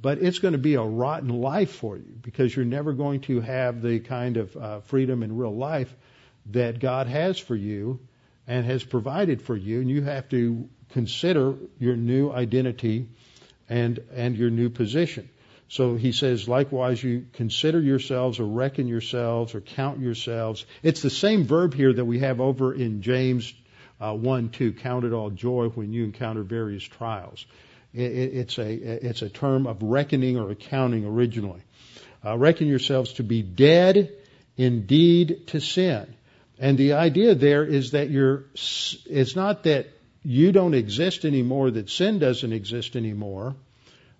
but 0.00 0.18
it's 0.18 0.38
going 0.38 0.52
to 0.52 0.58
be 0.58 0.74
a 0.74 0.82
rotten 0.82 1.28
life 1.28 1.72
for 1.72 1.96
you 1.96 2.14
because 2.22 2.54
you're 2.54 2.64
never 2.64 2.92
going 2.92 3.22
to 3.22 3.40
have 3.40 3.82
the 3.82 3.98
kind 4.00 4.36
of 4.36 4.56
uh, 4.56 4.80
freedom 4.80 5.22
in 5.22 5.36
real 5.36 5.54
life 5.54 5.92
that 6.46 6.78
God 6.78 7.06
has 7.06 7.38
for 7.38 7.56
you 7.56 7.98
and 8.46 8.66
has 8.66 8.84
provided 8.84 9.42
for 9.42 9.56
you, 9.56 9.80
and 9.80 9.90
you 9.90 10.02
have 10.02 10.28
to 10.28 10.68
consider 10.90 11.54
your 11.78 11.96
new 11.96 12.30
identity 12.30 13.08
and 13.68 13.98
and 14.14 14.36
your 14.36 14.50
new 14.50 14.70
position. 14.70 15.28
So 15.70 15.94
he 15.94 16.10
says, 16.10 16.48
likewise, 16.48 17.00
you 17.00 17.26
consider 17.32 17.80
yourselves 17.80 18.40
or 18.40 18.44
reckon 18.44 18.88
yourselves 18.88 19.54
or 19.54 19.60
count 19.60 20.00
yourselves. 20.00 20.66
It's 20.82 21.00
the 21.00 21.10
same 21.10 21.44
verb 21.44 21.74
here 21.74 21.92
that 21.92 22.04
we 22.04 22.18
have 22.18 22.40
over 22.40 22.74
in 22.74 23.02
James 23.02 23.54
uh, 24.00 24.12
1 24.12 24.48
2. 24.48 24.72
Count 24.72 25.04
it 25.04 25.12
all 25.12 25.30
joy 25.30 25.68
when 25.68 25.92
you 25.92 26.02
encounter 26.02 26.42
various 26.42 26.82
trials. 26.82 27.46
It, 27.94 28.10
it, 28.10 28.34
it's, 28.34 28.58
a, 28.58 28.72
it's 28.72 29.22
a 29.22 29.28
term 29.28 29.68
of 29.68 29.80
reckoning 29.80 30.36
or 30.38 30.50
accounting 30.50 31.04
originally. 31.04 31.62
Uh, 32.26 32.36
reckon 32.36 32.66
yourselves 32.66 33.12
to 33.14 33.22
be 33.22 33.42
dead 33.42 34.12
indeed 34.56 35.46
to 35.48 35.60
sin. 35.60 36.16
And 36.58 36.78
the 36.78 36.94
idea 36.94 37.36
there 37.36 37.64
is 37.64 37.92
that 37.92 38.10
you're, 38.10 38.46
it's 38.54 39.36
not 39.36 39.62
that 39.62 39.86
you 40.24 40.50
don't 40.50 40.74
exist 40.74 41.24
anymore, 41.24 41.70
that 41.70 41.88
sin 41.88 42.18
doesn't 42.18 42.52
exist 42.52 42.96
anymore, 42.96 43.54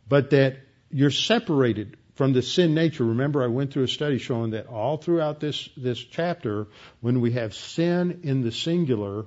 but 0.09 0.31
that 0.31 0.57
you're 0.91 1.11
separated 1.11 1.97
from 2.15 2.33
the 2.33 2.43
sin 2.43 2.75
nature. 2.75 3.05
Remember, 3.05 3.43
I 3.43 3.47
went 3.47 3.73
through 3.73 3.85
a 3.85 3.89
study 3.89 4.19
showing 4.19 4.51
that 4.51 4.67
all 4.67 4.97
throughout 4.97 5.41
this, 5.41 5.69
this 5.77 5.99
chapter, 5.99 6.67
when 7.01 7.21
we 7.21 7.33
have 7.33 7.55
sin 7.55 8.21
in 8.25 8.43
the 8.43 8.53
singular, 8.53 9.27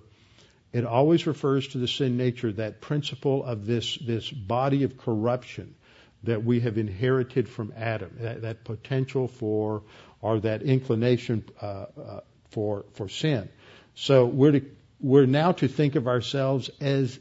it 0.72 0.86
always 0.86 1.26
refers 1.26 1.68
to 1.70 1.78
the 1.78 1.88
sin 1.88 2.18
nature, 2.18 2.52
that 2.54 2.82
principle 2.82 3.44
of 3.44 3.66
this, 3.66 3.98
this 3.98 4.30
body 4.30 4.84
of 4.84 4.98
corruption 4.98 5.76
that 6.24 6.44
we 6.44 6.62
have 6.62 6.78
inherited 6.78 7.50
from 7.50 7.74
Adam, 7.76 8.12
that, 8.20 8.42
that 8.44 8.64
potential 8.64 9.28
for, 9.28 9.84
or 10.22 10.40
that 10.40 10.62
inclination 10.62 11.44
uh, 11.62 11.66
uh, 11.66 12.20
for, 12.52 12.86
for 12.94 13.10
sin. 13.10 13.50
So 13.96 14.26
we're, 14.26 14.52
to, 14.52 14.66
we're 15.00 15.26
now 15.26 15.54
to 15.54 15.68
think 15.68 15.96
of 15.96 16.08
ourselves 16.08 16.70
as 16.80 17.20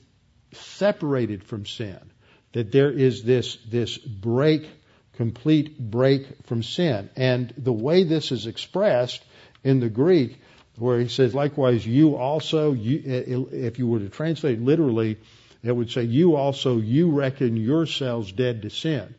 separated 0.53 1.45
from 1.45 1.67
sin 1.67 2.12
that 2.53 2.73
there 2.73 2.91
is 2.91 3.23
this, 3.23 3.57
this 3.69 3.99
break, 3.99 4.69
complete 5.17 5.79
break 5.79 6.27
from 6.47 6.63
sin. 6.63 7.11
And 7.17 7.53
the 7.57 7.73
way 7.73 8.05
this 8.05 8.33
is 8.33 8.47
expressed 8.47 9.23
in 9.65 9.81
the 9.81 9.89
Greek, 9.89 10.41
where 10.77 11.01
he 11.01 11.09
says, 11.09 11.35
likewise, 11.35 11.87
you 11.87 12.17
also, 12.17 12.73
you, 12.73 13.49
if 13.53 13.79
you 13.79 13.87
were 13.87 14.01
to 14.01 14.09
translate 14.09 14.61
literally, 14.61 15.19
it 15.63 15.73
would 15.73 15.91
say, 15.91 16.03
you 16.03 16.35
also, 16.37 16.79
you 16.79 17.11
reckon 17.11 17.57
yourselves 17.57 18.33
dead 18.33 18.63
to 18.63 18.71
sin. 18.71 19.15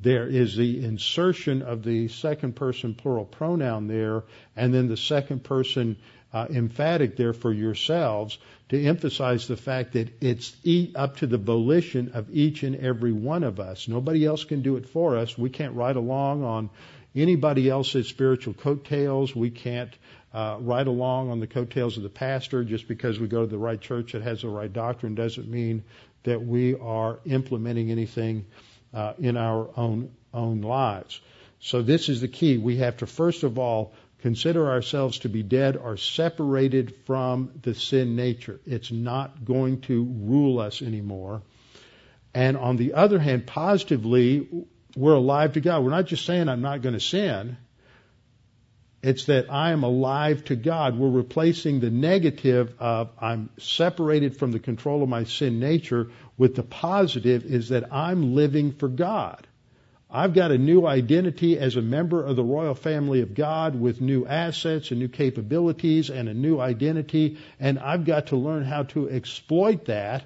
There 0.00 0.28
is 0.28 0.56
the 0.56 0.84
insertion 0.84 1.62
of 1.62 1.82
the 1.82 2.08
second 2.08 2.54
person 2.54 2.94
plural 2.94 3.24
pronoun 3.24 3.88
there, 3.88 4.22
and 4.54 4.72
then 4.72 4.86
the 4.86 4.96
second 4.96 5.42
person 5.42 5.96
uh, 6.32 6.46
emphatic 6.50 7.16
there 7.16 7.32
for 7.32 7.52
yourselves 7.52 8.38
to 8.68 8.84
emphasize 8.84 9.48
the 9.48 9.56
fact 9.56 9.92
that 9.92 10.22
it's 10.22 10.54
up 10.94 11.16
to 11.18 11.26
the 11.26 11.38
volition 11.38 12.10
of 12.14 12.28
each 12.30 12.62
and 12.62 12.76
every 12.76 13.12
one 13.12 13.42
of 13.42 13.60
us. 13.60 13.88
Nobody 13.88 14.26
else 14.26 14.44
can 14.44 14.62
do 14.62 14.76
it 14.76 14.88
for 14.88 15.16
us. 15.16 15.38
We 15.38 15.50
can't 15.50 15.74
ride 15.74 15.96
along 15.96 16.44
on 16.44 16.70
anybody 17.16 17.68
else's 17.68 18.08
spiritual 18.08 18.54
coattails. 18.54 19.34
We 19.34 19.50
can't 19.50 19.92
uh, 20.34 20.58
ride 20.60 20.86
along 20.86 21.30
on 21.30 21.40
the 21.40 21.46
coattails 21.46 21.96
of 21.96 22.02
the 22.02 22.10
pastor 22.10 22.62
just 22.62 22.86
because 22.86 23.18
we 23.18 23.26
go 23.26 23.40
to 23.40 23.46
the 23.46 23.58
right 23.58 23.80
church 23.80 24.12
that 24.12 24.22
has 24.22 24.42
the 24.42 24.48
right 24.48 24.72
doctrine 24.72 25.14
doesn't 25.14 25.48
mean 25.48 25.84
that 26.24 26.44
we 26.44 26.74
are 26.74 27.20
implementing 27.24 27.90
anything 27.90 28.44
uh, 28.92 29.14
in 29.18 29.36
our 29.36 29.70
own 29.76 30.10
own 30.34 30.60
lives. 30.60 31.20
So 31.60 31.82
this 31.82 32.08
is 32.08 32.20
the 32.20 32.28
key. 32.28 32.58
We 32.58 32.76
have 32.76 32.98
to 32.98 33.06
first 33.06 33.42
of 33.42 33.58
all 33.58 33.94
consider 34.22 34.68
ourselves 34.68 35.20
to 35.20 35.28
be 35.28 35.42
dead 35.42 35.76
or 35.76 35.96
separated 35.96 36.94
from 37.06 37.50
the 37.62 37.74
sin 37.74 38.16
nature. 38.16 38.60
It's 38.66 38.90
not 38.90 39.44
going 39.44 39.80
to 39.82 40.04
rule 40.04 40.58
us 40.58 40.82
anymore. 40.82 41.42
And 42.34 42.56
on 42.56 42.76
the 42.76 42.94
other 42.94 43.18
hand, 43.18 43.46
positively, 43.46 44.48
we're 44.96 45.14
alive 45.14 45.52
to 45.54 45.60
God. 45.60 45.84
We're 45.84 45.90
not 45.90 46.06
just 46.06 46.26
saying 46.26 46.48
I'm 46.48 46.62
not 46.62 46.82
going 46.82 46.94
to 46.94 47.00
sin. 47.00 47.56
It's 49.00 49.26
that 49.26 49.46
I 49.50 49.70
am 49.70 49.84
alive 49.84 50.44
to 50.46 50.56
God. 50.56 50.98
We're 50.98 51.08
replacing 51.08 51.78
the 51.78 51.90
negative 51.90 52.74
of 52.80 53.10
I'm 53.20 53.48
separated 53.58 54.36
from 54.36 54.50
the 54.50 54.58
control 54.58 55.04
of 55.04 55.08
my 55.08 55.24
sin 55.24 55.60
nature 55.60 56.10
with 56.36 56.56
the 56.56 56.64
positive 56.64 57.44
is 57.44 57.68
that 57.68 57.92
I'm 57.92 58.34
living 58.34 58.72
for 58.72 58.88
God. 58.88 59.46
I've 60.10 60.32
got 60.32 60.52
a 60.52 60.58
new 60.58 60.86
identity 60.86 61.58
as 61.58 61.76
a 61.76 61.82
member 61.82 62.24
of 62.24 62.34
the 62.34 62.44
royal 62.44 62.74
family 62.74 63.20
of 63.20 63.34
God 63.34 63.78
with 63.78 64.00
new 64.00 64.24
assets 64.26 64.90
and 64.90 65.00
new 65.00 65.08
capabilities 65.08 66.08
and 66.08 66.30
a 66.30 66.34
new 66.34 66.58
identity, 66.58 67.38
and 67.60 67.78
I've 67.78 68.06
got 68.06 68.28
to 68.28 68.36
learn 68.36 68.64
how 68.64 68.84
to 68.84 69.10
exploit 69.10 69.84
that 69.86 70.24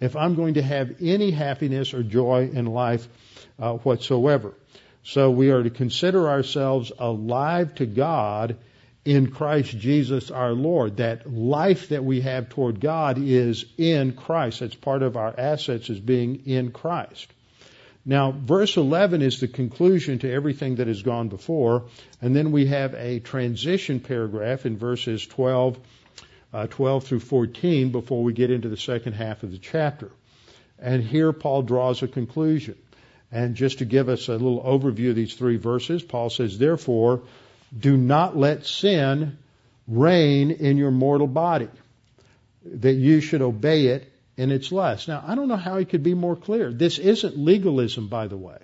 if 0.00 0.16
I'm 0.16 0.34
going 0.34 0.54
to 0.54 0.62
have 0.62 0.96
any 1.02 1.30
happiness 1.30 1.92
or 1.92 2.02
joy 2.02 2.50
in 2.52 2.64
life 2.64 3.06
uh, 3.58 3.74
whatsoever. 3.74 4.54
So 5.04 5.30
we 5.30 5.50
are 5.50 5.62
to 5.62 5.70
consider 5.70 6.30
ourselves 6.30 6.90
alive 6.98 7.74
to 7.76 7.86
God 7.86 8.56
in 9.04 9.30
Christ 9.30 9.76
Jesus 9.78 10.30
our 10.30 10.52
Lord. 10.52 10.96
That 10.96 11.30
life 11.30 11.90
that 11.90 12.04
we 12.04 12.22
have 12.22 12.48
toward 12.48 12.80
God 12.80 13.18
is 13.18 13.66
in 13.76 14.14
Christ. 14.14 14.60
That's 14.60 14.74
part 14.74 15.02
of 15.02 15.16
our 15.16 15.34
assets 15.38 15.90
is 15.90 16.00
being 16.00 16.46
in 16.46 16.70
Christ. 16.70 17.28
Now, 18.04 18.32
verse 18.32 18.76
11 18.76 19.22
is 19.22 19.38
the 19.38 19.48
conclusion 19.48 20.18
to 20.20 20.32
everything 20.32 20.76
that 20.76 20.88
has 20.88 21.02
gone 21.02 21.28
before, 21.28 21.84
and 22.20 22.34
then 22.34 22.50
we 22.50 22.66
have 22.66 22.94
a 22.94 23.20
transition 23.20 24.00
paragraph 24.00 24.66
in 24.66 24.76
verses 24.76 25.24
12, 25.24 25.78
uh, 26.52 26.66
12 26.66 27.04
through 27.04 27.20
14 27.20 27.92
before 27.92 28.24
we 28.24 28.32
get 28.32 28.50
into 28.50 28.68
the 28.68 28.76
second 28.76 29.12
half 29.12 29.44
of 29.44 29.52
the 29.52 29.58
chapter. 29.58 30.10
And 30.80 31.04
here 31.04 31.32
Paul 31.32 31.62
draws 31.62 32.02
a 32.02 32.08
conclusion. 32.08 32.76
And 33.30 33.54
just 33.54 33.78
to 33.78 33.84
give 33.84 34.08
us 34.08 34.28
a 34.28 34.32
little 34.32 34.62
overview 34.62 35.10
of 35.10 35.16
these 35.16 35.34
three 35.34 35.56
verses, 35.56 36.02
Paul 36.02 36.28
says, 36.28 36.58
Therefore, 36.58 37.22
do 37.76 37.96
not 37.96 38.36
let 38.36 38.66
sin 38.66 39.38
reign 39.86 40.50
in 40.50 40.76
your 40.76 40.90
mortal 40.90 41.28
body, 41.28 41.68
that 42.64 42.92
you 42.92 43.20
should 43.20 43.42
obey 43.42 43.86
it 43.86 44.11
in 44.36 44.50
its 44.50 44.72
lust. 44.72 45.08
Now, 45.08 45.22
I 45.26 45.34
don't 45.34 45.48
know 45.48 45.56
how 45.56 45.78
he 45.78 45.84
could 45.84 46.02
be 46.02 46.14
more 46.14 46.36
clear. 46.36 46.72
This 46.72 46.98
isn't 46.98 47.36
legalism, 47.36 48.08
by 48.08 48.28
the 48.28 48.36
way. 48.36 48.58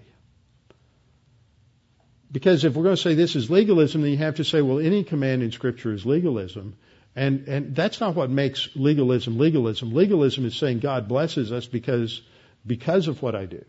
Because 2.31 2.65
if 2.65 2.75
we're 2.75 2.85
going 2.85 2.97
to 2.97 3.03
say 3.03 3.15
this 3.15 3.37
is 3.37 3.51
legalism, 3.51 4.03
then 4.03 4.11
you 4.11 4.19
have 4.19 4.37
to 4.37 4.45
say, 4.45 4.61
well, 4.61 4.79
any 4.79 5.05
command 5.05 5.43
in 5.43 5.51
Scripture 5.51 5.93
is 5.93 6.05
legalism. 6.05 6.77
And, 7.17 7.49
and 7.49 7.75
that's 7.75 8.01
not 8.01 8.15
what 8.15 8.31
makes 8.31 8.69
legalism 8.75 9.39
legalism. 9.39 9.93
Legalism 9.93 10.45
is 10.45 10.55
saying 10.55 10.81
God 10.81 11.09
blesses 11.09 11.53
us 11.53 11.67
because, 11.67 12.21
because 12.67 13.09
of 13.09 13.23
what 13.23 13.35
I 13.35 13.47
do. 13.47 13.65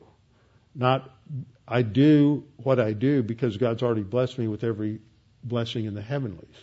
Not, 0.76 1.10
I 1.68 1.82
do 1.82 2.43
what 2.58 2.80
I 2.80 2.93
do 2.93 3.24
because 3.24 3.58
God's 3.58 3.82
already 3.82 4.04
blessed 4.04 4.38
me 4.38 4.47
with 4.47 4.64
every 4.64 5.00
blessing 5.43 5.86
in 5.86 5.93
the 5.93 6.02
heavenlies. 6.02 6.56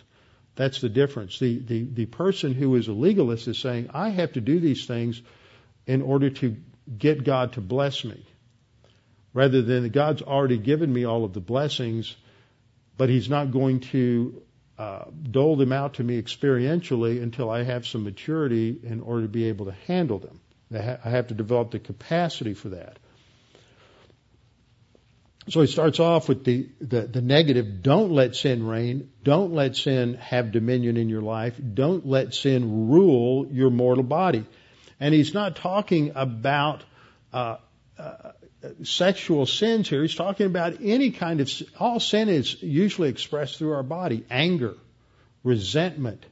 That's 0.57 0.81
the 0.81 0.89
difference. 0.89 1.39
The, 1.39 1.59
the, 1.59 1.85
the 1.85 2.07
person 2.07 2.55
who 2.55 2.75
is 2.77 2.89
a 2.89 2.93
legalist 2.93 3.47
is 3.47 3.59
saying, 3.59 3.91
I 3.93 4.09
have 4.09 4.33
to 4.33 4.41
do 4.41 4.59
these 4.59 4.87
things 4.87 5.21
in 5.87 6.03
order 6.03 6.31
to 6.31 6.57
get 6.99 7.25
God 7.25 7.53
to 7.53 7.61
bless 7.61 8.05
me. 8.05 8.27
Rather 9.35 9.61
than 9.61 9.91
God's 9.91 10.23
already 10.23 10.57
given 10.57 10.91
me 10.91 11.05
all 11.05 11.25
of 11.25 11.35
the 11.35 11.41
blessings, 11.41 12.17
but 12.97 13.11
He's 13.11 13.29
not 13.29 13.51
going 13.51 13.81
to 13.81 14.43
uh, 14.79 15.05
dole 15.31 15.57
them 15.57 15.73
out 15.73 15.95
to 15.95 16.05
me 16.05 16.21
experientially 16.21 17.23
until 17.23 17.51
I 17.51 17.63
have 17.63 17.87
some 17.87 18.05
maturity 18.05 18.79
in 18.83 19.01
order 19.01 19.23
to 19.23 19.29
be 19.29 19.49
able 19.49 19.67
to 19.67 19.75
handle 19.87 20.19
them. 20.19 20.41
I 20.75 21.11
have 21.11 21.29
to 21.29 21.35
develop 21.35 21.71
the 21.71 21.79
capacity 21.79 22.55
for 22.55 22.71
that. 22.71 22.99
So 25.49 25.61
he 25.61 25.69
starts 25.69 26.01
off 26.01 26.29
with 26.29 26.45
the, 26.45 26.69
the, 26.81 27.03
the, 27.03 27.21
negative. 27.21 27.81
Don't 27.81 28.11
let 28.11 28.35
sin 28.35 28.67
reign. 28.67 29.11
Don't 29.23 29.53
let 29.53 29.77
sin 29.77 30.15
have 30.15 30.51
dominion 30.51 30.97
in 30.97 31.09
your 31.09 31.23
life. 31.23 31.55
Don't 31.75 32.05
let 32.05 32.35
sin 32.35 32.89
rule 32.89 33.47
your 33.47 33.71
mortal 33.71 34.03
body. 34.03 34.45
And 34.99 35.15
he's 35.15 35.35
not 35.35 35.55
talking 35.55 36.13
about 36.17 36.83
uh, 37.33 37.59
uh, 37.97 38.33
sexual 38.83 39.47
sins 39.47 39.89
here. 39.89 40.03
He's 40.03 40.15
talking 40.15 40.47
about 40.47 40.79
any 40.83 41.13
kind 41.13 41.41
of 41.41 41.51
all 41.79 42.01
sin 42.01 42.29
is 42.29 42.61
usually 42.63 43.09
expressed 43.09 43.59
through 43.59 43.73
our 43.73 43.83
body: 43.83 44.25
anger, 44.31 44.75
resentment, 45.45 46.25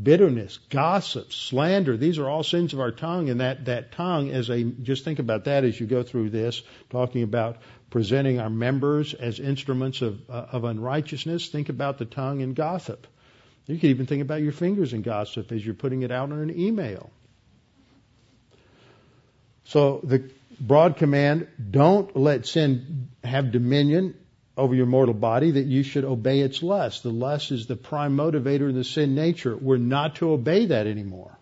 bitterness, 0.00 0.58
gossip, 0.70 1.32
slander. 1.32 1.96
These 1.96 2.18
are 2.18 2.28
all 2.28 2.42
sins 2.42 2.72
of 2.72 2.80
our 2.80 2.90
tongue, 2.90 3.30
and 3.30 3.40
that 3.40 3.66
that 3.66 3.92
tongue, 3.92 4.30
as 4.30 4.50
a 4.50 4.64
just 4.64 5.04
think 5.04 5.18
about 5.18 5.44
that 5.44 5.64
as 5.64 5.78
you 5.78 5.86
go 5.86 6.02
through 6.02 6.30
this, 6.30 6.62
talking 6.90 7.22
about 7.22 7.58
presenting 7.96 8.38
our 8.38 8.50
members 8.50 9.14
as 9.14 9.40
instruments 9.40 10.02
of, 10.02 10.20
uh, 10.28 10.48
of 10.52 10.64
unrighteousness. 10.64 11.48
Think 11.48 11.70
about 11.70 11.96
the 11.96 12.04
tongue 12.04 12.42
in 12.42 12.52
gossip. 12.52 13.06
You 13.64 13.78
could 13.78 13.88
even 13.88 14.04
think 14.04 14.20
about 14.20 14.42
your 14.42 14.52
fingers 14.52 14.92
in 14.92 15.00
gossip 15.00 15.50
as 15.50 15.64
you're 15.64 15.74
putting 15.74 16.02
it 16.02 16.10
out 16.10 16.30
on 16.30 16.38
an 16.40 16.60
email. 16.60 17.08
So 19.64 20.00
the 20.02 20.30
broad 20.60 20.98
command, 20.98 21.48
don't 21.70 22.14
let 22.14 22.46
sin 22.46 23.08
have 23.24 23.50
dominion 23.50 24.14
over 24.58 24.74
your 24.74 24.84
mortal 24.84 25.14
body, 25.14 25.52
that 25.52 25.64
you 25.64 25.82
should 25.82 26.04
obey 26.04 26.40
its 26.40 26.62
lust. 26.62 27.02
The 27.02 27.08
lust 27.08 27.50
is 27.50 27.66
the 27.66 27.76
prime 27.76 28.14
motivator 28.14 28.68
in 28.68 28.74
the 28.74 28.84
sin 28.84 29.14
nature. 29.14 29.56
We're 29.56 29.78
not 29.78 30.16
to 30.16 30.32
obey 30.32 30.66
that 30.66 30.86
anymore. 30.86 31.35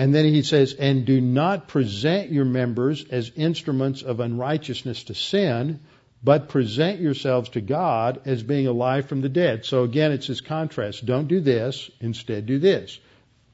And 0.00 0.14
then 0.14 0.24
he 0.24 0.40
says, 0.40 0.72
and 0.72 1.04
do 1.04 1.20
not 1.20 1.68
present 1.68 2.32
your 2.32 2.46
members 2.46 3.04
as 3.10 3.32
instruments 3.36 4.00
of 4.00 4.18
unrighteousness 4.20 5.04
to 5.04 5.14
sin, 5.14 5.80
but 6.24 6.48
present 6.48 7.02
yourselves 7.02 7.50
to 7.50 7.60
God 7.60 8.22
as 8.24 8.42
being 8.42 8.66
alive 8.66 9.10
from 9.10 9.20
the 9.20 9.28
dead. 9.28 9.66
So 9.66 9.82
again, 9.82 10.10
it's 10.12 10.28
this 10.28 10.40
contrast. 10.40 11.04
Don't 11.04 11.28
do 11.28 11.40
this, 11.40 11.90
instead 12.00 12.46
do 12.46 12.58
this. 12.58 12.98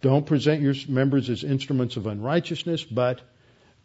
Don't 0.03 0.25
present 0.25 0.63
your 0.63 0.77
members 0.87 1.29
as 1.31 1.43
instruments 1.43 1.97
of 1.97 2.07
unrighteousness, 2.07 2.85
but 2.85 3.23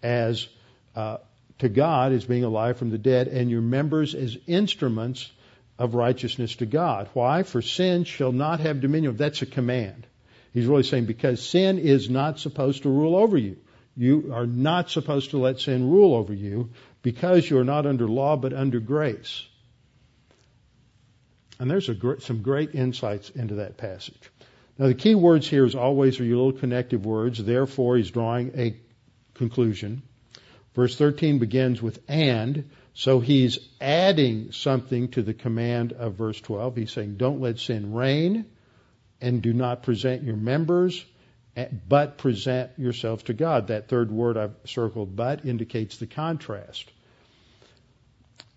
as 0.03 0.47
uh, 0.95 1.17
to 1.57 1.67
God 1.67 2.11
as 2.11 2.25
being 2.25 2.43
alive 2.43 2.77
from 2.77 2.91
the 2.91 2.99
dead, 2.99 3.27
and 3.27 3.49
your 3.49 3.63
members 3.63 4.13
as 4.13 4.37
instruments 4.45 5.31
of 5.79 5.95
righteousness 5.95 6.57
to 6.57 6.67
God. 6.67 7.09
Why? 7.15 7.41
For 7.41 7.63
sin 7.63 8.03
shall 8.03 8.31
not 8.31 8.59
have 8.59 8.81
dominion. 8.81 9.17
That's 9.17 9.41
a 9.41 9.47
command. 9.47 10.05
He's 10.53 10.65
really 10.65 10.83
saying 10.83 11.05
because 11.05 11.41
sin 11.41 11.79
is 11.79 12.09
not 12.09 12.39
supposed 12.39 12.83
to 12.83 12.89
rule 12.89 13.15
over 13.15 13.37
you. 13.37 13.57
You 13.95 14.31
are 14.33 14.45
not 14.45 14.89
supposed 14.89 15.31
to 15.31 15.37
let 15.37 15.59
sin 15.59 15.89
rule 15.89 16.13
over 16.13 16.33
you 16.33 16.71
because 17.01 17.49
you 17.49 17.57
are 17.57 17.63
not 17.63 17.85
under 17.85 18.07
law 18.07 18.35
but 18.35 18.53
under 18.53 18.79
grace. 18.79 19.45
And 21.59 21.69
there's 21.69 21.89
some 22.23 22.41
great 22.41 22.73
insights 22.73 23.29
into 23.29 23.55
that 23.55 23.77
passage. 23.77 24.31
Now 24.77 24.87
the 24.87 24.95
key 24.95 25.15
words 25.15 25.47
here 25.47 25.65
is 25.65 25.75
always 25.75 26.19
are 26.19 26.23
your 26.23 26.37
little 26.37 26.59
connective 26.59 27.05
words. 27.05 27.43
Therefore, 27.43 27.97
he's 27.97 28.09
drawing 28.09 28.51
a 28.57 28.75
conclusion. 29.35 30.01
Verse 30.73 30.97
13 30.97 31.39
begins 31.39 31.81
with 31.81 31.99
and, 32.07 32.69
so 32.93 33.19
he's 33.19 33.59
adding 33.79 34.51
something 34.51 35.09
to 35.09 35.21
the 35.21 35.33
command 35.33 35.93
of 35.93 36.15
verse 36.15 36.39
12. 36.41 36.75
He's 36.77 36.91
saying, 36.91 37.17
don't 37.17 37.41
let 37.41 37.59
sin 37.59 37.93
reign 37.93 38.45
and 39.21 39.41
do 39.41 39.53
not 39.53 39.83
present 39.83 40.23
your 40.23 40.35
members, 40.35 41.05
but 41.87 42.17
present 42.17 42.71
yourselves 42.77 43.23
to 43.23 43.33
God. 43.33 43.67
That 43.67 43.87
third 43.87 44.11
word 44.11 44.37
I've 44.37 44.55
circled, 44.65 45.15
but, 45.15 45.45
indicates 45.45 45.97
the 45.97 46.07
contrast. 46.07 46.89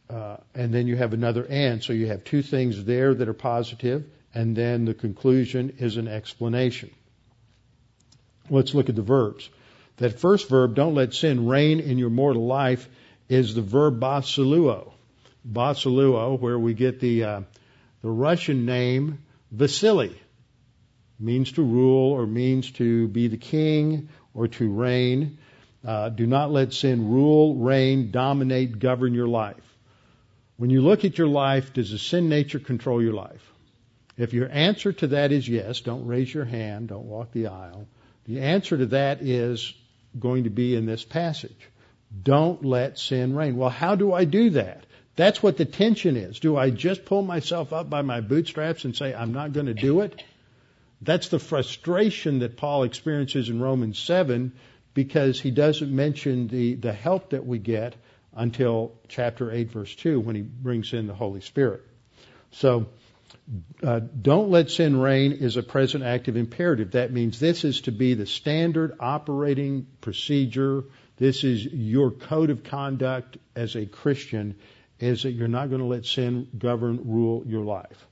Uh, 0.08 0.38
and 0.54 0.72
then 0.72 0.86
you 0.86 0.96
have 0.96 1.12
another 1.12 1.44
and. 1.44 1.82
So 1.82 1.92
you 1.92 2.06
have 2.06 2.24
two 2.24 2.42
things 2.42 2.84
there 2.84 3.14
that 3.14 3.28
are 3.28 3.34
positive, 3.34 4.04
and 4.32 4.56
then 4.56 4.84
the 4.84 4.94
conclusion 4.94 5.76
is 5.78 5.96
an 5.96 6.08
explanation. 6.08 6.90
Let's 8.48 8.74
look 8.74 8.88
at 8.88 8.96
the 8.96 9.02
verbs. 9.02 9.48
That 9.96 10.18
first 10.18 10.48
verb, 10.48 10.74
don't 10.74 10.94
let 10.94 11.14
sin 11.14 11.46
reign 11.46 11.80
in 11.80 11.98
your 11.98 12.10
mortal 12.10 12.46
life, 12.46 12.88
is 13.28 13.54
the 13.54 13.62
verb 13.62 14.00
basileuo. 14.00 14.92
Basileuo, 15.50 16.38
where 16.38 16.58
we 16.58 16.74
get 16.74 17.00
the, 17.00 17.24
uh, 17.24 17.40
the 18.02 18.10
Russian 18.10 18.66
name 18.66 19.18
Vasily 19.50 20.20
means 21.18 21.52
to 21.52 21.62
rule 21.62 22.12
or 22.12 22.26
means 22.26 22.70
to 22.72 23.08
be 23.08 23.28
the 23.28 23.36
king 23.36 24.08
or 24.34 24.48
to 24.48 24.70
reign. 24.70 25.38
Uh, 25.84 26.08
do 26.08 26.26
not 26.26 26.50
let 26.50 26.72
sin 26.72 27.10
rule, 27.10 27.56
reign, 27.56 28.10
dominate, 28.10 28.78
govern 28.78 29.14
your 29.14 29.28
life. 29.28 29.56
When 30.56 30.70
you 30.70 30.82
look 30.82 31.04
at 31.04 31.18
your 31.18 31.28
life, 31.28 31.72
does 31.72 31.90
the 31.90 31.98
sin 31.98 32.28
nature 32.28 32.58
control 32.58 33.02
your 33.02 33.12
life? 33.12 33.42
If 34.16 34.32
your 34.32 34.48
answer 34.50 34.92
to 34.92 35.08
that 35.08 35.32
is 35.32 35.48
yes, 35.48 35.80
don't 35.80 36.06
raise 36.06 36.32
your 36.32 36.44
hand, 36.44 36.88
don't 36.88 37.06
walk 37.06 37.32
the 37.32 37.48
aisle. 37.48 37.88
The 38.26 38.40
answer 38.40 38.78
to 38.78 38.86
that 38.86 39.22
is 39.22 39.74
going 40.18 40.44
to 40.44 40.50
be 40.50 40.76
in 40.76 40.86
this 40.86 41.04
passage. 41.04 41.68
Don't 42.22 42.64
let 42.64 42.98
sin 42.98 43.34
reign. 43.34 43.56
Well, 43.56 43.70
how 43.70 43.96
do 43.96 44.12
I 44.12 44.24
do 44.24 44.50
that? 44.50 44.86
That's 45.16 45.42
what 45.42 45.56
the 45.56 45.64
tension 45.64 46.16
is. 46.16 46.38
Do 46.38 46.56
I 46.56 46.70
just 46.70 47.04
pull 47.04 47.22
myself 47.22 47.72
up 47.72 47.90
by 47.90 48.02
my 48.02 48.20
bootstraps 48.20 48.84
and 48.84 48.96
say, 48.96 49.14
I'm 49.14 49.32
not 49.32 49.52
going 49.52 49.66
to 49.66 49.74
do 49.74 50.00
it? 50.00 50.22
That's 51.04 51.28
the 51.28 51.38
frustration 51.38 52.38
that 52.38 52.56
Paul 52.56 52.84
experiences 52.84 53.50
in 53.50 53.60
Romans 53.60 53.98
7 53.98 54.52
because 54.94 55.40
he 55.40 55.50
doesn't 55.50 55.94
mention 55.94 56.48
the, 56.48 56.74
the 56.74 56.92
help 56.92 57.30
that 57.30 57.46
we 57.46 57.58
get 57.58 57.94
until 58.34 58.92
chapter 59.08 59.52
8, 59.52 59.70
verse 59.70 59.94
2, 59.96 60.20
when 60.20 60.34
he 60.34 60.42
brings 60.42 60.92
in 60.92 61.06
the 61.06 61.14
Holy 61.14 61.40
Spirit. 61.40 61.82
So, 62.52 62.86
uh, 63.82 64.00
don't 64.00 64.50
let 64.50 64.70
sin 64.70 64.98
reign 64.98 65.32
is 65.32 65.56
a 65.56 65.62
present 65.62 66.04
active 66.04 66.36
imperative. 66.36 66.92
That 66.92 67.12
means 67.12 67.38
this 67.38 67.64
is 67.64 67.82
to 67.82 67.92
be 67.92 68.14
the 68.14 68.26
standard 68.26 68.96
operating 69.00 69.86
procedure. 70.00 70.84
This 71.16 71.44
is 71.44 71.64
your 71.64 72.10
code 72.10 72.50
of 72.50 72.64
conduct 72.64 73.36
as 73.54 73.76
a 73.76 73.86
Christian, 73.86 74.56
is 74.98 75.24
that 75.24 75.32
you're 75.32 75.48
not 75.48 75.68
going 75.68 75.80
to 75.80 75.86
let 75.86 76.06
sin 76.06 76.48
govern, 76.56 77.00
rule 77.04 77.42
your 77.46 77.64
life. 77.64 78.06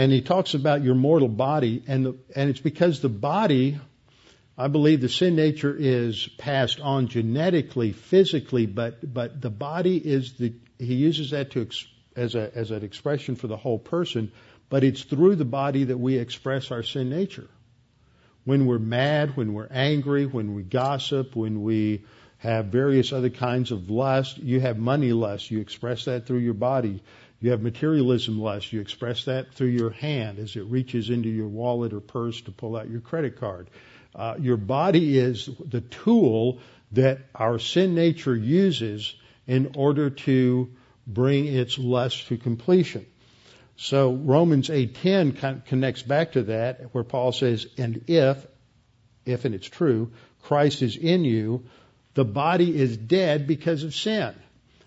And 0.00 0.10
he 0.10 0.22
talks 0.22 0.54
about 0.54 0.82
your 0.82 0.94
mortal 0.94 1.28
body, 1.28 1.82
and 1.86 2.06
the, 2.06 2.16
and 2.34 2.48
it's 2.48 2.58
because 2.58 3.02
the 3.02 3.10
body, 3.10 3.78
I 4.56 4.68
believe, 4.68 5.02
the 5.02 5.10
sin 5.10 5.36
nature 5.36 5.76
is 5.78 6.26
passed 6.38 6.80
on 6.80 7.08
genetically, 7.08 7.92
physically, 7.92 8.64
but 8.64 9.12
but 9.12 9.42
the 9.42 9.50
body 9.50 9.98
is 9.98 10.32
the 10.38 10.54
he 10.78 10.94
uses 10.94 11.32
that 11.32 11.50
to 11.50 11.68
as 12.16 12.34
a 12.34 12.50
as 12.54 12.70
an 12.70 12.82
expression 12.82 13.36
for 13.36 13.46
the 13.46 13.58
whole 13.58 13.78
person, 13.78 14.32
but 14.70 14.84
it's 14.84 15.02
through 15.02 15.36
the 15.36 15.44
body 15.44 15.84
that 15.84 15.98
we 15.98 16.16
express 16.16 16.70
our 16.70 16.82
sin 16.82 17.10
nature. 17.10 17.50
When 18.44 18.64
we're 18.64 18.78
mad, 18.78 19.36
when 19.36 19.52
we're 19.52 19.68
angry, 19.70 20.24
when 20.24 20.54
we 20.54 20.62
gossip, 20.62 21.36
when 21.36 21.62
we 21.62 22.06
have 22.38 22.66
various 22.66 23.12
other 23.12 23.28
kinds 23.28 23.70
of 23.70 23.90
lust, 23.90 24.38
you 24.38 24.60
have 24.60 24.78
money 24.78 25.12
lust, 25.12 25.50
you 25.50 25.60
express 25.60 26.06
that 26.06 26.26
through 26.26 26.38
your 26.38 26.54
body. 26.54 27.02
You 27.40 27.52
have 27.52 27.62
materialism 27.62 28.38
lust. 28.38 28.72
You 28.72 28.80
express 28.80 29.24
that 29.24 29.54
through 29.54 29.68
your 29.68 29.90
hand 29.90 30.38
as 30.38 30.56
it 30.56 30.64
reaches 30.64 31.08
into 31.08 31.30
your 31.30 31.48
wallet 31.48 31.94
or 31.94 32.00
purse 32.00 32.40
to 32.42 32.52
pull 32.52 32.76
out 32.76 32.90
your 32.90 33.00
credit 33.00 33.40
card. 33.40 33.70
Uh, 34.14 34.34
your 34.38 34.58
body 34.58 35.18
is 35.18 35.48
the 35.64 35.80
tool 35.80 36.58
that 36.92 37.20
our 37.34 37.58
sin 37.58 37.94
nature 37.94 38.36
uses 38.36 39.14
in 39.46 39.72
order 39.76 40.10
to 40.10 40.70
bring 41.06 41.46
its 41.46 41.78
lust 41.78 42.28
to 42.28 42.36
completion. 42.36 43.06
So 43.76 44.12
Romans 44.12 44.68
8:10 44.68 45.64
connects 45.64 46.02
back 46.02 46.32
to 46.32 46.42
that 46.44 46.92
where 46.92 47.04
Paul 47.04 47.32
says, 47.32 47.66
"And 47.78 48.04
if 48.06 48.46
if 49.24 49.44
and 49.44 49.54
it's 49.54 49.68
true, 49.68 50.10
Christ 50.42 50.82
is 50.82 50.96
in 50.96 51.24
you, 51.24 51.64
the 52.14 52.24
body 52.24 52.76
is 52.76 52.96
dead 52.96 53.46
because 53.46 53.84
of 53.84 53.94
sin." 53.94 54.34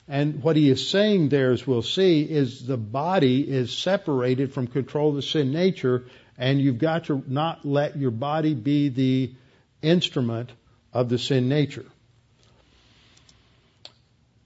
And 0.07 0.43
what 0.43 0.55
he 0.55 0.69
is 0.69 0.89
saying 0.89 1.29
there, 1.29 1.51
as 1.51 1.65
we'll 1.65 1.81
see, 1.81 2.23
is 2.23 2.65
the 2.65 2.77
body 2.77 3.41
is 3.41 3.71
separated 3.71 4.53
from 4.53 4.67
control 4.67 5.09
of 5.09 5.15
the 5.15 5.21
sin 5.21 5.51
nature, 5.51 6.05
and 6.37 6.59
you've 6.59 6.77
got 6.77 7.05
to 7.05 7.23
not 7.27 7.65
let 7.65 7.97
your 7.97 8.11
body 8.11 8.53
be 8.53 8.89
the 8.89 9.33
instrument 9.81 10.51
of 10.91 11.09
the 11.09 11.17
sin 11.17 11.47
nature. 11.47 11.85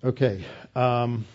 Okay. 0.04 0.46
Um, 0.76 1.26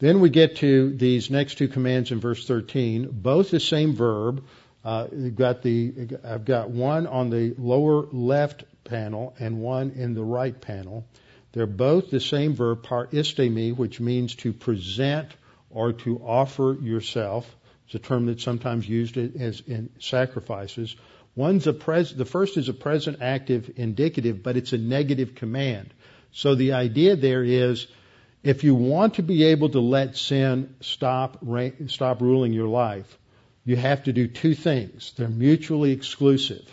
then 0.00 0.20
we 0.20 0.30
get 0.30 0.56
to 0.56 0.96
these 0.96 1.30
next 1.30 1.56
two 1.56 1.68
commands 1.68 2.10
in 2.10 2.20
verse 2.20 2.46
13, 2.46 3.08
both 3.12 3.50
the 3.50 3.60
same 3.60 3.94
verb. 3.94 4.42
Uh, 4.84 5.06
you've 5.14 5.36
got 5.36 5.62
the, 5.62 6.08
I've 6.24 6.44
got 6.44 6.70
one 6.70 7.06
on 7.06 7.30
the 7.30 7.54
lower 7.56 8.06
left 8.10 8.64
panel 8.82 9.34
and 9.38 9.60
one 9.60 9.90
in 9.90 10.14
the 10.14 10.24
right 10.24 10.58
panel. 10.58 11.04
They're 11.52 11.66
both 11.66 12.10
the 12.10 12.20
same 12.20 12.54
verb, 12.54 12.82
paristemi, 12.82 13.76
which 13.76 14.00
means 14.00 14.34
to 14.36 14.52
present 14.52 15.28
or 15.70 15.92
to 15.92 16.18
offer 16.18 16.76
yourself. 16.80 17.56
It's 17.86 17.94
a 17.96 17.98
term 17.98 18.26
that's 18.26 18.44
sometimes 18.44 18.88
used 18.88 19.16
as 19.16 19.60
in 19.66 19.90
sacrifices. 19.98 20.94
One's 21.34 21.66
a 21.66 21.72
pres- 21.72 22.14
the 22.14 22.24
first 22.24 22.56
is 22.56 22.68
a 22.68 22.74
present 22.74 23.18
active 23.20 23.70
indicative, 23.76 24.42
but 24.42 24.56
it's 24.56 24.72
a 24.72 24.78
negative 24.78 25.34
command. 25.34 25.92
So 26.32 26.54
the 26.54 26.72
idea 26.72 27.16
there 27.16 27.42
is, 27.42 27.86
if 28.42 28.62
you 28.62 28.74
want 28.74 29.14
to 29.14 29.22
be 29.22 29.44
able 29.44 29.70
to 29.70 29.80
let 29.80 30.16
sin 30.16 30.74
stop 30.80 31.44
stop 31.86 32.20
ruling 32.20 32.52
your 32.52 32.68
life, 32.68 33.18
you 33.64 33.76
have 33.76 34.04
to 34.04 34.12
do 34.12 34.26
two 34.26 34.54
things. 34.54 35.12
They're 35.16 35.28
mutually 35.28 35.92
exclusive. 35.92 36.64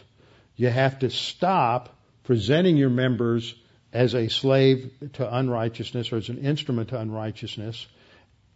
You 0.56 0.70
have 0.70 1.00
to 1.00 1.10
stop 1.10 1.96
presenting 2.24 2.78
your 2.78 2.90
members 2.90 3.54
as 3.94 4.14
a 4.14 4.28
slave 4.28 4.92
to 5.14 5.38
unrighteousness 5.38 6.12
or 6.12 6.18
as 6.18 6.30
an 6.30 6.40
instrument 6.40 6.90
to 6.90 7.00
unrighteousness. 7.00 7.88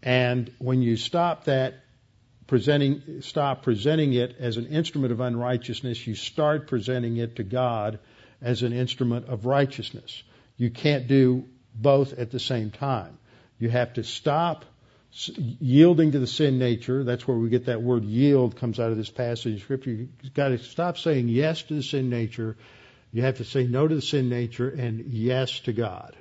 And 0.03 0.51
when 0.57 0.81
you 0.81 0.97
stop 0.97 1.45
that 1.45 1.75
presenting, 2.47 3.21
stop 3.21 3.63
presenting 3.63 4.13
it 4.13 4.35
as 4.39 4.57
an 4.57 4.67
instrument 4.67 5.13
of 5.13 5.19
unrighteousness, 5.19 6.05
you 6.05 6.15
start 6.15 6.67
presenting 6.67 7.17
it 7.17 7.37
to 7.37 7.43
God 7.43 7.99
as 8.41 8.63
an 8.63 8.73
instrument 8.73 9.27
of 9.29 9.45
righteousness. 9.45 10.23
You 10.57 10.69
can't 10.69 11.07
do 11.07 11.45
both 11.73 12.13
at 12.13 12.31
the 12.31 12.39
same 12.39 12.71
time. 12.71 13.17
You 13.59 13.69
have 13.69 13.93
to 13.93 14.03
stop 14.03 14.65
yielding 15.13 16.11
to 16.13 16.19
the 16.19 16.27
sin 16.27 16.57
nature. 16.57 17.03
That's 17.03 17.27
where 17.27 17.37
we 17.37 17.49
get 17.49 17.65
that 17.65 17.81
word 17.81 18.03
yield 18.03 18.55
comes 18.55 18.79
out 18.79 18.91
of 18.91 18.97
this 18.97 19.09
passage 19.09 19.55
of 19.55 19.61
scripture. 19.61 19.91
You've 19.91 20.33
got 20.33 20.49
to 20.49 20.57
stop 20.57 20.97
saying 20.97 21.27
yes 21.27 21.61
to 21.63 21.75
the 21.75 21.83
sin 21.83 22.09
nature 22.09 22.57
you 23.11 23.21
have 23.23 23.37
to 23.37 23.43
say 23.43 23.65
no 23.67 23.87
to 23.87 23.95
the 23.95 24.01
sin 24.01 24.29
nature 24.29 24.69
and 24.69 25.05
yes 25.07 25.59
to 25.61 25.73
God. 25.73 26.15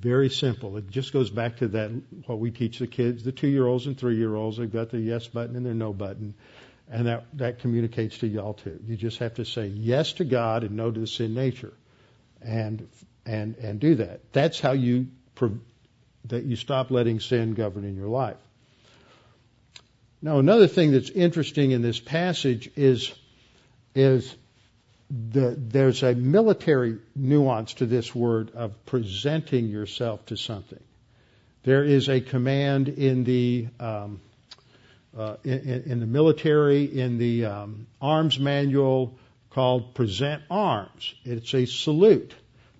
Very 0.00 0.28
simple. 0.28 0.76
It 0.76 0.90
just 0.90 1.12
goes 1.12 1.30
back 1.30 1.58
to 1.58 1.68
that, 1.68 1.90
what 2.26 2.38
we 2.38 2.50
teach 2.50 2.78
the 2.78 2.86
kids, 2.86 3.24
the 3.24 3.32
two 3.32 3.48
year 3.48 3.66
olds 3.66 3.86
and 3.86 3.96
three 3.96 4.16
year 4.16 4.34
olds. 4.34 4.58
They've 4.58 4.70
got 4.70 4.90
the 4.90 4.98
yes 4.98 5.26
button 5.26 5.56
and 5.56 5.64
their 5.64 5.74
no 5.74 5.92
button. 5.92 6.34
and 6.88 7.06
that, 7.06 7.24
that 7.34 7.58
communicates 7.60 8.18
to 8.18 8.26
y'all 8.26 8.54
too. 8.54 8.78
You 8.86 8.96
just 8.96 9.18
have 9.18 9.34
to 9.34 9.44
say 9.44 9.66
yes 9.66 10.14
to 10.14 10.24
God 10.24 10.64
and 10.64 10.76
no 10.76 10.90
to 10.90 11.00
the 11.00 11.06
sin 11.06 11.34
nature, 11.34 11.72
and 12.42 12.88
and 13.24 13.56
and 13.56 13.80
do 13.80 13.96
that. 13.96 14.32
That's 14.32 14.60
how 14.60 14.72
you 14.72 15.08
that 16.26 16.44
you 16.44 16.56
stop 16.56 16.90
letting 16.90 17.20
sin 17.20 17.54
govern 17.54 17.84
in 17.84 17.96
your 17.96 18.08
life. 18.08 18.36
Now, 20.22 20.38
another 20.38 20.66
thing 20.66 20.92
that's 20.92 21.10
interesting 21.10 21.72
in 21.72 21.82
this 21.82 22.00
passage 22.00 22.70
is 22.76 23.12
is 23.94 24.34
the, 25.10 25.54
there's 25.56 26.02
a 26.02 26.14
military 26.14 26.98
nuance 27.14 27.74
to 27.74 27.86
this 27.86 28.14
word 28.14 28.50
of 28.54 28.86
presenting 28.86 29.68
yourself 29.68 30.26
to 30.26 30.36
something. 30.36 30.82
There 31.62 31.84
is 31.84 32.08
a 32.08 32.20
command 32.20 32.88
in 32.88 33.24
the 33.24 33.68
um, 33.80 34.20
uh, 35.16 35.36
in, 35.44 35.84
in, 35.86 36.00
the 36.00 36.06
military, 36.06 36.84
in 36.84 37.16
the 37.16 37.46
um, 37.46 37.86
arms 38.02 38.38
manual 38.38 39.18
called 39.50 39.94
present 39.94 40.42
arms. 40.50 41.14
It's 41.24 41.54
a 41.54 41.64
salute. 41.64 42.34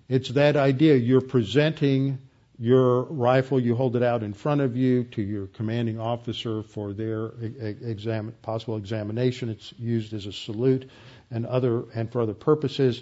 It's 0.07 0.29
that 0.29 0.55
idea. 0.55 0.95
You're 0.95 1.21
presenting 1.21 2.19
your 2.59 3.03
rifle, 3.03 3.59
you 3.59 3.75
hold 3.75 3.95
it 3.95 4.03
out 4.03 4.23
in 4.23 4.33
front 4.33 4.61
of 4.61 4.75
you 4.75 5.03
to 5.03 5.21
your 5.21 5.47
commanding 5.47 5.99
officer 5.99 6.63
for 6.63 6.93
their 6.93 7.27
exam, 7.27 8.33
possible 8.41 8.77
examination. 8.77 9.49
It's 9.49 9.73
used 9.77 10.13
as 10.13 10.25
a 10.25 10.31
salute 10.31 10.89
and 11.31 11.45
other 11.45 11.83
and 11.93 12.11
for 12.11 12.21
other 12.21 12.33
purposes. 12.33 13.01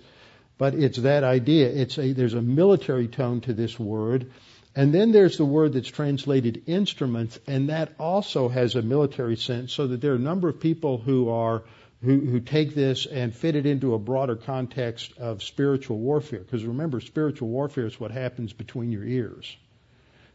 But 0.57 0.73
it's 0.73 0.99
that 0.99 1.23
idea. 1.23 1.69
It's 1.69 1.97
a 1.97 2.13
there's 2.13 2.33
a 2.33 2.41
military 2.41 3.07
tone 3.07 3.41
to 3.41 3.53
this 3.53 3.79
word. 3.79 4.31
And 4.75 4.93
then 4.93 5.13
there's 5.13 5.37
the 5.37 5.45
word 5.45 5.73
that's 5.73 5.87
translated 5.87 6.63
instruments, 6.67 7.39
and 7.47 7.69
that 7.69 7.93
also 7.97 8.49
has 8.49 8.75
a 8.75 8.81
military 8.81 9.37
sense, 9.37 9.71
so 9.71 9.87
that 9.87 10.01
there 10.01 10.11
are 10.11 10.17
a 10.17 10.19
number 10.19 10.49
of 10.49 10.59
people 10.59 10.97
who 10.97 11.29
are 11.29 11.63
who, 12.03 12.19
who 12.19 12.39
take 12.39 12.75
this 12.75 13.05
and 13.05 13.33
fit 13.35 13.55
it 13.55 13.65
into 13.65 13.93
a 13.93 13.99
broader 13.99 14.35
context 14.35 15.17
of 15.17 15.41
spiritual 15.41 15.97
warfare. 15.97 16.39
Because 16.39 16.63
remember, 16.63 16.99
spiritual 17.01 17.47
warfare 17.47 17.85
is 17.85 17.99
what 17.99 18.11
happens 18.11 18.53
between 18.53 18.91
your 18.91 19.03
ears. 19.03 19.55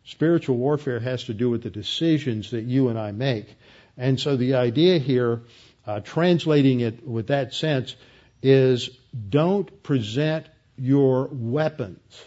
Spiritual 0.05 0.57
warfare 0.57 0.99
has 0.99 1.25
to 1.25 1.35
do 1.35 1.51
with 1.51 1.63
the 1.63 1.71
decisions 1.71 2.51
that 2.51 2.65
you 2.65 2.89
and 2.89 2.99
I 2.99 3.13
make. 3.13 3.55
And 3.97 4.19
so 4.19 4.37
the 4.37 4.55
idea 4.55 4.99
here, 4.99 5.43
uh, 5.87 6.01
translating 6.01 6.81
it 6.81 7.07
with 7.07 7.29
that 7.29 7.55
sense, 7.55 7.97
is 8.43 8.91
don't 9.29 9.83
present 9.83 10.47
your 10.77 11.29
weapons 11.31 12.25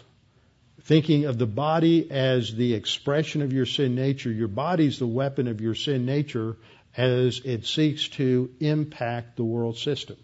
thinking 0.84 1.24
of 1.24 1.38
the 1.38 1.46
body 1.46 2.10
as 2.10 2.54
the 2.54 2.74
expression 2.74 3.42
of 3.42 3.52
your 3.52 3.66
sin 3.66 3.94
nature. 3.94 4.30
Your 4.30 4.48
body's 4.48 4.98
the 4.98 5.06
weapon 5.06 5.48
of 5.48 5.60
your 5.60 5.74
sin 5.74 6.04
nature 6.04 6.56
as 6.96 7.40
it 7.44 7.66
seeks 7.66 8.08
to 8.08 8.50
impact 8.60 9.36
the 9.36 9.44
world 9.44 9.78
system. 9.78 10.16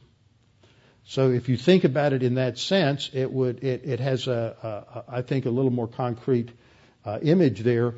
So 1.05 1.31
if 1.31 1.49
you 1.49 1.57
think 1.57 1.85
about 1.85 2.13
it 2.13 2.23
in 2.23 2.35
that 2.35 2.59
sense, 2.59 3.11
it 3.13 3.33
would 3.33 3.65
it, 3.65 3.85
it 3.85 4.01
has 4.01 4.29
a, 4.29 5.05
a 5.09 5.17
I 5.17 5.23
think 5.23 5.47
a 5.47 5.51
little 5.51 5.73
more 5.73 5.89
concrete 5.89 6.51
uh, 7.05 7.19
image 7.23 7.61
there. 7.61 7.95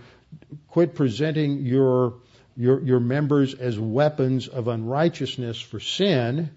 Quit 0.69 0.95
presenting 0.95 1.67
your 1.67 2.15
your 2.57 2.83
your 2.83 3.01
members 3.01 3.55
as 3.55 3.79
weapons 3.79 4.49
of 4.49 4.69
unrighteousness 4.69 5.61
for 5.61 5.81
sin 5.81 6.51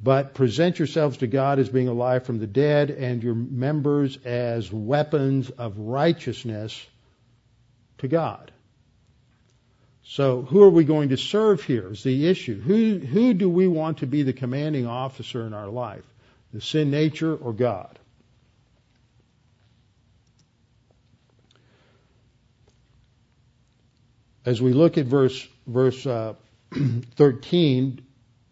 but 0.00 0.34
present 0.34 0.78
yourselves 0.78 1.18
to 1.18 1.26
God 1.26 1.58
as 1.58 1.68
being 1.68 1.88
alive 1.88 2.24
from 2.24 2.38
the 2.38 2.46
dead 2.46 2.90
and 2.90 3.22
your 3.22 3.34
members 3.34 4.16
as 4.24 4.72
weapons 4.72 5.50
of 5.50 5.76
righteousness 5.76 6.86
to 7.98 8.08
God. 8.08 8.52
So 10.04 10.42
who 10.42 10.62
are 10.62 10.70
we 10.70 10.84
going 10.84 11.10
to 11.10 11.16
serve 11.16 11.62
here 11.62 11.90
is 11.92 12.02
the 12.02 12.28
issue. 12.28 12.60
Who, 12.60 12.98
who 12.98 13.34
do 13.34 13.50
we 13.50 13.66
want 13.66 13.98
to 13.98 14.06
be 14.06 14.22
the 14.22 14.32
commanding 14.32 14.86
officer 14.86 15.46
in 15.46 15.52
our 15.52 15.68
life? 15.68 16.04
The 16.54 16.60
sin 16.60 16.90
nature 16.90 17.34
or 17.34 17.52
God? 17.52 17.97
As 24.48 24.62
we 24.62 24.72
look 24.72 24.96
at 24.96 25.04
verse, 25.04 25.46
verse 25.66 26.06
uh, 26.06 26.32
13, 27.16 28.00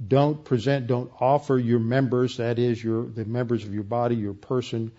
don't 0.06 0.44
present, 0.44 0.88
don't 0.88 1.10
offer 1.18 1.58
your 1.58 1.78
members, 1.78 2.36
that 2.36 2.58
is 2.58 2.84
your, 2.84 3.06
the 3.06 3.24
members 3.24 3.64
of 3.64 3.72
your 3.72 3.82
body, 3.82 4.14
your 4.14 4.34
person, 4.34 4.92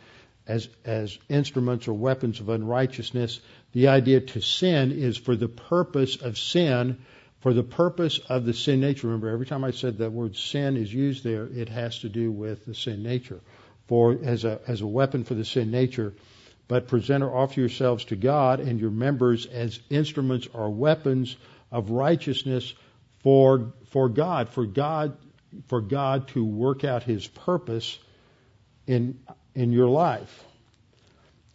as, 0.47 0.67
as 0.85 1.19
instruments 1.29 1.87
or 1.87 1.93
weapons 1.93 2.39
of 2.39 2.49
unrighteousness. 2.49 3.41
The 3.73 3.89
idea 3.89 4.21
to 4.21 4.41
sin 4.41 4.91
is 4.91 5.17
for 5.17 5.35
the 5.35 5.47
purpose 5.47 6.15
of 6.15 6.35
sin, 6.39 6.97
for 7.41 7.53
the 7.53 7.61
purpose 7.61 8.17
of 8.27 8.45
the 8.45 8.55
sin 8.55 8.79
nature. 8.79 9.05
Remember, 9.05 9.29
every 9.29 9.45
time 9.45 9.63
I 9.63 9.71
said 9.71 9.99
that 9.99 10.11
word 10.11 10.35
sin 10.35 10.77
is 10.77 10.91
used 10.91 11.23
there, 11.23 11.45
it 11.45 11.69
has 11.69 11.99
to 11.99 12.09
do 12.09 12.31
with 12.31 12.65
the 12.65 12.73
sin 12.73 13.03
nature. 13.03 13.41
For 13.85 14.17
as 14.23 14.45
a, 14.45 14.61
as 14.67 14.81
a 14.81 14.87
weapon 14.87 15.25
for 15.25 15.35
the 15.35 15.45
sin 15.45 15.69
nature, 15.69 16.15
but 16.68 16.88
present 16.88 17.24
or 17.24 17.36
offer 17.36 17.59
yourselves 17.59 18.05
to 18.05 18.15
God 18.15 18.59
and 18.59 18.80
your 18.80 18.91
members 18.91 19.45
as 19.45 19.80
instruments 19.89 20.47
or 20.53 20.70
weapons 20.70 21.36
of 21.72 21.89
righteousness 21.89 22.74
for, 23.24 23.74
for 23.91 24.09
God, 24.09 24.49
for 24.49 24.65
God, 24.65 25.18
for 25.68 25.82
God 25.82 26.28
to 26.30 26.43
work 26.43 26.84
out 26.84 27.03
His 27.03 27.28
purpose 27.28 27.97
in, 28.86 29.20
in 29.55 29.72
your 29.72 29.88
life. 29.88 30.43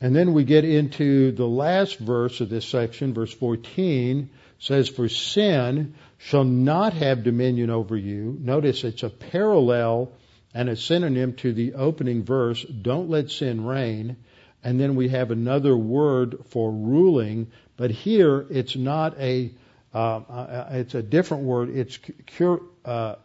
And 0.01 0.17
then 0.17 0.33
we 0.33 0.45
get 0.45 0.65
into 0.65 1.31
the 1.31 1.47
last 1.47 1.99
verse 1.99 2.41
of 2.41 2.49
this 2.49 2.67
section, 2.67 3.15
verse 3.15 3.33
14, 3.33 4.31
says, 4.59 4.89
For 4.89 5.09
sin 5.09 5.95
shall 6.19 6.45
not 6.45 6.93
have 6.95 7.23
dominion 7.23 7.71
over 7.71 7.97
you. 7.97 8.37
Notice 8.41 8.83
it's 8.83 9.05
a 9.05 9.11
parallel 9.11 10.13
and 10.55 10.69
a 10.69 10.77
synonym 10.77 11.35
to 11.35 11.53
the 11.53 11.75
opening 11.75 12.25
verse, 12.25 12.63
don't 12.65 13.09
let 13.09 13.31
sin 13.31 13.65
reign. 13.65 14.17
And 14.65 14.79
then 14.79 14.95
we 14.95 15.09
have 15.09 15.31
another 15.31 15.77
word 15.77 16.37
for 16.51 16.71
ruling, 16.71 17.51
but 17.77 17.91
here 17.91 18.47
it's 18.49 18.77
not 18.77 19.19
a 19.19 19.51
uh, 19.93 20.69
it's 20.71 20.95
a 20.95 21.03
different 21.03 21.45
word. 21.45 21.69
It's 21.71 21.99
cur, 22.37 22.61
uh, 22.85 23.17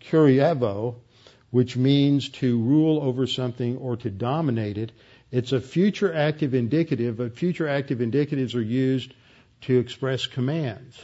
kurieuo, 0.00 0.96
which 1.50 1.76
means 1.76 2.28
to 2.30 2.58
rule 2.60 3.00
over 3.02 3.26
something 3.26 3.76
or 3.76 3.96
to 3.98 4.10
dominate 4.10 4.78
it. 4.78 4.92
It's 5.30 5.52
a 5.52 5.60
future 5.60 6.12
active 6.12 6.54
indicative, 6.54 7.16
but 7.16 7.36
future 7.36 7.68
active 7.68 7.98
indicatives 7.98 8.54
are 8.54 8.60
used 8.60 9.12
to 9.62 9.78
express 9.78 10.26
commands. 10.26 11.00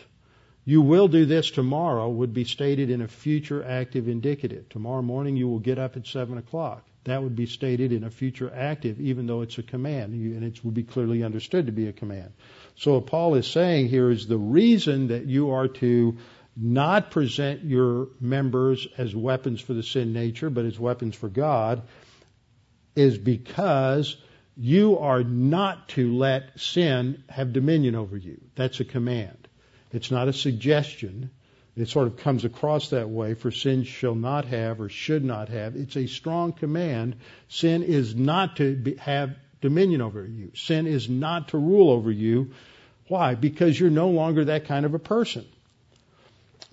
You 0.64 0.80
will 0.80 1.08
do 1.08 1.26
this 1.26 1.50
tomorrow 1.50 2.08
would 2.08 2.32
be 2.32 2.44
stated 2.44 2.90
in 2.90 3.00
a 3.00 3.08
future 3.08 3.64
active 3.64 4.08
indicative. 4.08 4.68
Tomorrow 4.68 5.02
morning 5.02 5.36
you 5.36 5.48
will 5.48 5.58
get 5.58 5.78
up 5.78 5.96
at 5.96 6.06
7 6.06 6.38
o'clock. 6.38 6.86
That 7.04 7.22
would 7.22 7.34
be 7.34 7.46
stated 7.46 7.92
in 7.92 8.04
a 8.04 8.10
future 8.10 8.52
active, 8.54 9.00
even 9.00 9.26
though 9.26 9.42
it's 9.42 9.58
a 9.58 9.62
command, 9.62 10.12
and 10.12 10.44
it 10.44 10.64
would 10.64 10.74
be 10.74 10.84
clearly 10.84 11.24
understood 11.24 11.66
to 11.66 11.72
be 11.72 11.88
a 11.88 11.92
command. 11.92 12.32
So 12.76 12.94
what 12.94 13.06
Paul 13.06 13.34
is 13.34 13.46
saying 13.46 13.88
here 13.88 14.10
is 14.10 14.26
the 14.26 14.38
reason 14.38 15.08
that 15.08 15.26
you 15.26 15.50
are 15.50 15.68
to 15.68 16.16
not 16.56 17.10
present 17.10 17.64
your 17.64 18.08
members 18.20 18.86
as 18.98 19.16
weapons 19.16 19.60
for 19.60 19.74
the 19.74 19.82
sin 19.82 20.12
nature, 20.12 20.50
but 20.50 20.64
as 20.64 20.78
weapons 20.78 21.16
for 21.16 21.28
God, 21.28 21.82
is 22.94 23.18
because 23.18 24.16
you 24.56 24.98
are 24.98 25.24
not 25.24 25.88
to 25.90 26.14
let 26.14 26.60
sin 26.60 27.24
have 27.28 27.52
dominion 27.52 27.94
over 27.94 28.16
you. 28.16 28.40
That's 28.54 28.80
a 28.80 28.84
command. 28.84 29.48
It's 29.90 30.10
not 30.10 30.28
a 30.28 30.32
suggestion. 30.32 31.30
It 31.74 31.88
sort 31.88 32.06
of 32.06 32.18
comes 32.18 32.44
across 32.44 32.90
that 32.90 33.08
way, 33.08 33.32
for 33.34 33.50
sin 33.50 33.84
shall 33.84 34.14
not 34.14 34.44
have 34.46 34.80
or 34.80 34.90
should 34.90 35.24
not 35.24 35.48
have. 35.48 35.74
It's 35.74 35.96
a 35.96 36.06
strong 36.06 36.52
command. 36.52 37.16
Sin 37.48 37.82
is 37.82 38.14
not 38.14 38.56
to 38.56 38.76
be, 38.76 38.96
have 38.96 39.34
dominion 39.62 40.02
over 40.02 40.24
you. 40.26 40.52
Sin 40.54 40.86
is 40.86 41.08
not 41.08 41.48
to 41.48 41.58
rule 41.58 41.90
over 41.90 42.10
you. 42.10 42.50
Why? 43.08 43.34
Because 43.34 43.78
you're 43.78 43.90
no 43.90 44.10
longer 44.10 44.44
that 44.46 44.66
kind 44.66 44.84
of 44.84 44.92
a 44.92 44.98
person. 44.98 45.46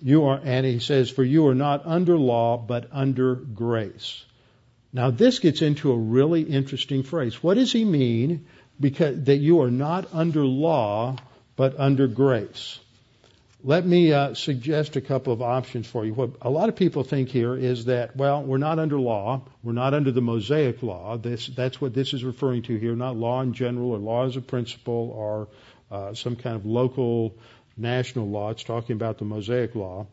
You 0.02 0.24
are, 0.26 0.40
and 0.42 0.66
he 0.66 0.80
says, 0.80 1.10
for 1.10 1.24
you 1.24 1.46
are 1.48 1.54
not 1.54 1.86
under 1.86 2.18
law, 2.18 2.58
but 2.58 2.88
under 2.92 3.34
grace. 3.34 4.24
Now 4.92 5.10
this 5.10 5.38
gets 5.38 5.62
into 5.62 5.92
a 5.92 5.96
really 5.96 6.42
interesting 6.42 7.04
phrase. 7.04 7.42
What 7.42 7.54
does 7.54 7.72
he 7.72 7.84
mean? 7.84 8.46
Because 8.78 9.24
that 9.24 9.36
you 9.36 9.62
are 9.62 9.70
not 9.70 10.08
under 10.12 10.44
law, 10.44 11.16
but 11.56 11.78
under 11.78 12.06
grace. 12.06 12.78
Let 13.62 13.84
me 13.84 14.10
uh, 14.10 14.32
suggest 14.32 14.96
a 14.96 15.02
couple 15.02 15.34
of 15.34 15.42
options 15.42 15.86
for 15.86 16.06
you. 16.06 16.14
What 16.14 16.30
a 16.40 16.48
lot 16.48 16.70
of 16.70 16.76
people 16.76 17.04
think 17.04 17.28
here 17.28 17.54
is 17.54 17.84
that, 17.86 18.16
well, 18.16 18.42
we're 18.42 18.56
not 18.56 18.78
under 18.78 18.98
law. 18.98 19.42
We're 19.62 19.72
not 19.72 19.92
under 19.92 20.10
the 20.10 20.22
Mosaic 20.22 20.82
law. 20.82 21.18
This, 21.18 21.46
that's 21.46 21.78
what 21.78 21.92
this 21.92 22.14
is 22.14 22.24
referring 22.24 22.62
to 22.62 22.76
here, 22.78 22.96
not 22.96 23.16
law 23.16 23.42
in 23.42 23.52
general 23.52 23.90
or 23.90 23.98
law 23.98 24.24
as 24.24 24.36
a 24.36 24.40
principle 24.40 25.12
or 25.14 25.48
uh, 25.90 26.14
some 26.14 26.36
kind 26.36 26.56
of 26.56 26.64
local 26.64 27.34
national 27.76 28.30
law. 28.30 28.48
It's 28.48 28.64
talking 28.64 28.96
about 28.96 29.18
the 29.18 29.26
Mosaic 29.26 29.74
law. 29.74 30.06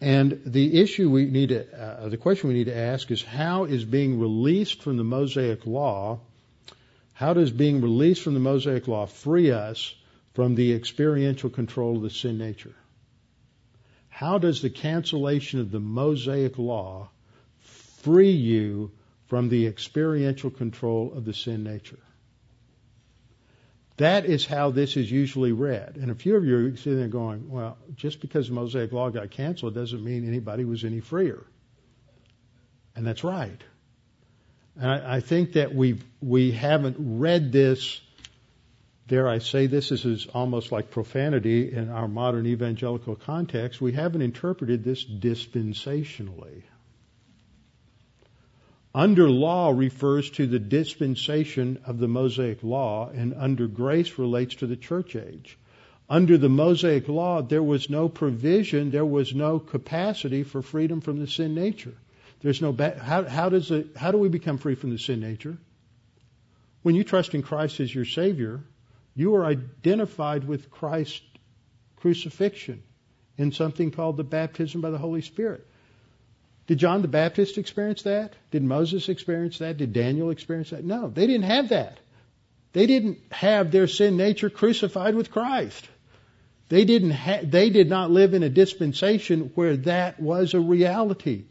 And 0.00 0.40
the 0.46 0.80
issue 0.80 1.10
we 1.10 1.26
need 1.26 1.50
to, 1.50 1.78
uh, 1.78 2.08
the 2.08 2.16
question 2.16 2.48
we 2.48 2.54
need 2.54 2.66
to 2.66 2.76
ask 2.76 3.10
is 3.10 3.22
how 3.22 3.64
is 3.64 3.84
being 3.84 4.18
released 4.18 4.82
from 4.82 4.96
the 4.96 5.04
Mosaic 5.04 5.66
law, 5.66 6.20
how 7.12 7.34
does 7.34 7.50
being 7.50 7.82
released 7.82 8.22
from 8.22 8.32
the 8.32 8.40
Mosaic 8.40 8.88
law 8.88 9.04
free 9.04 9.50
us 9.50 9.94
from 10.36 10.54
the 10.54 10.74
experiential 10.74 11.48
control 11.48 11.96
of 11.96 12.02
the 12.02 12.10
sin 12.10 12.36
nature. 12.36 12.74
How 14.10 14.36
does 14.36 14.60
the 14.60 14.68
cancellation 14.68 15.60
of 15.60 15.70
the 15.70 15.80
Mosaic 15.80 16.58
law 16.58 17.08
free 18.02 18.32
you 18.32 18.90
from 19.28 19.48
the 19.48 19.66
experiential 19.66 20.50
control 20.50 21.14
of 21.14 21.24
the 21.24 21.32
sin 21.32 21.64
nature? 21.64 21.98
That 23.96 24.26
is 24.26 24.44
how 24.44 24.72
this 24.72 24.98
is 24.98 25.10
usually 25.10 25.52
read. 25.52 25.96
And 25.96 26.10
a 26.10 26.14
few 26.14 26.36
of 26.36 26.44
you 26.44 26.66
are 26.66 26.76
sitting 26.76 26.98
there 26.98 27.08
going, 27.08 27.48
well, 27.48 27.78
just 27.94 28.20
because 28.20 28.48
the 28.48 28.52
Mosaic 28.52 28.92
Law 28.92 29.08
got 29.08 29.30
canceled 29.30 29.74
doesn't 29.74 30.04
mean 30.04 30.28
anybody 30.28 30.66
was 30.66 30.84
any 30.84 31.00
freer. 31.00 31.46
And 32.94 33.06
that's 33.06 33.24
right. 33.24 33.62
And 34.78 34.90
I, 34.90 35.16
I 35.16 35.20
think 35.20 35.54
that 35.54 35.74
we 35.74 35.98
we 36.20 36.52
haven't 36.52 36.96
read 36.98 37.52
this. 37.52 38.02
Dare 39.08 39.28
I 39.28 39.38
say 39.38 39.66
this? 39.66 39.90
This 39.90 40.04
is 40.04 40.26
almost 40.34 40.72
like 40.72 40.90
profanity 40.90 41.72
in 41.72 41.90
our 41.90 42.08
modern 42.08 42.46
evangelical 42.46 43.14
context. 43.14 43.80
We 43.80 43.92
haven't 43.92 44.22
interpreted 44.22 44.82
this 44.82 45.04
dispensationally. 45.04 46.62
Under 48.92 49.30
law 49.30 49.70
refers 49.70 50.30
to 50.30 50.46
the 50.46 50.58
dispensation 50.58 51.78
of 51.84 51.98
the 51.98 52.08
Mosaic 52.08 52.62
law, 52.62 53.10
and 53.10 53.34
under 53.34 53.68
grace 53.68 54.18
relates 54.18 54.56
to 54.56 54.66
the 54.66 54.76
church 54.76 55.14
age. 55.14 55.58
Under 56.08 56.38
the 56.38 56.48
Mosaic 56.48 57.06
law, 57.06 57.42
there 57.42 57.62
was 57.62 57.90
no 57.90 58.08
provision, 58.08 58.90
there 58.90 59.04
was 59.04 59.34
no 59.34 59.58
capacity 59.58 60.44
for 60.44 60.62
freedom 60.62 61.00
from 61.00 61.18
the 61.18 61.26
sin 61.26 61.54
nature. 61.54 61.94
There's 62.40 62.62
no 62.62 62.72
ba- 62.72 62.98
how, 62.98 63.24
how 63.24 63.50
does 63.50 63.70
it, 63.70 63.96
how 63.96 64.12
do 64.12 64.18
we 64.18 64.28
become 64.28 64.58
free 64.58 64.76
from 64.76 64.90
the 64.90 64.98
sin 64.98 65.20
nature? 65.20 65.58
When 66.82 66.94
you 66.94 67.04
trust 67.04 67.34
in 67.34 67.42
Christ 67.42 67.80
as 67.80 67.94
your 67.94 68.04
Savior, 68.04 68.60
you 69.16 69.34
are 69.34 69.46
identified 69.46 70.44
with 70.44 70.70
Christ's 70.70 71.22
crucifixion 71.96 72.82
in 73.38 73.50
something 73.50 73.90
called 73.90 74.16
the 74.16 74.24
baptism 74.24 74.80
by 74.80 74.90
the 74.90 74.98
Holy 74.98 75.22
Spirit. 75.22 75.66
Did 76.66 76.78
John 76.78 77.02
the 77.02 77.08
Baptist 77.08 77.58
experience 77.58 78.02
that? 78.02 78.34
Did 78.50 78.62
Moses 78.62 79.08
experience 79.08 79.58
that? 79.58 79.76
Did 79.76 79.92
Daniel 79.92 80.30
experience 80.30 80.70
that? 80.70 80.84
No, 80.84 81.08
they 81.08 81.26
didn't 81.26 81.44
have 81.44 81.70
that. 81.70 81.98
They 82.72 82.86
didn't 82.86 83.18
have 83.30 83.70
their 83.70 83.86
sin 83.86 84.16
nature 84.16 84.50
crucified 84.50 85.14
with 85.14 85.30
Christ. 85.30 85.88
They 86.68 86.84
didn't 86.84 87.12
ha- 87.12 87.40
they 87.42 87.70
did 87.70 87.88
not 87.88 88.10
live 88.10 88.34
in 88.34 88.42
a 88.42 88.50
dispensation 88.50 89.52
where 89.54 89.76
that 89.78 90.20
was 90.20 90.52
a 90.52 90.60
reality. 90.60 91.44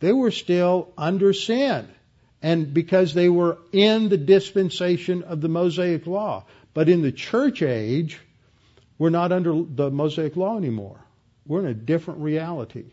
They 0.00 0.12
were 0.12 0.32
still 0.32 0.92
under 0.98 1.32
sin. 1.32 1.88
And 2.42 2.74
because 2.74 3.14
they 3.14 3.28
were 3.28 3.58
in 3.70 4.08
the 4.08 4.16
dispensation 4.16 5.22
of 5.22 5.40
the 5.40 5.48
Mosaic 5.48 6.06
law. 6.06 6.46
But 6.72 6.88
in 6.88 7.02
the 7.02 7.12
church 7.12 7.62
age, 7.62 8.20
we're 8.98 9.10
not 9.10 9.32
under 9.32 9.62
the 9.62 9.90
Mosaic 9.90 10.36
law 10.36 10.56
anymore. 10.56 11.00
We're 11.46 11.60
in 11.60 11.66
a 11.66 11.74
different 11.74 12.20
reality. 12.20 12.92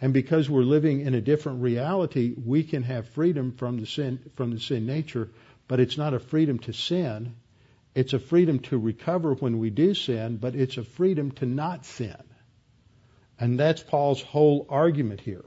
And 0.00 0.12
because 0.12 0.48
we're 0.48 0.62
living 0.62 1.00
in 1.00 1.14
a 1.14 1.20
different 1.20 1.62
reality, 1.62 2.34
we 2.44 2.62
can 2.62 2.82
have 2.84 3.08
freedom 3.08 3.52
from 3.52 3.78
the 3.78 3.86
sin, 3.86 4.18
from 4.34 4.52
the 4.52 4.60
sin 4.60 4.86
nature, 4.86 5.30
but 5.68 5.80
it's 5.80 5.98
not 5.98 6.14
a 6.14 6.18
freedom 6.18 6.58
to 6.60 6.72
sin. 6.72 7.34
It's 7.94 8.12
a 8.12 8.18
freedom 8.18 8.60
to 8.60 8.78
recover 8.78 9.34
when 9.34 9.58
we 9.58 9.70
do 9.70 9.94
sin, 9.94 10.36
but 10.36 10.54
it's 10.54 10.78
a 10.78 10.84
freedom 10.84 11.32
to 11.32 11.46
not 11.46 11.84
sin. 11.84 12.16
And 13.38 13.58
that's 13.58 13.82
Paul's 13.82 14.22
whole 14.22 14.66
argument 14.68 15.20
here. 15.20 15.44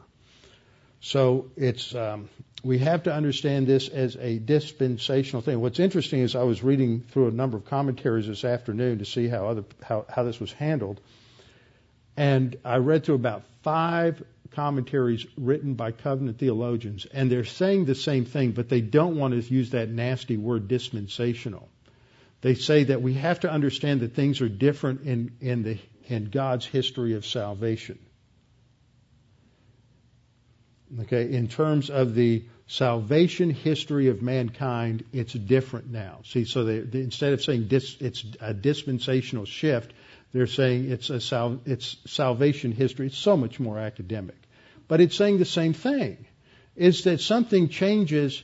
So 0.99 1.51
it's, 1.55 1.93
um, 1.95 2.29
we 2.63 2.79
have 2.79 3.03
to 3.03 3.13
understand 3.13 3.67
this 3.67 3.89
as 3.89 4.15
a 4.15 4.39
dispensational 4.39 5.41
thing. 5.41 5.59
What's 5.59 5.79
interesting 5.79 6.21
is 6.21 6.35
I 6.35 6.43
was 6.43 6.63
reading 6.63 7.01
through 7.01 7.27
a 7.27 7.31
number 7.31 7.57
of 7.57 7.65
commentaries 7.65 8.27
this 8.27 8.45
afternoon 8.45 8.99
to 8.99 9.05
see 9.05 9.27
how 9.27 9.47
other, 9.47 9.65
how, 9.83 10.05
how 10.09 10.23
this 10.23 10.39
was 10.39 10.53
handled. 10.53 11.01
And 12.15 12.55
I 12.63 12.77
read 12.77 13.03
through 13.03 13.15
about 13.15 13.43
five 13.63 14.23
commentaries 14.51 15.25
written 15.35 15.73
by 15.73 15.91
covenant 15.91 16.37
theologians, 16.37 17.05
and 17.05 17.29
they're 17.29 17.43
saying 17.43 17.85
the 17.85 17.95
same 17.95 18.23
thing, 18.23 18.51
but 18.51 18.69
they 18.69 18.81
don't 18.81 19.17
want 19.17 19.33
to 19.33 19.53
use 19.53 19.71
that 19.71 19.89
nasty 19.89 20.37
word 20.37 20.67
dispensational. 20.67 21.67
They 22.41 22.55
say 22.55 22.85
that 22.85 23.01
we 23.01 23.15
have 23.15 23.41
to 23.41 23.51
understand 23.51 24.01
that 24.01 24.13
things 24.13 24.41
are 24.41 24.49
different 24.49 25.01
in, 25.01 25.31
in, 25.41 25.63
the, 25.63 25.79
in 26.07 26.25
God's 26.25 26.65
history 26.65 27.15
of 27.15 27.25
salvation. 27.25 27.99
Okay, 31.01 31.31
in 31.31 31.47
terms 31.47 31.89
of 31.89 32.13
the 32.13 32.45
salvation 32.67 33.49
history 33.49 34.09
of 34.09 34.21
mankind, 34.21 35.03
it's 35.11 35.33
different 35.33 35.89
now. 35.89 36.19
See, 36.23 36.45
so 36.45 36.63
they, 36.63 36.79
they, 36.79 36.99
instead 36.99 37.33
of 37.33 37.43
saying 37.43 37.67
dis, 37.67 37.97
it's 37.99 38.23
a 38.39 38.53
dispensational 38.53 39.45
shift, 39.45 39.91
they're 40.33 40.47
saying 40.47 40.91
it's 40.91 41.09
a 41.09 41.19
sal, 41.19 41.59
it's 41.65 41.97
salvation 42.05 42.71
history. 42.71 43.07
It's 43.07 43.17
so 43.17 43.35
much 43.35 43.59
more 43.59 43.79
academic 43.79 44.35
but 44.87 45.01
it's 45.01 45.15
saying 45.15 45.39
the 45.39 45.45
same 45.45 45.73
thing. 45.73 46.25
Is 46.75 47.03
that 47.03 47.19
something 47.21 47.69
changes 47.69 48.43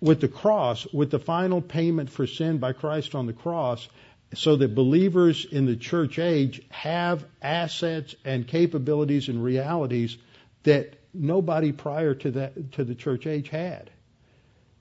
with 0.00 0.20
the 0.20 0.28
cross, 0.28 0.86
with 0.92 1.10
the 1.10 1.18
final 1.18 1.60
payment 1.60 2.10
for 2.10 2.26
sin 2.26 2.58
by 2.58 2.72
Christ 2.72 3.14
on 3.14 3.26
the 3.26 3.32
cross, 3.32 3.88
so 4.34 4.56
that 4.56 4.74
believers 4.74 5.46
in 5.50 5.66
the 5.66 5.76
church 5.76 6.18
age 6.18 6.62
have 6.70 7.24
assets 7.40 8.14
and 8.24 8.46
capabilities 8.46 9.28
and 9.28 9.42
realities 9.42 10.16
that 10.64 10.94
nobody 11.18 11.72
prior 11.72 12.14
to 12.14 12.30
that 12.32 12.72
to 12.72 12.84
the 12.84 12.94
church 12.94 13.26
age 13.26 13.48
had. 13.48 13.90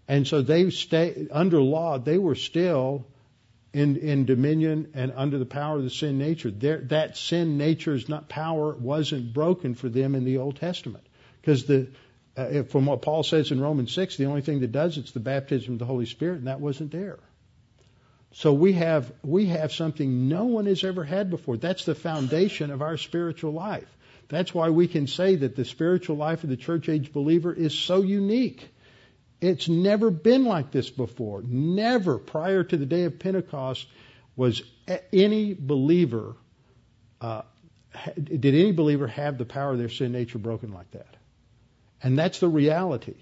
And 0.08 0.26
so 0.26 0.42
they 0.42 0.70
stay 0.70 1.28
under 1.32 1.62
law, 1.62 1.98
they 1.98 2.18
were 2.18 2.36
still 2.36 3.06
in, 3.74 3.98
in 3.98 4.26
dominion 4.26 4.92
and 4.94 5.12
under 5.16 5.38
the 5.38 5.46
power 5.46 5.78
of 5.78 5.84
the 5.84 5.90
sin 5.90 6.18
nature. 6.18 6.50
There, 6.50 6.80
that 6.86 7.18
sin 7.18 7.58
nature's 7.58 8.08
not 8.08 8.30
power 8.30 8.74
wasn't 8.74 9.34
broken 9.34 9.76
for 9.76 9.90
them 9.90 10.16
in 10.16 10.24
the 10.24 10.38
Old 10.38 10.56
Testament. 10.56 11.06
Because 11.42 11.66
the, 11.66 11.90
uh, 12.36 12.64
from 12.64 12.86
what 12.86 13.02
Paul 13.02 13.24
says 13.24 13.52
in 13.52 13.60
Romans 13.60 13.94
6, 13.94 14.18
the 14.18 14.26
only 14.26 14.42
thing 14.42 14.62
that 14.62 14.72
does 14.72 14.98
it's 14.98 15.12
the 15.12 15.20
baptism 15.20 15.74
of 15.74 15.80
the 15.80 15.86
Holy 15.86 16.06
Spirit, 16.06 16.38
and 16.38 16.48
that 16.48 16.62
wasn't 16.62 16.92
there. 16.92 17.20
So 18.34 18.54
we 18.54 18.74
have 18.74 19.12
we 19.24 19.48
have 19.48 19.72
something 19.72 20.28
no 20.28 20.46
one 20.46 20.66
has 20.66 20.84
ever 20.84 21.04
had 21.04 21.30
before. 21.30 21.58
That's 21.58 21.86
the 21.86 21.96
foundation 21.96 22.72
of 22.72 22.82
our 22.82 22.98
spiritual 22.98 23.54
life. 23.54 23.88
That's 24.30 24.54
why 24.54 24.70
we 24.70 24.88
can 24.88 25.08
say 25.08 25.36
that 25.38 25.56
the 25.56 25.66
spiritual 25.66 26.18
life 26.18 26.44
of 26.44 26.50
the 26.50 26.58
church 26.58 26.90
age 26.90 27.14
believer 27.14 27.54
is 27.54 27.74
so 27.74 28.02
unique. 28.02 28.70
It's 29.40 29.70
never 29.70 30.10
been 30.12 30.46
like 30.46 30.72
this 30.72 30.90
before. 30.90 31.42
Never 31.44 32.18
prior 32.18 32.64
to 32.64 32.78
the 32.78 32.86
day 32.86 33.04
of 33.04 33.20
Pentecost 33.20 33.88
was 34.36 34.62
any 35.14 35.54
believer, 35.54 36.36
uh, 37.22 37.44
did 38.22 38.46
any 38.46 38.72
believer 38.72 39.08
have 39.08 39.38
the 39.38 39.46
power 39.46 39.72
of 39.72 39.78
their 39.78 39.90
sin 39.90 40.12
nature 40.12 40.40
broken 40.40 40.74
like 40.74 40.92
that? 40.92 41.16
And 42.04 42.18
that's 42.18 42.40
the 42.40 42.50
reality. 42.50 43.16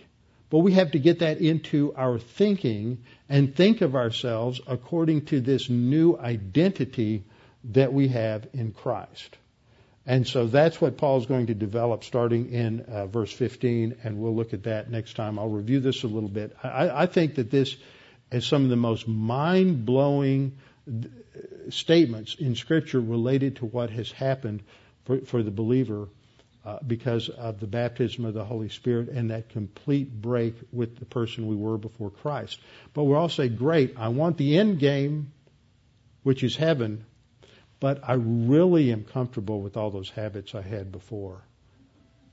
But 0.50 0.60
we 0.60 0.74
have 0.74 0.92
to 0.92 1.00
get 1.00 1.20
that 1.20 1.40
into 1.40 1.94
our 1.96 2.20
thinking 2.20 3.04
and 3.30 3.56
think 3.56 3.82
of 3.82 3.96
ourselves 3.96 4.62
according 4.68 5.26
to 5.26 5.40
this 5.40 5.70
new 5.70 6.18
identity 6.18 7.24
that 7.66 7.94
we 7.94 8.10
have 8.10 8.48
in 8.54 8.72
Christ. 8.72 9.38
And 10.08 10.28
so 10.28 10.46
that's 10.46 10.80
what 10.80 10.98
Paul's 10.98 11.26
going 11.26 11.48
to 11.48 11.56
develop 11.56 12.04
starting 12.04 12.52
in 12.52 12.82
uh, 12.82 13.08
verse 13.08 13.32
15, 13.32 13.98
and 14.04 14.20
we'll 14.20 14.36
look 14.36 14.54
at 14.54 14.64
that 14.64 14.92
next 14.92 15.16
time. 15.16 15.40
I'll 15.40 15.50
review 15.50 15.80
this 15.80 16.04
a 16.04 16.08
little 16.08 16.30
bit. 16.30 16.56
I, 16.64 16.90
I 16.90 17.06
think 17.08 17.36
that 17.36 17.50
this 17.50 17.76
is 18.32 18.46
some 18.46 18.64
of 18.64 18.70
the 18.70 18.76
most 18.76 19.08
mind 19.08 19.86
blowing 19.86 20.58
uh, 20.88 21.08
statements 21.70 22.36
in 22.36 22.56
Scripture 22.56 23.02
related 23.02 23.58
to 23.58 23.66
what 23.66 23.90
has 23.90 24.12
happened 24.12 24.62
for, 25.06 25.22
for 25.22 25.42
the 25.42 25.52
believer 25.52 26.08
uh, 26.66 26.80
because 26.86 27.30
of 27.30 27.60
the 27.60 27.68
baptism 27.68 28.26
of 28.26 28.34
the 28.34 28.46
Holy 28.46 28.70
Spirit 28.70 29.10
and 29.10 29.32
that 29.32 29.50
complete 29.50 30.12
break 30.12 30.56
with 30.72 31.00
the 31.00 31.06
person 31.06 31.48
we 31.48 31.56
were 31.56 31.78
before 31.78 32.12
Christ. 32.12 32.60
But 32.94 33.06
we'll 33.06 33.18
all 33.18 33.30
say, 33.30 33.50
great, 33.50 33.96
I 33.98 34.10
want 34.10 34.38
the 34.38 34.58
end 34.58 34.80
game, 34.80 35.32
which 36.24 36.44
is 36.44 36.56
heaven, 36.56 37.06
but 37.86 38.00
I 38.02 38.14
really 38.14 38.92
am 38.92 39.04
comfortable 39.04 39.62
with 39.62 39.78
all 39.78 39.92
those 39.92 40.10
habits 40.10 40.56
I 40.56 40.64
had 40.64 40.92
before. 40.92 41.44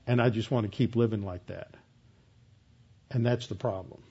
And 0.07 0.19
I 0.19 0.31
just 0.31 0.49
want 0.49 0.65
to 0.65 0.75
keep 0.75 0.95
living 0.95 1.21
like 1.21 1.45
that. 1.45 1.75
And 3.11 3.23
that's 3.23 3.45
the 3.45 3.53
problem. 3.53 4.01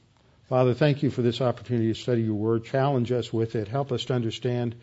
Father, 0.49 0.73
thank 0.73 1.03
you 1.03 1.11
for 1.11 1.23
this 1.23 1.41
opportunity 1.41 1.93
to 1.93 2.01
study 2.01 2.23
your 2.23 2.37
word. 2.37 2.67
Challenge 2.67 3.11
us 3.11 3.33
with 3.33 3.57
it. 3.57 3.67
Help 3.67 3.91
us 3.91 4.05
to 4.05 4.15
understand 4.15 4.77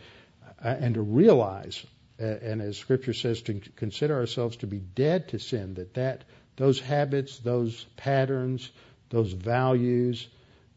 uh, 0.62 0.68
and 0.68 0.96
to 0.96 1.02
realize, 1.02 1.82
uh, 2.22 2.26
and 2.26 2.62
as 2.62 2.78
Scripture 2.78 3.14
says, 3.14 3.42
to 3.44 3.62
consider 3.78 4.16
ourselves 4.16 4.58
to 4.58 4.68
be 4.68 4.80
dead 4.80 5.30
to 5.30 5.40
sin. 5.40 5.76
That 5.76 5.94
that 5.94 6.26
those 6.58 6.82
habits, 6.82 7.40
those 7.40 7.86
patterns, 7.96 8.70
those 9.10 9.32
values, 9.32 10.28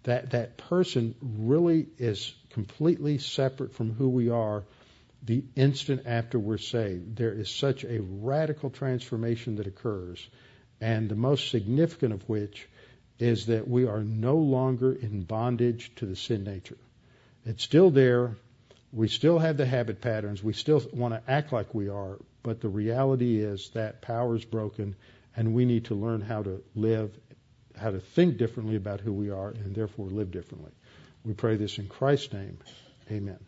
that 0.05 0.30
that 0.30 0.59
person 0.59 1.16
really 1.20 1.89
is 1.99 2.33
completely 2.51 3.18
separate 3.18 3.74
from 3.74 3.93
who 3.93 4.09
we 4.09 4.30
are 4.30 4.62
the 5.25 5.45
instant 5.55 6.03
after 6.07 6.39
we're 6.39 6.59
saved. 6.59 7.16
There 7.16 7.33
is 7.33 7.49
such 7.49 7.85
a 7.85 8.01
radical 8.01 8.70
transformation 8.70 9.57
that 9.57 9.66
occurs, 9.66 10.29
and 10.81 11.09
the 11.09 11.16
most 11.16 11.51
significant 11.51 12.12
of 12.12 12.29
which 12.29 12.68
is 13.18 13.47
that 13.47 13.68
we 13.68 13.87
are 13.87 14.03
no 14.03 14.37
longer 14.37 14.93
in 14.93 15.23
bondage 15.23 15.95
to 15.97 16.07
the 16.07 16.16
sin 16.16 16.43
nature. 16.43 16.79
It's 17.45 17.62
still 17.62 17.91
there. 17.91 18.37
We 18.93 19.09
still 19.09 19.39
have 19.39 19.57
the 19.57 19.66
habit 19.66 20.01
patterns. 20.01 20.43
We 20.43 20.53
still 20.53 20.83
want 20.93 21.14
to 21.14 21.31
act 21.31 21.53
like 21.53 21.75
we 21.75 21.89
are, 21.89 22.18
But 22.43 22.61
the 22.61 22.68
reality 22.68 23.39
is 23.41 23.70
that 23.75 24.03
power 24.03 24.35
is 24.35 24.45
broken, 24.45 24.97
and 25.37 25.55
we 25.55 25.64
need 25.64 25.85
to 25.87 25.95
learn 25.95 26.20
how 26.20 26.43
to 26.43 26.62
live, 26.75 27.16
how 27.77 27.93
to 27.93 28.01
think 28.01 28.37
differently 28.37 28.77
about 28.77 29.01
who 29.01 29.12
we 29.12 29.31
are, 29.31 29.51
and 29.51 29.75
therefore 29.75 30.07
live 30.07 30.33
differently. 30.33 30.73
We 31.25 31.35
pray 31.35 31.57
this 31.57 31.79
in 31.79 31.87
Christ's 31.87 32.33
name. 32.33 32.59
Amen. 33.11 33.39